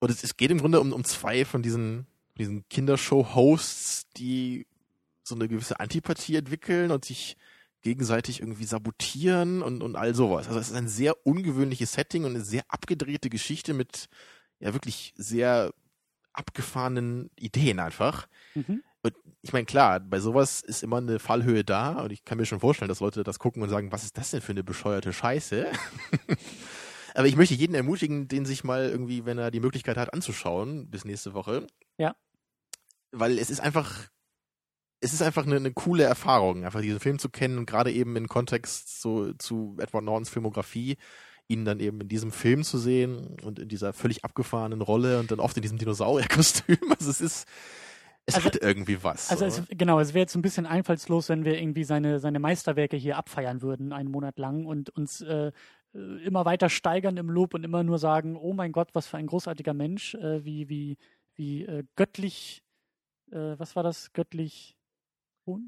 [0.00, 2.06] Und es, es geht im Grunde um, um zwei von diesen,
[2.36, 4.66] diesen Kindershow-Hosts, die
[5.22, 7.36] so eine gewisse Antipathie entwickeln und sich
[7.82, 10.48] gegenseitig irgendwie sabotieren und, und all sowas.
[10.48, 14.08] Also es ist ein sehr ungewöhnliches Setting und eine sehr abgedrehte Geschichte mit
[14.58, 15.72] ja wirklich sehr
[16.32, 18.26] abgefahrenen Ideen einfach.
[18.54, 18.82] Mhm.
[19.42, 22.60] Ich meine, klar, bei sowas ist immer eine Fallhöhe da und ich kann mir schon
[22.60, 25.66] vorstellen, dass Leute das gucken und sagen, was ist das denn für eine bescheuerte Scheiße?
[27.14, 30.90] Aber ich möchte jeden ermutigen, den sich mal irgendwie, wenn er die Möglichkeit hat, anzuschauen,
[30.90, 31.66] bis nächste Woche.
[31.96, 32.14] Ja.
[33.12, 34.08] Weil es ist einfach,
[35.00, 38.16] es ist einfach eine, eine coole Erfahrung, einfach diesen Film zu kennen und gerade eben
[38.16, 40.98] im Kontext so, zu Edward Nortons Filmografie,
[41.50, 45.30] ihn dann eben in diesem Film zu sehen und in dieser völlig abgefahrenen Rolle und
[45.30, 46.78] dann oft in diesem Dinosaurierkostüm.
[46.98, 47.48] Also es ist,
[48.26, 49.30] es Also- hat irgendwie was.
[49.30, 49.62] Also so.
[49.62, 53.16] es, genau, es wäre jetzt ein bisschen einfallslos, wenn wir irgendwie seine, seine Meisterwerke hier
[53.16, 55.50] abfeiern würden, einen Monat lang und uns äh,
[55.94, 59.16] äh, immer weiter steigern im Lob und immer nur sagen, oh mein Gott, was für
[59.16, 60.98] ein großartiger Mensch, äh, wie, wie,
[61.34, 62.62] wie äh, göttlich,
[63.32, 64.12] äh, was war das?
[64.12, 64.76] Göttlich,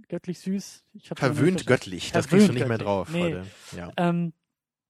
[0.08, 0.84] göttlich süß?
[0.92, 2.86] Ich Verwöhnt göttlich, das kriegst du nicht mehr göttlich.
[2.86, 3.36] drauf Nee.
[3.76, 3.90] Ja.
[3.96, 4.32] Ähm,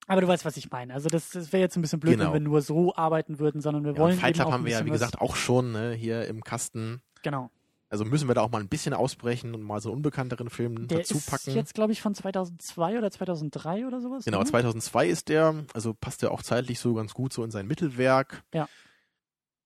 [0.06, 0.94] aber du weißt, was ich meine.
[0.94, 2.26] Also das, das wäre jetzt ein bisschen blöd, Genau.
[2.26, 4.84] wenn wir nur so arbeiten würden, sondern wir Ja, wollen Fight Club haben wir ja,
[4.84, 7.00] wie gesagt, auch schon ne, hier im Kasten.
[7.22, 7.50] Genau.
[7.88, 10.88] Also müssen wir da auch mal ein bisschen ausbrechen und mal so einen unbekannteren Film
[10.88, 11.50] Der dazu ist packen.
[11.54, 14.24] jetzt, glaube ich, von 2002 oder 2003 oder sowas.
[14.24, 14.46] Genau, ne?
[14.46, 18.44] 2002 ist der, also passt der auch zeitlich so ganz gut so in sein Mittelwerk.
[18.54, 18.66] Ja.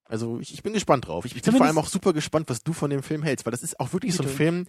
[0.04, 1.24] Also ich, ich bin gespannt drauf.
[1.24, 3.52] Ich, ich bin vor allem auch super gespannt, was du von dem Film hältst, weil
[3.52, 4.28] das ist auch wirklich so ein.
[4.28, 4.66] Film,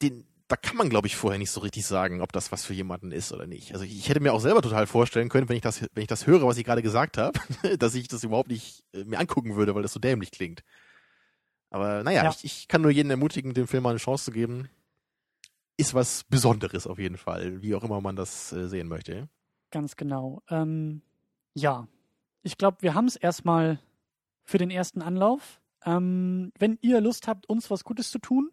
[0.00, 2.74] den, da kann man, glaube ich, vorher nicht so richtig sagen, ob das was für
[2.74, 3.72] jemanden ist oder nicht.
[3.72, 6.08] Also ich, ich hätte mir auch selber total vorstellen können, wenn ich das, wenn ich
[6.08, 7.38] das höre, was ich gerade gesagt habe,
[7.78, 10.62] dass ich das überhaupt nicht äh, mir angucken würde, weil das so dämlich klingt.
[11.70, 12.30] Aber naja, Ja.
[12.30, 14.68] ich, ich kann nur jeden ermutigen, dem Film mal eine Chance zu geben.
[15.78, 19.30] Ist was Besonderes auf jeden Fall, wie auch immer man das äh, sehen möchte.
[19.70, 20.42] Ganz genau.
[20.50, 21.00] Ähm,
[21.54, 21.88] ja,
[22.42, 23.80] ich glaube, wir haben es erstmal
[24.44, 25.62] für den ersten Anlauf.
[25.86, 28.50] Ähm, wenn ihr Lust habt, uns was Gutes zu tun,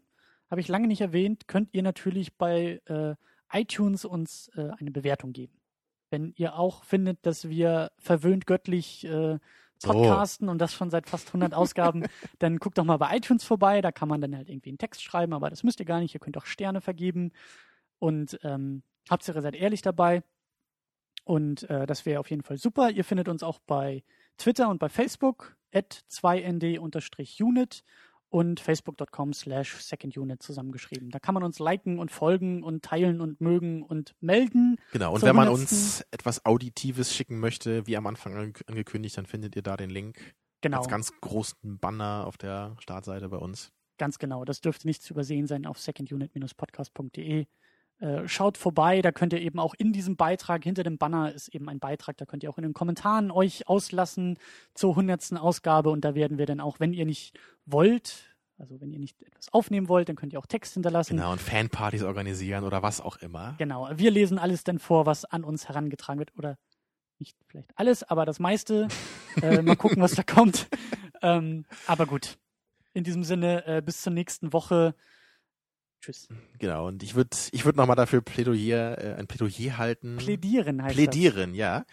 [0.49, 3.15] habe ich lange nicht erwähnt, könnt ihr natürlich bei äh,
[3.51, 5.59] iTunes uns äh, eine Bewertung geben.
[6.09, 9.37] Wenn ihr auch findet, dass wir verwöhnt göttlich äh,
[9.77, 9.91] So.
[9.91, 12.03] podcasten und das schon seit fast 100 Ausgaben,
[12.39, 13.81] dann guckt doch mal bei iTunes vorbei.
[13.81, 16.13] Da kann man dann halt irgendwie einen Text schreiben, aber das müsst ihr gar nicht.
[16.13, 17.31] Ihr könnt auch Sterne vergeben.
[17.99, 20.23] Und ähm, Hauptsache seid ehrlich dabei.
[21.25, 22.89] Und äh, das wäre auf jeden Fall super.
[22.89, 24.03] Ihr findet uns auch bei
[24.37, 27.83] Twitter und bei Facebook at 2nd-unit
[28.29, 31.09] und facebook.com slash secondunit zusammengeschrieben.
[31.09, 34.77] Da kann man uns liken und folgen und teilen und mögen und melden.
[34.91, 35.71] Genau, und Zur wenn man 100.
[35.71, 39.89] uns etwas Auditives schicken möchte, wie am Anfang ange- angekündigt, dann findet ihr da den
[39.89, 40.17] Link
[40.61, 43.71] Genau, als ganz großen Banner auf der Startseite bei uns.
[43.97, 44.45] ganz genau.
[44.45, 47.47] Das dürfte nicht zu übersehen sein auf secondunit-podcast.de.
[47.99, 51.49] Äh, schaut vorbei, da könnt ihr eben auch in diesem Beitrag, hinter dem Banner ist
[51.49, 54.37] eben ein Beitrag, da könnt ihr auch in den Kommentaren euch auslassen
[54.73, 58.91] zur hundertsten Ausgabe und da werden wir dann auch, wenn ihr nicht wollt, also wenn
[58.91, 61.15] ihr nicht etwas aufnehmen wollt, dann könnt ihr auch Text hinterlassen.
[61.15, 63.55] Genau, und Fanpartys organisieren oder was auch immer.
[63.57, 66.37] Genau, wir lesen alles dann vor, was an uns herangetragen wird.
[66.37, 66.57] Oder
[67.19, 68.89] nicht vielleicht alles, aber das meiste.
[69.41, 70.67] äh, mal gucken, was da kommt.
[71.21, 72.37] Ähm, aber gut.
[72.93, 74.93] In diesem Sinne, äh, bis zur nächsten Woche.
[76.01, 76.29] Tschüss.
[76.59, 80.17] Genau, und ich würde ich würd nochmal dafür Plädoyer, äh, ein Plädoyer halten.
[80.17, 81.85] Plädieren heißt Plädieren, ja.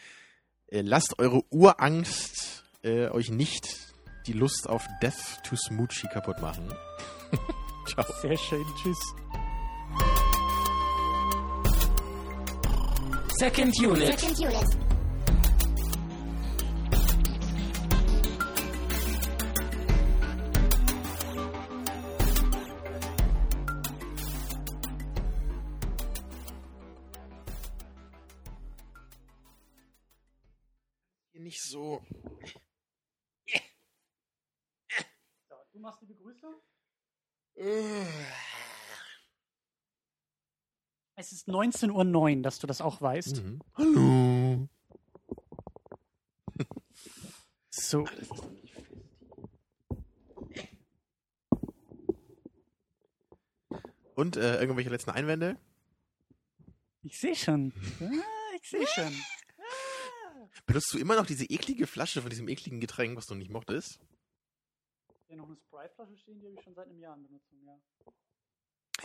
[0.68, 3.94] Äh, lasst eure Urangst äh, euch nicht
[4.26, 6.68] die Lust auf Death to Smoochie kaputt machen.
[7.86, 8.04] Ciao.
[8.06, 8.22] das.
[8.22, 8.64] Sehr schön.
[8.82, 8.98] Tschüss.
[13.38, 14.18] Second Unit.
[14.18, 14.95] Second unit.
[31.56, 32.02] Nicht so.
[35.48, 36.54] So, du machst die Begrüßung.
[41.14, 43.42] Es ist 19.09 Uhr, dass du das auch weißt.
[43.42, 43.62] Mhm.
[43.72, 44.68] Hallo.
[47.70, 48.04] So.
[54.14, 55.58] Und äh, irgendwelche letzten Einwände?
[57.02, 57.72] Ich sehe schon.
[58.02, 59.14] Ah, ich sehe schon.
[60.64, 63.98] Benutzt du immer noch diese eklige Flasche von diesem ekligen Getränk, was du nicht mochtest?
[65.28, 67.78] Hier noch eine Sprite-Flasche stehen, die habe ich schon seit einem Jahr in Benutzung, ja.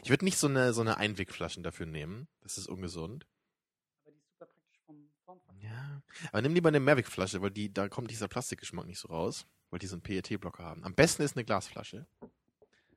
[0.03, 2.27] Ich würde nicht so eine, so eine Einwegflaschen dafür nehmen.
[2.41, 3.27] Das ist ungesund.
[4.03, 5.61] Aber die ist super praktisch vom Formfaktor.
[5.61, 6.01] Ja.
[6.29, 9.79] Aber nimm lieber eine Mehrwegflasche, weil die, da kommt dieser Plastikgeschmack nicht so raus, weil
[9.79, 10.83] die so einen PET-Blocker haben.
[10.85, 12.05] Am besten ist eine Glasflasche.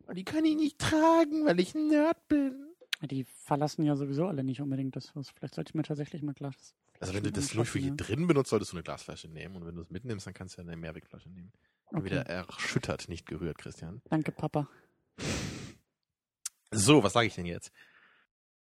[0.05, 2.74] Aber die kann ich nicht tragen, weil ich ein Nerd bin.
[3.02, 5.31] Die verlassen ja sowieso alle nicht unbedingt das Haus.
[5.31, 6.74] Vielleicht sollte ich mir tatsächlich mal Glas.
[7.00, 9.56] Also wenn du das anschaffen, drin benutzt, solltest du eine Glasflasche nehmen.
[9.56, 11.52] Und wenn du es mitnimmst, dann kannst du ja eine Mehrwegflasche nehmen.
[11.86, 12.04] okay.
[12.04, 14.00] Wieder erschüttert, nicht gerührt, Christian.
[14.08, 14.68] Danke, Papa.
[16.70, 17.72] So, was sage ich denn jetzt?